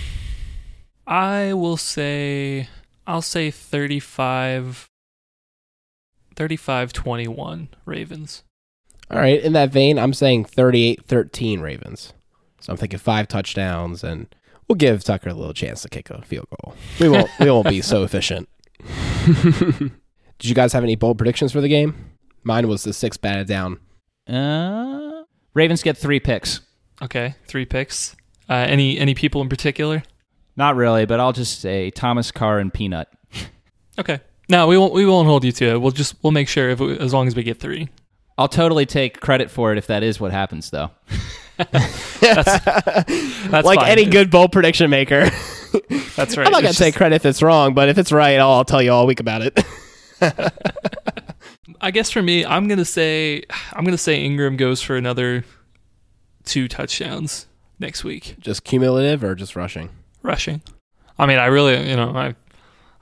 I 1.06 1.54
will 1.54 1.78
say, 1.78 2.70
I'll 3.06 3.22
say 3.22 3.52
35, 3.52 4.90
35 6.36 6.94
21 6.94 7.70
Ravens. 7.86 8.44
All 9.12 9.20
right. 9.20 9.42
In 9.42 9.54
that 9.54 9.72
vein, 9.72 10.00
I'm 10.00 10.14
saying 10.14 10.46
38 10.46 11.06
13 11.06 11.60
Ravens. 11.60 12.14
So, 12.60 12.72
I'm 12.72 12.78
thinking 12.78 13.00
five 13.00 13.28
touchdowns, 13.28 14.06
and 14.06 14.34
we'll 14.68 14.78
give 14.78 15.04
Tucker 15.04 15.30
a 15.30 15.34
little 15.34 15.54
chance 15.54 15.82
to 15.82 15.90
kick 15.90 16.10
a 16.10 16.22
field 16.22 16.48
goal. 16.50 16.74
We 17.00 17.10
won't, 17.10 17.30
we 17.38 17.52
won't 17.52 17.68
be 17.68 17.82
so 17.82 18.04
efficient. 18.06 18.48
Did 20.40 20.50
you 20.50 20.56
guys 20.56 20.74
have 20.74 20.84
any 20.84 20.96
bold 20.96 21.18
predictions 21.18 21.52
for 21.52 21.62
the 21.62 21.70
game? 21.70 22.12
Mine 22.44 22.68
was 22.68 22.84
the 22.84 22.94
six 22.94 23.18
batted 23.18 23.48
down. 23.48 23.80
Uh, 24.28 25.24
Ravens 25.54 25.84
get 25.84 25.98
3 25.98 26.20
picks. 26.20 26.62
Okay, 27.02 27.36
three 27.48 27.66
picks. 27.66 28.16
Uh, 28.50 28.54
any 28.54 28.98
any 29.00 29.14
people 29.16 29.42
in 29.42 29.50
particular? 29.50 30.04
Not 30.56 30.76
really, 30.76 31.06
but 31.06 31.20
I'll 31.20 31.34
just 31.34 31.60
say 31.60 31.90
Thomas 31.90 32.32
Carr 32.32 32.60
and 32.60 32.74
Peanut. 32.74 33.08
Okay. 34.00 34.20
No, 34.50 34.66
we 34.66 34.76
won't. 34.76 34.92
We 34.92 35.06
won't 35.06 35.28
hold 35.28 35.44
you 35.44 35.52
to 35.52 35.66
it. 35.66 35.78
We'll 35.82 35.92
just 35.92 36.16
we'll 36.24 36.32
make 36.32 36.48
sure 36.48 36.72
if 36.72 36.80
we, 36.80 36.98
as 36.98 37.14
long 37.14 37.28
as 37.28 37.36
we 37.36 37.44
get 37.44 37.60
three. 37.60 37.90
I'll 38.40 38.48
totally 38.48 38.88
take 38.88 39.20
credit 39.22 39.52
for 39.52 39.72
it 39.72 39.78
if 39.78 39.86
that 39.86 40.02
is 40.02 40.20
what 40.20 40.32
happens 40.32 40.72
though. 40.72 40.90
That's 41.58 42.66
like 43.66 43.80
fine. 43.80 43.90
any 43.92 44.06
good 44.06 44.32
bold 44.32 44.52
prediction 44.52 44.90
maker. 44.90 45.30
That's 46.16 46.36
right. 46.38 46.48
I'm 46.48 46.52
not 46.52 46.64
going 46.64 46.64
to 46.64 46.70
It's 46.70 46.80
take 46.80 46.96
credit 46.96 47.18
if 47.18 47.26
it's 47.28 47.44
wrong, 47.44 47.76
but 47.76 47.88
if 47.90 48.00
it's 48.00 48.12
right, 48.12 48.40
I'll, 48.40 48.50
I'll 48.54 48.66
tell 48.66 48.82
you 48.82 48.92
all 48.92 49.06
week 49.06 49.20
about 49.20 49.44
it. 49.44 49.64
I 51.82 51.92
guess 51.92 52.10
for 52.10 52.22
me, 52.22 52.46
I'm 52.46 52.68
gonna 52.68 52.86
say 52.86 53.44
I'm 53.74 53.84
gonna 53.86 53.98
say 53.98 54.24
Ingram 54.24 54.58
goes 54.58 54.82
for 54.82 54.96
another 54.96 55.44
two 56.46 56.68
touchdowns 56.68 57.48
next 57.80 58.04
week 58.04 58.36
just 58.40 58.64
cumulative 58.64 59.24
or 59.24 59.36
just 59.36 59.56
rushing? 59.56 59.90
rushing. 60.22 60.62
I 61.18 61.26
mean, 61.26 61.38
I 61.38 61.46
really, 61.48 61.90
you 61.90 61.96
know, 61.96 62.10
I 62.16 62.36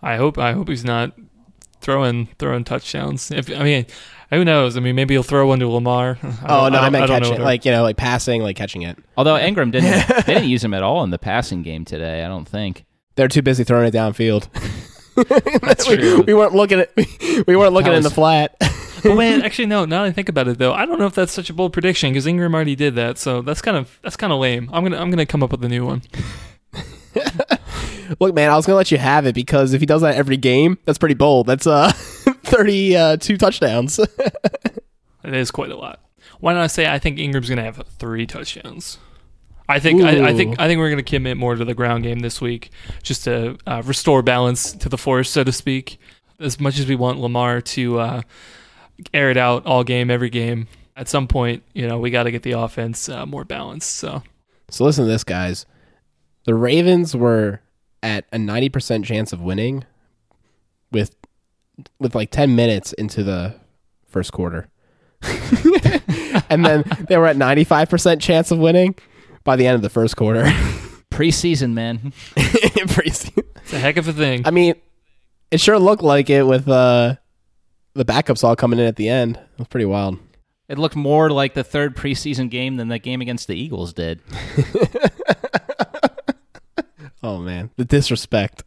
I 0.01 0.17
hope 0.17 0.37
I 0.37 0.53
hope 0.53 0.67
he's 0.69 0.83
not 0.85 1.13
throwing 1.81 2.27
throwing 2.39 2.63
touchdowns. 2.63 3.31
If 3.31 3.49
I 3.51 3.63
mean, 3.63 3.85
who 4.31 4.43
knows? 4.45 4.77
I 4.77 4.79
mean, 4.79 4.95
maybe 4.95 5.13
he'll 5.13 5.23
throw 5.23 5.47
one 5.47 5.59
to 5.59 5.67
Lamar. 5.67 6.17
I 6.23 6.27
Oh, 6.47 6.69
no, 6.69 6.79
I, 6.79 6.81
don't- 6.83 6.91
meant 6.91 7.07
don't 7.07 7.09
know 7.09 7.13
catching, 7.19 7.31
whether- 7.33 7.43
like, 7.43 7.65
you 7.65 7.71
know, 7.71 7.83
like 7.83 7.97
passing, 7.97 8.41
like 8.41 8.55
catching 8.55 8.83
it. 8.83 8.97
Although 9.17 9.37
Ingram 9.37 9.71
didn't 9.71 10.07
they 10.25 10.33
didn't 10.35 10.49
use 10.49 10.63
him 10.63 10.73
at 10.73 10.83
all 10.83 11.03
in 11.03 11.09
the 11.09 11.19
passing 11.19 11.61
game 11.63 11.85
today, 11.85 12.23
I 12.23 12.27
don't 12.27 12.47
think. 12.47 12.85
They're 13.15 13.27
too 13.27 13.41
busy 13.41 13.63
throwing 13.63 13.87
it 13.87 13.93
downfield. 13.93 14.47
That's 15.61 15.87
we, 15.87 15.97
true. 15.97 16.21
we 16.21 16.33
weren't 16.33 16.53
looking 16.53 16.79
at 16.79 16.91
we 17.47 17.55
weren't 17.55 17.73
looking 17.73 17.91
That 17.91 17.97
in 17.97 18.03
the 18.03 18.09
flat. 18.09 18.55
But 19.03 19.17
wait, 19.17 19.43
actually, 19.43 19.65
no. 19.65 19.83
Now 19.85 20.03
that 20.03 20.09
I 20.09 20.11
think 20.11 20.29
about 20.29 20.47
it, 20.47 20.59
though, 20.59 20.73
I 20.73 20.85
don't 20.85 20.99
know 20.99 21.07
if 21.07 21.15
that's 21.15 21.33
such 21.33 21.49
a 21.49 21.53
bold 21.55 21.73
prediction 21.73 22.11
because 22.11 22.27
Ingram 22.27 22.53
already 22.53 22.75
did 22.75 22.93
that. 22.93 23.17
So 23.17 23.41
that's 23.41 23.59
kind 23.59 23.75
of 23.75 23.99
that's 24.03 24.15
kind 24.15 24.31
of 24.31 24.37
lame. 24.37 24.69
I'm 24.71 24.83
gonna 24.83 24.97
I'm 24.97 25.09
gonna 25.09 25.25
come 25.25 25.41
up 25.41 25.49
with 25.49 25.65
a 25.65 25.67
new 25.67 25.83
one. 25.87 26.03
Look, 28.19 28.35
man, 28.35 28.51
I 28.51 28.55
was 28.55 28.67
gonna 28.67 28.77
let 28.77 28.91
you 28.91 28.99
have 28.99 29.25
it 29.25 29.33
because 29.33 29.73
if 29.73 29.79
he 29.79 29.87
does 29.87 30.03
that 30.03 30.13
every 30.13 30.37
game, 30.37 30.77
that's 30.85 30.99
pretty 30.99 31.15
bold. 31.15 31.47
That's 31.47 31.65
uh, 31.65 31.91
thirty-two 31.93 33.37
touchdowns. 33.37 33.97
It 33.97 35.33
is 35.33 35.49
quite 35.49 35.71
a 35.71 35.77
lot. 35.77 35.99
Why 36.39 36.53
don't 36.53 36.61
I 36.61 36.67
say 36.67 36.87
I 36.87 36.99
think 36.99 37.17
Ingram's 37.17 37.49
gonna 37.49 37.63
have 37.63 37.83
three 37.97 38.27
touchdowns? 38.27 38.99
I 39.71 39.79
think 39.79 40.03
I, 40.03 40.29
I 40.29 40.33
think 40.33 40.59
I 40.59 40.67
think 40.67 40.79
we're 40.79 40.89
gonna 40.89 41.03
commit 41.03 41.37
more 41.37 41.55
to 41.55 41.63
the 41.63 41.73
ground 41.73 42.03
game 42.03 42.19
this 42.19 42.41
week, 42.41 42.71
just 43.03 43.23
to 43.23 43.57
uh, 43.65 43.81
restore 43.85 44.21
balance 44.21 44.73
to 44.73 44.89
the 44.89 44.97
force, 44.97 45.29
so 45.29 45.43
to 45.43 45.51
speak. 45.51 45.97
As 46.39 46.59
much 46.59 46.77
as 46.77 46.87
we 46.87 46.95
want 46.95 47.19
Lamar 47.19 47.61
to 47.61 47.99
uh, 47.99 48.21
air 49.13 49.29
it 49.29 49.37
out 49.37 49.65
all 49.65 49.83
game, 49.83 50.09
every 50.11 50.29
game, 50.29 50.67
at 50.97 51.07
some 51.07 51.27
point, 51.27 51.63
you 51.73 51.87
know, 51.87 51.99
we 51.99 52.09
got 52.09 52.23
to 52.23 52.31
get 52.31 52.43
the 52.43 52.53
offense 52.53 53.07
uh, 53.07 53.25
more 53.25 53.45
balanced. 53.45 53.95
So 53.95 54.23
so 54.69 54.83
listen 54.83 55.05
to 55.05 55.11
this, 55.11 55.23
guys. 55.23 55.65
The 56.45 56.55
Ravens 56.55 57.15
were 57.15 57.61
at 58.03 58.25
a 58.33 58.39
ninety 58.39 58.69
percent 58.69 59.05
chance 59.05 59.31
of 59.31 59.41
winning 59.41 59.85
with 60.91 61.15
with 61.99 62.13
like 62.13 62.31
ten 62.31 62.55
minutes 62.55 62.91
into 62.93 63.23
the 63.23 63.55
first 64.07 64.33
quarter, 64.33 64.67
and 66.49 66.65
then 66.65 66.83
they 67.07 67.17
were 67.17 67.27
at 67.27 67.37
ninety-five 67.37 67.89
percent 67.89 68.21
chance 68.21 68.51
of 68.51 68.57
winning 68.57 68.95
by 69.43 69.55
the 69.55 69.67
end 69.67 69.75
of 69.75 69.81
the 69.81 69.89
first 69.89 70.15
quarter. 70.17 70.43
Preseason, 71.11 71.73
man. 71.73 72.13
Preseason. 72.35 73.43
it's 73.57 73.73
a 73.73 73.79
heck 73.79 73.97
of 73.97 74.07
a 74.07 74.13
thing. 74.13 74.43
I 74.45 74.51
mean, 74.51 74.75
it 75.51 75.59
sure 75.59 75.77
looked 75.79 76.03
like 76.03 76.29
it 76.29 76.43
with 76.43 76.67
uh, 76.67 77.15
the 77.93 78.05
backups 78.05 78.43
all 78.43 78.55
coming 78.55 78.79
in 78.79 78.85
at 78.85 78.95
the 78.95 79.09
end. 79.09 79.35
It 79.37 79.59
was 79.59 79.67
pretty 79.67 79.85
wild. 79.85 80.17
It 80.69 80.77
looked 80.77 80.95
more 80.95 81.29
like 81.29 81.53
the 81.53 81.65
third 81.65 81.97
preseason 81.97 82.49
game 82.49 82.77
than 82.77 82.87
the 82.87 82.97
game 82.97 83.19
against 83.19 83.47
the 83.47 83.55
Eagles 83.55 83.93
did. 83.93 84.21
Oh 87.23 87.37
man, 87.37 87.69
the 87.77 87.85
disrespect. 87.85 88.63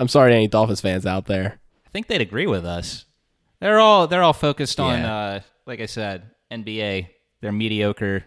I'm 0.00 0.08
sorry 0.08 0.32
to 0.32 0.36
any 0.36 0.48
Dolphins 0.48 0.80
fans 0.80 1.06
out 1.06 1.26
there. 1.26 1.60
I 1.86 1.90
think 1.90 2.08
they'd 2.08 2.20
agree 2.20 2.48
with 2.48 2.66
us. 2.66 3.04
They're 3.60 3.78
all 3.78 4.08
they're 4.08 4.22
all 4.24 4.32
focused 4.32 4.80
on, 4.80 4.98
Yeah. 4.98 5.14
uh, 5.16 5.40
like 5.64 5.80
I 5.80 5.86
said, 5.86 6.28
NBA. 6.50 7.06
Their 7.40 7.52
mediocre 7.52 8.24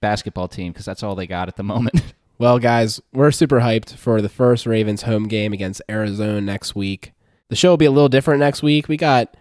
basketball 0.00 0.48
team 0.48 0.72
because 0.72 0.86
that's 0.86 1.02
all 1.02 1.14
they 1.14 1.26
got 1.26 1.48
at 1.48 1.56
the 1.56 1.62
moment. 1.62 2.14
Well, 2.38 2.58
guys, 2.58 3.00
we're 3.14 3.30
super 3.30 3.60
hyped 3.60 3.94
for 3.94 4.20
the 4.20 4.28
first 4.28 4.66
Ravens 4.66 5.02
home 5.02 5.26
game 5.26 5.54
against 5.54 5.80
Arizona 5.88 6.38
next 6.42 6.74
week. 6.74 7.14
The 7.48 7.56
show 7.56 7.70
will 7.70 7.76
be 7.78 7.86
a 7.86 7.90
little 7.90 8.10
different 8.10 8.40
next 8.40 8.62
week. 8.62 8.88
We 8.88 8.98
got 8.98 9.34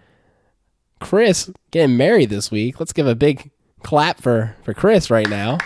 Chris 1.01 1.51
getting 1.71 1.97
married 1.97 2.29
this 2.29 2.51
week. 2.51 2.79
Let's 2.79 2.93
give 2.93 3.05
a 3.05 3.13
big 3.13 3.51
clap 3.83 4.21
for 4.21 4.55
for 4.63 4.73
Chris 4.73 5.09
right 5.09 5.29
now. 5.29 5.57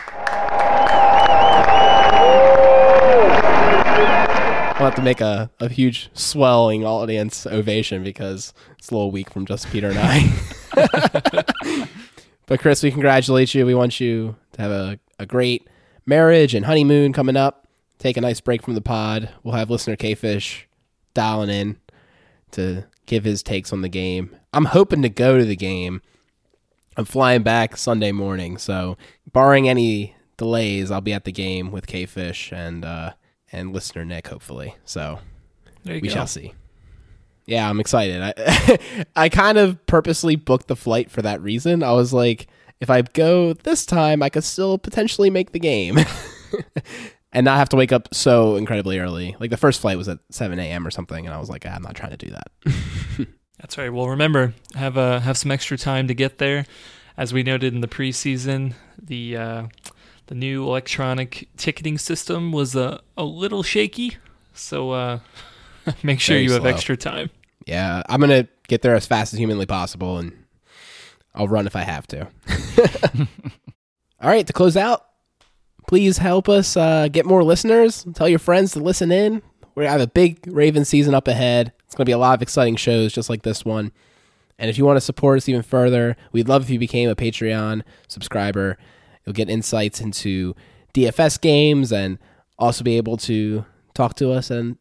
I'll 4.79 4.85
have 4.85 4.95
to 4.95 5.03
make 5.03 5.21
a, 5.21 5.51
a 5.59 5.69
huge 5.69 6.09
swelling 6.13 6.83
audience 6.83 7.45
ovation 7.45 8.03
because 8.03 8.53
it's 8.77 8.89
a 8.89 8.95
little 8.95 9.11
weak 9.11 9.29
from 9.29 9.45
just 9.45 9.69
Peter 9.69 9.89
and 9.89 9.99
I. 9.99 11.85
but 12.47 12.59
Chris, 12.59 12.81
we 12.81 12.89
congratulate 12.89 13.53
you. 13.53 13.67
We 13.67 13.75
want 13.75 13.99
you 13.99 14.35
have 14.59 14.71
a, 14.71 14.99
a 15.17 15.25
great 15.25 15.67
marriage 16.05 16.53
and 16.53 16.65
honeymoon 16.65 17.13
coming 17.13 17.35
up. 17.35 17.67
Take 17.97 18.17
a 18.17 18.21
nice 18.21 18.39
break 18.39 18.61
from 18.61 18.75
the 18.75 18.81
pod. 18.81 19.29
We'll 19.43 19.55
have 19.55 19.69
listener 19.69 19.95
K-Fish 19.95 20.67
dialing 21.13 21.49
in 21.49 21.77
to 22.51 22.85
give 23.05 23.23
his 23.23 23.41
takes 23.43 23.73
on 23.73 23.81
the 23.81 23.89
game. 23.89 24.35
I'm 24.53 24.65
hoping 24.65 25.01
to 25.01 25.09
go 25.09 25.37
to 25.37 25.45
the 25.45 25.55
game. 25.55 26.01
I'm 26.97 27.05
flying 27.05 27.43
back 27.43 27.77
Sunday 27.77 28.11
morning, 28.11 28.57
so 28.57 28.97
barring 29.31 29.67
any 29.69 30.15
delays, 30.37 30.91
I'll 30.91 31.01
be 31.01 31.13
at 31.13 31.23
the 31.25 31.31
game 31.31 31.71
with 31.71 31.87
K 31.87 32.05
Fish 32.05 32.51
and 32.53 32.83
uh, 32.83 33.13
and 33.51 33.73
listener 33.73 34.05
Nick, 34.05 34.27
hopefully. 34.27 34.75
So 34.85 35.19
There 35.83 35.95
you 35.95 36.01
we 36.01 36.07
go. 36.09 36.13
shall 36.13 36.27
see. 36.27 36.53
Yeah, 37.45 37.69
I'm 37.69 37.79
excited. 37.79 38.21
I 38.21 38.79
I 39.15 39.29
kind 39.29 39.57
of 39.57 39.85
purposely 39.87 40.35
booked 40.35 40.67
the 40.67 40.75
flight 40.75 41.09
for 41.09 41.21
that 41.21 41.41
reason. 41.41 41.83
I 41.83 41.91
was 41.93 42.13
like, 42.13 42.47
if 42.79 42.89
I 42.89 43.01
go 43.01 43.53
this 43.53 43.85
time, 43.85 44.23
I 44.23 44.29
could 44.29 44.43
still 44.43 44.77
potentially 44.77 45.29
make 45.29 45.51
the 45.51 45.59
game. 45.59 45.97
and 47.31 47.45
not 47.45 47.57
have 47.57 47.69
to 47.69 47.75
wake 47.75 47.91
up 47.91 48.13
so 48.13 48.55
incredibly 48.55 48.99
early. 48.99 49.35
Like 49.39 49.49
the 49.49 49.57
first 49.57 49.81
flight 49.81 49.97
was 49.97 50.09
at 50.09 50.19
7 50.29 50.57
a.m. 50.59 50.85
or 50.85 50.91
something, 50.91 51.25
and 51.25 51.33
I 51.33 51.39
was 51.39 51.49
like, 51.49 51.65
"Ah, 51.67 51.73
I'm 51.75 51.81
not 51.81 51.95
trying 51.95 52.11
to 52.11 52.17
do 52.17 52.31
that. 52.31 53.27
That's 53.59 53.77
right. 53.77 53.91
Well, 53.91 54.07
remember 54.09 54.53
have 54.75 54.97
uh, 54.97 55.19
have 55.19 55.37
some 55.37 55.51
extra 55.51 55.77
time 55.77 56.07
to 56.07 56.13
get 56.13 56.37
there. 56.37 56.65
As 57.17 57.33
we 57.33 57.43
noted 57.43 57.73
in 57.73 57.81
the 57.81 57.87
preseason, 57.87 58.73
the 59.01 59.35
uh, 59.35 59.63
the 60.27 60.35
new 60.35 60.65
electronic 60.65 61.49
ticketing 61.57 61.97
system 61.97 62.51
was 62.51 62.75
a 62.75 63.01
a 63.17 63.23
little 63.25 63.63
shaky, 63.63 64.17
so 64.53 64.91
uh, 64.91 65.19
make 66.03 66.19
sure 66.19 66.35
Very 66.35 66.45
you 66.45 66.51
have 66.53 66.65
extra 66.65 66.95
time. 66.95 67.29
Yeah, 67.65 68.01
I'm 68.07 68.21
gonna 68.21 68.47
get 68.67 68.81
there 68.81 68.95
as 68.95 69.05
fast 69.05 69.33
as 69.33 69.39
humanly 69.39 69.65
possible, 69.65 70.17
and 70.17 70.31
I'll 71.33 71.47
run 71.47 71.67
if 71.67 71.75
I 71.75 71.81
have 71.81 72.07
to. 72.07 72.27
All 74.21 74.29
right, 74.29 74.45
to 74.45 74.53
close 74.53 74.75
out, 74.75 75.05
please 75.87 76.17
help 76.17 76.49
us 76.49 76.75
uh, 76.75 77.07
get 77.07 77.25
more 77.25 77.43
listeners. 77.43 78.05
Tell 78.13 78.27
your 78.27 78.39
friends 78.39 78.73
to 78.73 78.79
listen 78.79 79.11
in. 79.11 79.41
We 79.75 79.85
have 79.85 80.01
a 80.01 80.07
big 80.07 80.39
Raven 80.45 80.83
season 80.83 81.13
up 81.13 81.27
ahead. 81.27 81.71
It's 81.85 81.95
going 81.95 82.03
to 82.05 82.09
be 82.09 82.13
a 82.13 82.17
lot 82.17 82.35
of 82.35 82.41
exciting 82.41 82.75
shows 82.75 83.13
just 83.13 83.29
like 83.29 83.43
this 83.43 83.63
one. 83.63 83.91
And 84.57 84.69
if 84.69 84.77
you 84.77 84.85
want 84.85 84.97
to 84.97 85.01
support 85.01 85.37
us 85.37 85.47
even 85.47 85.61
further, 85.61 86.17
we'd 86.33 86.49
love 86.49 86.63
if 86.63 86.69
you 86.69 86.79
became 86.79 87.09
a 87.09 87.15
Patreon 87.15 87.83
subscriber. 88.09 88.77
You'll 89.25 89.33
get 89.33 89.49
insights 89.49 90.01
into 90.01 90.53
DFS 90.93 91.39
games 91.39 91.93
and 91.93 92.19
also 92.57 92.83
be 92.83 92.97
able 92.97 93.15
to 93.17 93.65
talk 93.93 94.15
to 94.15 94.31
us 94.31 94.51
and 94.51 94.77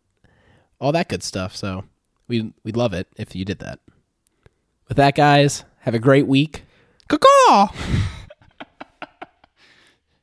all 0.81 0.91
that 0.93 1.09
good 1.09 1.23
stuff. 1.23 1.55
So 1.55 1.85
we'd, 2.27 2.53
we'd 2.65 2.77
love 2.77 2.93
it 2.93 3.07
if 3.17 3.37
you 3.37 3.45
did 3.45 3.61
that. 3.61 3.79
With 4.89 4.97
that, 4.97 5.15
guys, 5.15 5.65
have 5.81 5.95
a 5.95 5.99
great 5.99 6.27
week. 6.27 6.65
Caw 7.09 7.69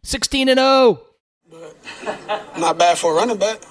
16 0.03 0.49
and 0.49 0.60
oh. 0.60 1.01
0. 1.49 1.72
Not 2.58 2.78
bad 2.78 2.97
for 2.97 3.14
a 3.14 3.16
running 3.16 3.38
back. 3.38 3.62